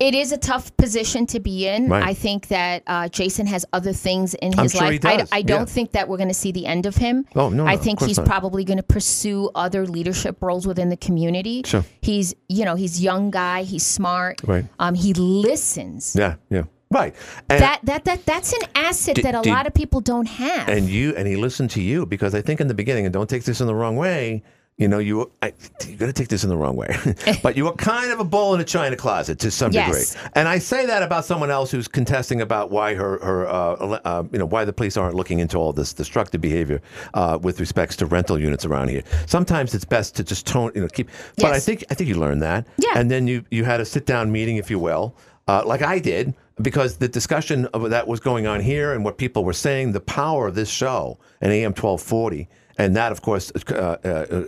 It 0.01 0.14
is 0.14 0.33
a 0.33 0.37
tough 0.39 0.76
position 0.76 1.24
to 1.26 1.39
be 1.39 1.68
in. 1.68 1.89
Right. 1.89 2.03
I 2.03 2.14
think 2.14 2.49
that 2.49 2.83
uh, 2.89 3.09
Jason 3.09 3.47
has 3.47 3.64
other 3.72 3.93
things 3.93 4.35
in 4.35 4.53
I'm 4.59 4.64
his 4.64 4.72
sure 4.72 4.80
life. 4.83 5.05
I, 5.05 5.16
does, 5.18 5.28
I 5.30 5.43
don't 5.43 5.61
yeah. 5.61 5.64
think 5.66 5.93
that 5.93 6.09
we're 6.09 6.16
going 6.16 6.28
to 6.28 6.35
see 6.35 6.51
the 6.51 6.66
end 6.66 6.85
of 6.87 6.97
him. 6.97 7.24
Oh, 7.37 7.49
no, 7.49 7.64
I 7.64 7.74
of 7.74 7.80
think 7.83 8.01
course 8.01 8.09
he's 8.09 8.18
not. 8.18 8.26
probably 8.26 8.64
going 8.64 8.78
to 8.78 8.83
pursue 8.83 9.49
other 9.55 9.87
leadership 9.87 10.32
roles 10.41 10.66
within 10.66 10.89
the 10.89 10.97
community. 10.97 11.62
Sure. 11.64 11.85
He's, 12.01 12.35
you 12.49 12.64
know, 12.64 12.74
he's 12.74 13.03
young 13.03 13.30
guy. 13.30 13.62
He's 13.64 13.85
smart. 13.85 14.41
Right. 14.45 14.64
Um, 14.78 14.95
he 14.95 15.12
listens. 15.14 16.14
Yeah, 16.16 16.37
yeah, 16.51 16.64
right. 16.91 17.14
And, 17.51 17.61
that 17.61 17.80
that 17.85 18.05
that 18.05 18.24
that's 18.24 18.53
an 18.53 18.68
asset 18.74 19.16
Did- 19.16 19.24
that 19.26 19.35
a 19.35 19.43
did- 19.43 19.51
lot 19.51 19.66
of 19.66 19.74
people 19.74 20.01
don't 20.01 20.26
have. 20.28 20.68
and 20.68 20.89
you 20.89 21.14
and 21.16 21.26
he 21.28 21.37
listened 21.37 21.70
to 21.72 21.83
you 21.83 22.07
because 22.07 22.35
I 22.35 22.41
think 22.43 22.61
in 22.61 22.68
the 22.68 22.74
beginning, 22.74 23.05
and 23.07 23.12
don't 23.12 23.28
take 23.28 23.45
this 23.45 23.61
in 23.61 23.66
the 23.66 23.74
wrong 23.74 23.97
way. 23.97 24.43
You 24.79 24.89
know, 24.89 24.99
you 24.99 25.31
I, 25.43 25.53
you're 25.87 25.99
going 25.99 26.11
to 26.11 26.18
take 26.18 26.29
this 26.29 26.43
in 26.45 26.49
the 26.51 26.57
wrong 26.57 26.77
way, 26.77 26.97
but 27.43 27.57
you 27.57 27.66
were 27.66 27.73
kind 27.75 28.11
of 28.11 28.18
a 28.20 28.25
bull 28.25 28.55
in 28.55 28.61
a 28.61 28.64
china 28.64 28.97
closet 28.97 29.39
to 29.41 29.51
some 29.51 29.70
Yes. 29.70 30.14
degree. 30.14 30.31
And 30.35 30.49
I 30.49 30.59
say 30.59 30.87
that 30.87 31.03
about 31.03 31.25
someone 31.25 31.51
else 31.51 31.70
who's 31.70 31.87
contesting 31.87 32.41
about 32.41 32.70
why 32.70 32.95
her 32.95 33.18
her 33.23 33.47
uh, 33.47 34.01
uh, 34.05 34.25
you 34.33 34.39
know 34.39 34.47
why 34.47 34.64
the 34.64 34.73
police 34.73 34.97
aren't 34.97 35.14
looking 35.14 35.39
into 35.41 35.57
all 35.59 35.73
this 35.73 35.93
destructive 35.93 36.41
behavior 36.41 36.81
uh, 37.14 37.39
with 37.41 37.61
respects 37.61 37.97
to 37.97 38.07
rental 38.07 38.39
units 38.41 38.64
around 38.64 38.89
here. 38.89 39.03
Sometimes 39.27 39.75
it's 39.75 39.85
best 39.85 40.16
to 40.16 40.25
just 40.25 40.47
tone 40.47 40.73
you 40.75 40.81
know 40.81 40.89
keep. 40.89 41.11
But 41.37 41.53
I 41.53 41.61
think 41.61 41.85
I 41.91 41.95
think 41.95 42.09
you 42.09 42.16
learned 42.18 42.43
that. 42.43 42.66
Yeah. 42.79 42.95
And 42.97 43.11
then 43.11 43.27
you 43.29 43.45
you 43.51 43.64
had 43.64 43.81
a 43.81 43.85
sit 43.85 44.07
down 44.07 44.33
meeting, 44.33 44.57
if 44.57 44.70
you 44.70 44.79
will, 44.79 45.14
uh, 45.49 45.62
like 45.66 45.83
I 45.83 45.99
did, 45.99 46.35
because 46.61 46.97
the 46.97 47.09
discussion 47.09 47.66
of 47.66 47.89
that 47.91 48.09
was 48.09 48.20
going 48.20 48.47
on 48.47 48.61
here 48.61 48.95
and 48.95 49.05
what 49.05 49.18
people 49.18 49.45
were 49.45 49.53
saying, 49.53 49.93
the 49.93 50.01
power 50.01 50.49
of 50.49 50.55
this 50.55 50.70
show 50.70 51.18
and 51.43 51.53
AM 51.53 51.75
twelve 51.75 52.01
forty. 52.01 52.49
And 52.79 52.97
that, 52.97 53.12
of 53.12 53.23
course, 53.23 53.53
uh, 53.70 53.73
uh, 53.73 54.09
uh, 54.09 54.47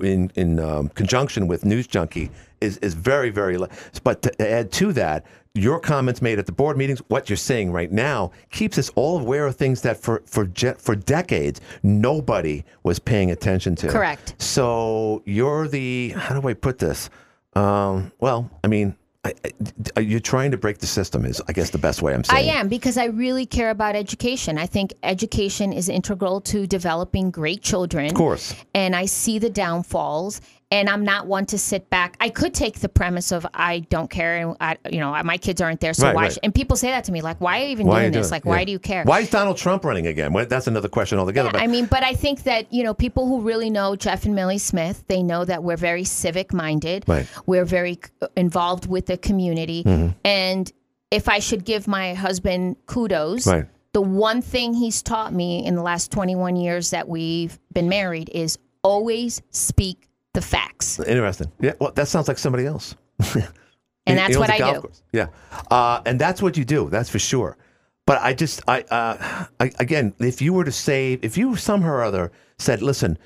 in 0.00 0.30
in 0.34 0.58
um, 0.58 0.88
conjunction 0.90 1.46
with 1.46 1.64
News 1.64 1.86
Junkie, 1.86 2.30
is 2.60 2.78
is 2.78 2.94
very 2.94 3.30
very. 3.30 3.56
But 4.02 4.22
to 4.22 4.42
add 4.42 4.72
to 4.72 4.92
that, 4.94 5.24
your 5.54 5.78
comments 5.78 6.20
made 6.20 6.38
at 6.38 6.46
the 6.46 6.52
board 6.52 6.76
meetings, 6.76 7.00
what 7.08 7.30
you're 7.30 7.36
saying 7.36 7.70
right 7.70 7.92
now, 7.92 8.32
keeps 8.50 8.76
us 8.76 8.90
all 8.96 9.20
aware 9.20 9.46
of 9.46 9.54
things 9.56 9.82
that 9.82 9.96
for 9.96 10.22
for 10.26 10.46
je- 10.46 10.74
for 10.78 10.96
decades 10.96 11.60
nobody 11.82 12.64
was 12.82 12.98
paying 12.98 13.30
attention 13.30 13.76
to. 13.76 13.88
Correct. 13.88 14.34
So 14.38 15.22
you're 15.24 15.68
the 15.68 16.10
how 16.16 16.40
do 16.40 16.48
I 16.48 16.54
put 16.54 16.78
this? 16.78 17.08
Um, 17.54 18.10
well, 18.18 18.50
I 18.64 18.66
mean, 18.66 18.96
I, 19.24 19.32
I, 19.96 20.00
you're 20.00 20.20
trying 20.20 20.50
to 20.50 20.56
break 20.58 20.78
the 20.78 20.86
system. 20.86 21.24
Is 21.24 21.40
I 21.48 21.52
guess 21.52 21.70
the 21.70 21.78
best 21.78 22.02
way 22.02 22.12
I'm 22.14 22.20
I 22.28 22.42
saying. 22.42 22.48
it. 22.48 22.54
am 22.54 22.68
because 22.68 22.98
I 22.98 23.06
really 23.06 23.46
care 23.46 23.70
about 23.70 23.96
education. 23.96 24.58
I 24.58 24.66
think 24.66 24.92
education 25.02 25.72
is 25.72 25.88
integral 25.88 26.40
to 26.42 26.66
developing 26.66 27.30
great 27.30 27.62
children. 27.62 28.06
Of 28.06 28.14
course. 28.14 28.54
And 28.74 28.94
I 28.94 29.06
see 29.06 29.38
the 29.38 29.50
downfalls, 29.50 30.40
and 30.74 30.88
I'm 30.90 31.04
not 31.04 31.26
one 31.28 31.46
to 31.46 31.58
sit 31.58 31.88
back. 31.88 32.16
I 32.20 32.28
could 32.28 32.52
take 32.52 32.80
the 32.80 32.88
premise 32.88 33.30
of 33.32 33.46
I 33.54 33.80
don't 33.90 34.10
care, 34.10 34.36
and 34.38 34.56
I, 34.60 34.76
you 34.90 34.98
know, 34.98 35.10
my 35.22 35.38
kids 35.38 35.60
aren't 35.60 35.80
there, 35.80 35.94
so 35.94 36.06
Right, 36.06 36.14
why? 36.14 36.22
right. 36.24 36.38
And 36.42 36.52
people 36.54 36.76
say 36.76 36.88
that 36.88 37.04
to 37.04 37.12
me, 37.12 37.20
like, 37.22 37.40
why 37.40 37.60
are 37.60 37.64
you 37.64 37.68
even 37.68 37.86
Why 37.86 38.00
doing 38.00 38.12
you 38.12 38.18
this? 38.18 38.26
doing? 38.28 38.32
Like, 38.36 38.44
why 38.44 38.64
do 38.64 38.72
you 38.72 38.78
care? 38.80 39.04
Why 39.04 39.20
is 39.20 39.30
Donald 39.30 39.56
Trump 39.56 39.84
running 39.84 40.06
again? 40.08 40.32
Well, 40.32 40.46
that's 40.46 40.66
another 40.66 40.88
question 40.88 41.18
altogether. 41.18 41.50
but 41.52 41.60
I 41.60 41.68
mean, 41.68 41.86
but 41.86 42.02
I 42.02 42.14
think 42.14 42.42
that, 42.42 42.72
you 42.72 42.82
know, 42.82 42.92
people 42.92 43.28
who 43.28 43.40
really 43.40 43.70
know 43.70 43.94
Jeff 43.94 44.24
and 44.24 44.34
Millie 44.34 44.58
Smith, 44.58 45.04
they 45.06 45.22
know 45.22 45.44
that 45.44 45.62
we're 45.62 45.76
very 45.76 46.04
civic 46.04 46.52
minded. 46.52 47.04
Right. 47.06 47.26
We're 47.46 47.64
very 47.64 48.00
involved 48.36 48.86
with 48.86 49.06
the 49.06 49.16
community. 49.16 49.84
Mhm. 49.84 50.14
And 50.24 50.72
if 51.12 51.28
I 51.28 51.38
should 51.38 51.64
give 51.64 51.86
my 51.86 52.14
husband 52.14 52.76
kudos, 52.86 53.46
Right. 53.46 53.66
the 53.92 54.00
one 54.02 54.42
thing 54.42 54.74
he's 54.74 55.02
taught 55.02 55.32
me 55.32 55.64
in 55.64 55.76
the 55.76 55.82
last 55.82 56.10
21 56.10 56.56
years 56.56 56.90
that 56.90 57.08
we've 57.08 57.60
been 57.72 57.88
married 57.88 58.28
is 58.34 58.58
always 58.82 59.40
speak 59.50 60.08
the 60.34 60.42
facts. 60.42 61.00
Interesting. 61.00 61.50
Yeah. 61.60 61.72
Well, 61.80 61.92
that 61.92 62.08
sounds 62.08 62.28
like 62.28 62.38
somebody 62.38 62.66
else. 62.66 62.94
And 64.06 64.18
that's 64.18 64.36
what 64.36 64.50
I 64.50 64.58
do. 64.58 64.80
course. 64.80 65.02
Yeah. 65.12 65.28
Uh, 65.70 66.02
and 66.04 66.20
that's 66.20 66.42
what 66.42 66.56
you 66.56 66.64
do. 66.64 66.90
That's 66.90 67.08
for 67.08 67.18
sure. 67.18 67.56
But 68.06 68.20
I 68.20 68.34
just, 68.34 68.60
I, 68.68 68.82
uh, 68.82 69.46
I, 69.60 69.70
again, 69.78 70.12
if 70.18 70.42
you 70.42 70.52
were 70.52 70.64
to 70.64 70.72
save, 70.72 71.24
if 71.24 71.38
you 71.38 71.56
somehow 71.56 71.88
or 71.88 72.02
other 72.04 72.30
said, 72.58 72.82
listen, 72.82 73.16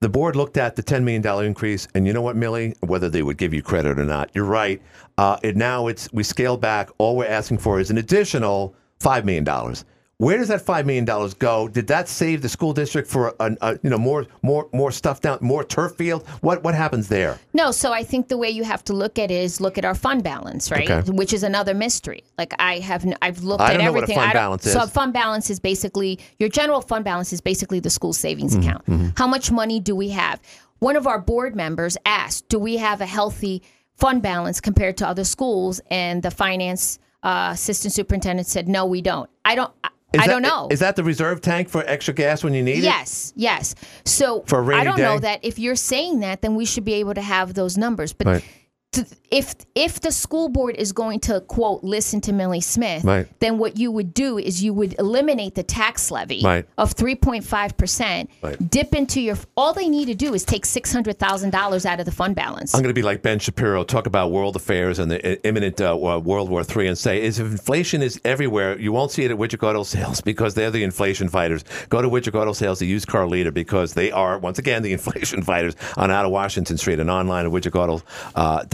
the 0.00 0.08
board 0.08 0.34
looked 0.34 0.56
at 0.56 0.76
the 0.76 0.82
$10 0.82 1.02
million 1.02 1.44
increase, 1.44 1.88
and 1.94 2.06
you 2.06 2.12
know 2.12 2.22
what, 2.22 2.36
Millie? 2.36 2.74
Whether 2.80 3.10
they 3.10 3.22
would 3.22 3.36
give 3.36 3.52
you 3.52 3.62
credit 3.62 3.98
or 3.98 4.04
not, 4.04 4.30
you're 4.32 4.44
right. 4.44 4.80
Uh, 5.18 5.36
and 5.42 5.56
now 5.56 5.88
it's, 5.88 6.10
we 6.12 6.22
scale 6.22 6.56
back. 6.56 6.88
All 6.98 7.16
we're 7.16 7.26
asking 7.26 7.58
for 7.58 7.80
is 7.80 7.90
an 7.90 7.98
additional 7.98 8.74
$5 9.00 9.24
million. 9.24 9.44
Where 10.20 10.36
does 10.36 10.48
that 10.48 10.62
five 10.62 10.84
million 10.84 11.04
dollars 11.04 11.32
go? 11.32 11.68
Did 11.68 11.86
that 11.86 12.08
save 12.08 12.42
the 12.42 12.48
school 12.48 12.72
district 12.72 13.08
for 13.08 13.36
a, 13.38 13.56
a, 13.60 13.78
you 13.84 13.88
know 13.90 13.98
more 13.98 14.26
more 14.42 14.68
more 14.72 14.90
stuff 14.90 15.20
down, 15.20 15.38
more 15.40 15.62
turf 15.62 15.94
field? 15.94 16.26
What 16.40 16.64
what 16.64 16.74
happens 16.74 17.06
there? 17.06 17.38
No, 17.54 17.70
so 17.70 17.92
I 17.92 18.02
think 18.02 18.26
the 18.26 18.36
way 18.36 18.50
you 18.50 18.64
have 18.64 18.82
to 18.86 18.92
look 18.94 19.16
at 19.20 19.30
it 19.30 19.34
is 19.40 19.60
look 19.60 19.78
at 19.78 19.84
our 19.84 19.94
fund 19.94 20.24
balance, 20.24 20.72
right? 20.72 20.90
Okay. 20.90 21.12
Which 21.12 21.32
is 21.32 21.44
another 21.44 21.72
mystery. 21.72 22.24
Like 22.36 22.52
I 22.58 22.80
have, 22.80 23.04
n- 23.06 23.16
I've 23.22 23.44
looked 23.44 23.60
I 23.60 23.66
at 23.66 23.74
don't 23.76 23.84
know 23.84 23.92
what 23.92 23.98
a 24.00 24.02
everything. 24.02 24.16
fund 24.16 24.32
balance 24.32 24.64
So 24.64 24.80
a 24.82 24.88
fund 24.88 25.12
balance 25.12 25.50
is 25.50 25.60
basically 25.60 26.18
your 26.40 26.48
general 26.48 26.80
fund 26.80 27.04
balance 27.04 27.32
is 27.32 27.40
basically 27.40 27.78
the 27.78 27.90
school 27.90 28.12
savings 28.12 28.56
Mhm, 28.56 28.62
account. 28.64 28.86
mhm. 28.86 29.16
How 29.16 29.28
much 29.28 29.52
money 29.52 29.78
do 29.78 29.94
we 29.94 30.08
have? 30.08 30.40
One 30.80 30.96
of 30.96 31.06
our 31.06 31.20
board 31.20 31.54
members 31.54 31.96
asked, 32.04 32.48
"Do 32.48 32.58
we 32.58 32.78
have 32.78 33.00
a 33.00 33.06
healthy 33.06 33.62
fund 33.94 34.20
balance 34.20 34.60
compared 34.60 34.96
to 34.96 35.06
other 35.06 35.22
schools?" 35.22 35.80
And 35.92 36.24
the 36.24 36.32
finance 36.32 36.98
uh, 37.22 37.50
assistant 37.52 37.94
superintendent 37.94 38.48
said, 38.48 38.66
"No, 38.68 38.84
we 38.84 39.00
don't. 39.00 39.30
I 39.44 39.54
don't. 39.54 39.72
I, 39.84 39.90
Is 40.12 40.20
I 40.22 40.26
that- 40.26 40.32
don't 40.32 40.42
know." 40.42 40.68
Is 40.70 40.80
that 40.80 40.96
the 40.96 41.04
reserve 41.04 41.40
tank 41.40 41.68
for 41.68 41.84
extra 41.86 42.14
gas 42.14 42.42
when 42.42 42.54
you 42.54 42.62
need 42.62 42.78
it? 42.78 42.84
Yes, 42.84 43.32
yes. 43.36 43.74
So 44.04 44.42
For 44.46 44.58
a 44.58 44.62
rainy 44.62 44.80
I 44.80 44.84
don't 44.84 44.98
know 44.98 45.18
that 45.18 45.40
if 45.42 45.58
you're 45.58 45.76
saying 45.76 46.20
that, 46.20 46.40
then 46.42 46.54
we 46.56 46.64
should 46.64 46.84
be 46.84 46.94
able 46.94 47.14
to 47.14 47.20
have 47.22 47.54
those 47.54 47.76
numbers. 47.76 48.12
But 48.12 48.26
Right. 48.26 48.44
To, 48.92 49.04
if 49.30 49.54
if 49.74 50.00
the 50.00 50.10
school 50.10 50.48
board 50.48 50.74
is 50.76 50.92
going 50.92 51.20
to 51.20 51.42
quote 51.42 51.84
listen 51.84 52.22
to 52.22 52.32
Millie 52.32 52.62
Smith, 52.62 53.04
Right. 53.04 53.26
then 53.40 53.58
what 53.58 53.76
you 53.76 53.90
would 53.92 54.14
do 54.14 54.38
is 54.38 54.62
you 54.64 54.72
would 54.72 54.96
eliminate 54.98 55.54
the 55.54 55.62
tax 55.62 56.10
levy 56.10 56.40
Right. 56.42 56.66
of 56.78 56.92
three 56.92 57.14
point 57.14 57.44
five 57.44 57.76
percent. 57.76 58.30
Dip 58.70 58.94
into 58.94 59.20
your. 59.20 59.36
All 59.58 59.74
they 59.74 59.88
need 59.90 60.06
to 60.06 60.14
do 60.14 60.32
is 60.32 60.42
take 60.44 60.64
six 60.64 60.90
hundred 60.90 61.18
thousand 61.18 61.50
dollars 61.50 61.84
out 61.84 62.00
of 62.00 62.06
the 62.06 62.12
fund 62.12 62.34
balance. 62.34 62.74
I'm 62.74 62.80
going 62.80 62.88
to 62.88 62.98
be 62.98 63.02
like 63.02 63.20
Ben 63.20 63.38
Shapiro, 63.38 63.84
talk 63.84 64.06
about 64.06 64.30
world 64.30 64.56
affairs 64.56 64.98
and 64.98 65.10
the 65.10 65.46
imminent 65.46 65.80
uh, 65.82 65.94
World 65.98 66.48
War 66.48 66.62
III, 66.62 66.86
and 66.88 66.96
say, 66.98 67.22
is 67.22 67.38
if 67.38 67.46
inflation 67.46 68.00
is 68.02 68.18
everywhere, 68.24 68.78
you 68.78 68.90
won't 68.92 69.10
see 69.10 69.24
it 69.24 69.30
at 69.30 69.36
Widget 69.36 69.62
Auto 69.62 69.82
Sales 69.82 70.20
because 70.30 70.54
they're 70.54 70.70
the 70.70 70.82
inflation 70.82 71.28
fighters. 71.28 71.62
Go 71.90 72.00
to 72.00 72.08
Widget 72.08 72.34
Auto 72.34 72.54
Sales, 72.54 72.78
the 72.78 72.86
used 72.86 73.06
car 73.06 73.26
leader, 73.28 73.52
because 73.52 73.92
they 73.92 74.10
are 74.10 74.38
once 74.38 74.58
again 74.58 74.82
the 74.82 74.92
inflation 74.98 75.42
fighters 75.42 75.76
on 75.98 76.10
out 76.10 76.24
of 76.24 76.30
Washington 76.30 76.78
Street 76.78 77.00
and 77.00 77.10
online 77.10 77.44
at 77.44 77.52
widgetauto.com. 77.52 77.98
Uh, 78.34 78.64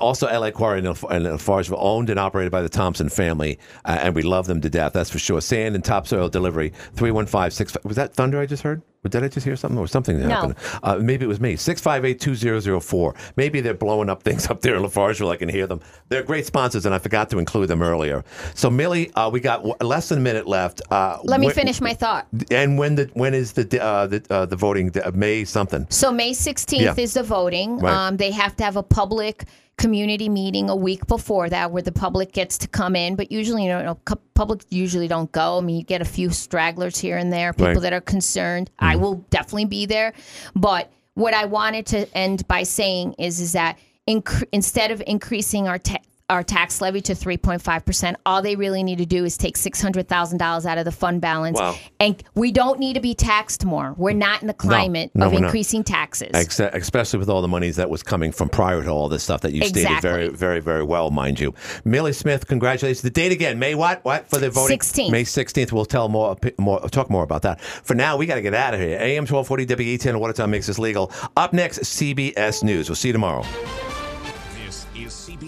also, 0.00 0.26
LA 0.26 0.50
Quarry 0.50 0.78
in 0.80 0.84
Lafargeville, 0.84 1.78
owned 1.78 2.10
and 2.10 2.18
operated 2.18 2.52
by 2.52 2.62
the 2.62 2.68
Thompson 2.68 3.08
family, 3.08 3.58
uh, 3.84 3.98
and 4.02 4.14
we 4.14 4.22
love 4.22 4.46
them 4.46 4.60
to 4.60 4.70
death. 4.70 4.92
That's 4.92 5.10
for 5.10 5.18
sure. 5.18 5.40
Sand 5.40 5.74
and 5.74 5.84
topsoil 5.84 6.28
delivery. 6.28 6.72
Three 6.94 7.10
one 7.10 7.26
five 7.26 7.52
six. 7.52 7.76
Was 7.84 7.96
that 7.96 8.14
thunder 8.14 8.40
I 8.40 8.46
just 8.46 8.62
heard? 8.62 8.82
Did 9.08 9.24
I 9.24 9.28
just 9.28 9.44
hear 9.44 9.56
something 9.56 9.78
or 9.78 9.86
something 9.86 10.18
that 10.18 10.26
No. 10.28 10.34
happened? 10.34 10.54
Uh, 10.82 10.96
maybe 10.96 11.24
it 11.24 11.28
was 11.28 11.40
me. 11.40 11.56
658-2004. 11.56 13.14
Maybe 13.36 13.60
they're 13.60 13.74
blowing 13.74 14.08
up 14.08 14.22
things 14.28 14.48
up 14.48 14.60
there 14.60 14.76
in 14.76 14.82
Lafargeville. 14.82 15.30
I 15.30 15.36
can 15.36 15.48
hear 15.48 15.66
them. 15.66 15.80
They're 16.08 16.22
great 16.22 16.46
sponsors, 16.46 16.86
and 16.86 16.94
I 16.94 16.98
forgot 16.98 17.30
to 17.30 17.38
include 17.38 17.68
them 17.68 17.82
earlier. 17.82 18.24
So, 18.54 18.70
Millie, 18.70 19.12
uh, 19.14 19.30
we 19.30 19.40
got 19.40 19.58
w- 19.58 19.74
less 19.80 20.08
than 20.08 20.18
a 20.18 20.22
minute 20.22 20.46
left. 20.46 20.82
Uh, 20.90 21.18
Let 21.24 21.40
me 21.40 21.50
finish 21.50 21.80
my 21.80 21.94
thought. 21.94 22.26
And 22.50 22.78
when 22.78 22.94
the 22.96 23.10
when 23.14 23.34
is 23.34 23.52
the 23.52 23.82
uh, 23.82 24.06
the 24.06 24.22
uh, 24.30 24.46
the 24.46 24.56
voting? 24.56 24.90
uh, 25.04 25.10
May 25.14 25.44
something. 25.44 25.86
So 25.90 26.12
May 26.12 26.32
16th 26.32 26.80
Yeah. 26.80 26.94
is 26.96 27.14
the 27.14 27.22
voting. 27.22 27.78
Right. 27.78 27.92
Um, 28.08 28.16
they 28.16 28.30
have 28.30 28.56
to 28.56 28.64
have 28.64 28.76
a 28.76 28.82
public 28.82 29.44
community 29.78 30.28
meeting 30.28 30.68
a 30.68 30.76
week 30.76 31.06
before 31.06 31.48
that 31.48 31.70
where 31.70 31.82
the 31.82 31.92
public 31.92 32.32
gets 32.32 32.58
to 32.58 32.68
come 32.68 32.94
in. 32.94 33.16
But 33.16 33.32
usually, 33.32 33.62
you 33.64 33.70
know, 33.70 33.78
you 33.78 33.84
know, 33.84 33.94
cu- 34.04 34.20
public 34.34 34.62
usually 34.68 35.08
don't 35.08 35.32
go. 35.32 35.58
I 35.58 35.60
mean, 35.62 35.76
you 35.76 35.84
get 35.84 36.02
a 36.02 36.04
few 36.04 36.30
stragglers 36.30 36.98
here 36.98 37.16
and 37.16 37.32
there, 37.32 37.52
people 37.52 37.74
Right. 37.74 37.80
that 37.82 37.92
are 37.92 38.00
concerned. 38.02 38.70
I 38.78 38.94
mm-hmm. 38.94 39.02
will 39.02 39.14
definitely 39.30 39.64
be 39.66 39.86
there. 39.86 40.12
But 40.54 40.90
what 41.14 41.32
I 41.32 41.46
wanted 41.46 41.86
to 41.86 42.16
end 42.16 42.46
by 42.46 42.64
saying 42.64 43.14
is, 43.18 43.40
is 43.40 43.52
that 43.52 43.78
inc- 44.08 44.44
instead 44.52 44.90
of 44.90 45.02
increasing 45.06 45.68
our 45.68 45.78
ta- 45.78 45.98
our 46.30 46.42
tax 46.42 46.80
levy 46.80 47.00
to 47.00 47.14
3.5%, 47.14 48.14
all 48.26 48.42
they 48.42 48.54
really 48.54 48.82
need 48.82 48.98
to 48.98 49.06
do 49.06 49.24
is 49.24 49.36
take 49.36 49.56
$600,000 49.56 50.66
out 50.66 50.78
of 50.78 50.84
the 50.84 50.92
fund 50.92 51.20
balance. 51.20 51.58
Wow. 51.58 51.76
And 52.00 52.22
we 52.34 52.52
don't 52.52 52.78
need 52.78 52.94
to 52.94 53.00
be 53.00 53.14
taxed 53.14 53.64
more. 53.64 53.94
We're 53.96 54.12
not 54.12 54.42
in 54.42 54.46
the 54.46 54.54
climate 54.54 55.10
no, 55.14 55.26
of 55.26 55.32
we're 55.32 55.40
not. 55.40 55.46
increasing 55.46 55.82
taxes. 55.82 56.30
Ex- 56.34 56.60
especially 56.60 57.18
with 57.18 57.30
all 57.30 57.40
the 57.40 57.48
monies 57.48 57.76
that 57.76 57.88
was 57.88 58.02
coming 58.02 58.30
from 58.30 58.50
prior 58.50 58.82
to 58.82 58.90
all 58.90 59.08
this 59.08 59.22
stuff 59.22 59.40
that 59.40 59.52
you 59.52 59.64
stated 59.64 60.02
very, 60.02 60.28
very, 60.28 60.60
very 60.60 60.82
well, 60.82 61.10
mind 61.10 61.40
you. 61.40 61.54
Millie 61.84 62.12
Smith, 62.12 62.46
congratulations. 62.46 63.00
The 63.00 63.10
date 63.10 63.32
again, 63.32 63.58
May 63.58 63.74
what? 63.74 64.04
What 64.04 64.28
for 64.28 64.38
the 64.38 64.50
voting? 64.50 64.78
16th. 64.78 65.10
May 65.10 65.24
16th. 65.24 65.72
We'll 65.72 65.86
tell 65.86 66.08
more, 66.08 66.36
more 66.58 66.80
talk 66.90 67.08
more 67.08 67.22
about 67.22 67.42
that. 67.42 67.60
For 67.60 67.94
now, 67.94 68.16
we 68.16 68.26
got 68.26 68.34
to 68.34 68.42
get 68.42 68.54
out 68.54 68.74
of 68.74 68.80
here. 68.80 68.98
AM 68.98 69.24
1240 69.24 69.66
WATN 69.66 70.10
and 70.10 70.20
Watertown 70.20 70.50
makes 70.50 70.66
this 70.66 70.78
legal. 70.78 71.10
Up 71.36 71.52
next, 71.52 71.80
CBS 71.80 72.62
News. 72.62 72.88
We'll 72.88 72.96
see 72.96 73.08
you 73.08 73.12
tomorrow. 73.12 73.44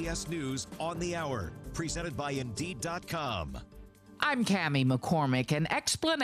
CBS 0.00 0.28
News 0.28 0.66
on 0.78 0.98
the 0.98 1.14
Hour, 1.14 1.52
presented 1.74 2.16
by 2.16 2.30
Indeed.com. 2.32 3.58
I'm 4.20 4.44
Cami 4.44 4.86
McCormick, 4.86 5.52
and 5.52 5.70
explanation. 5.72 6.18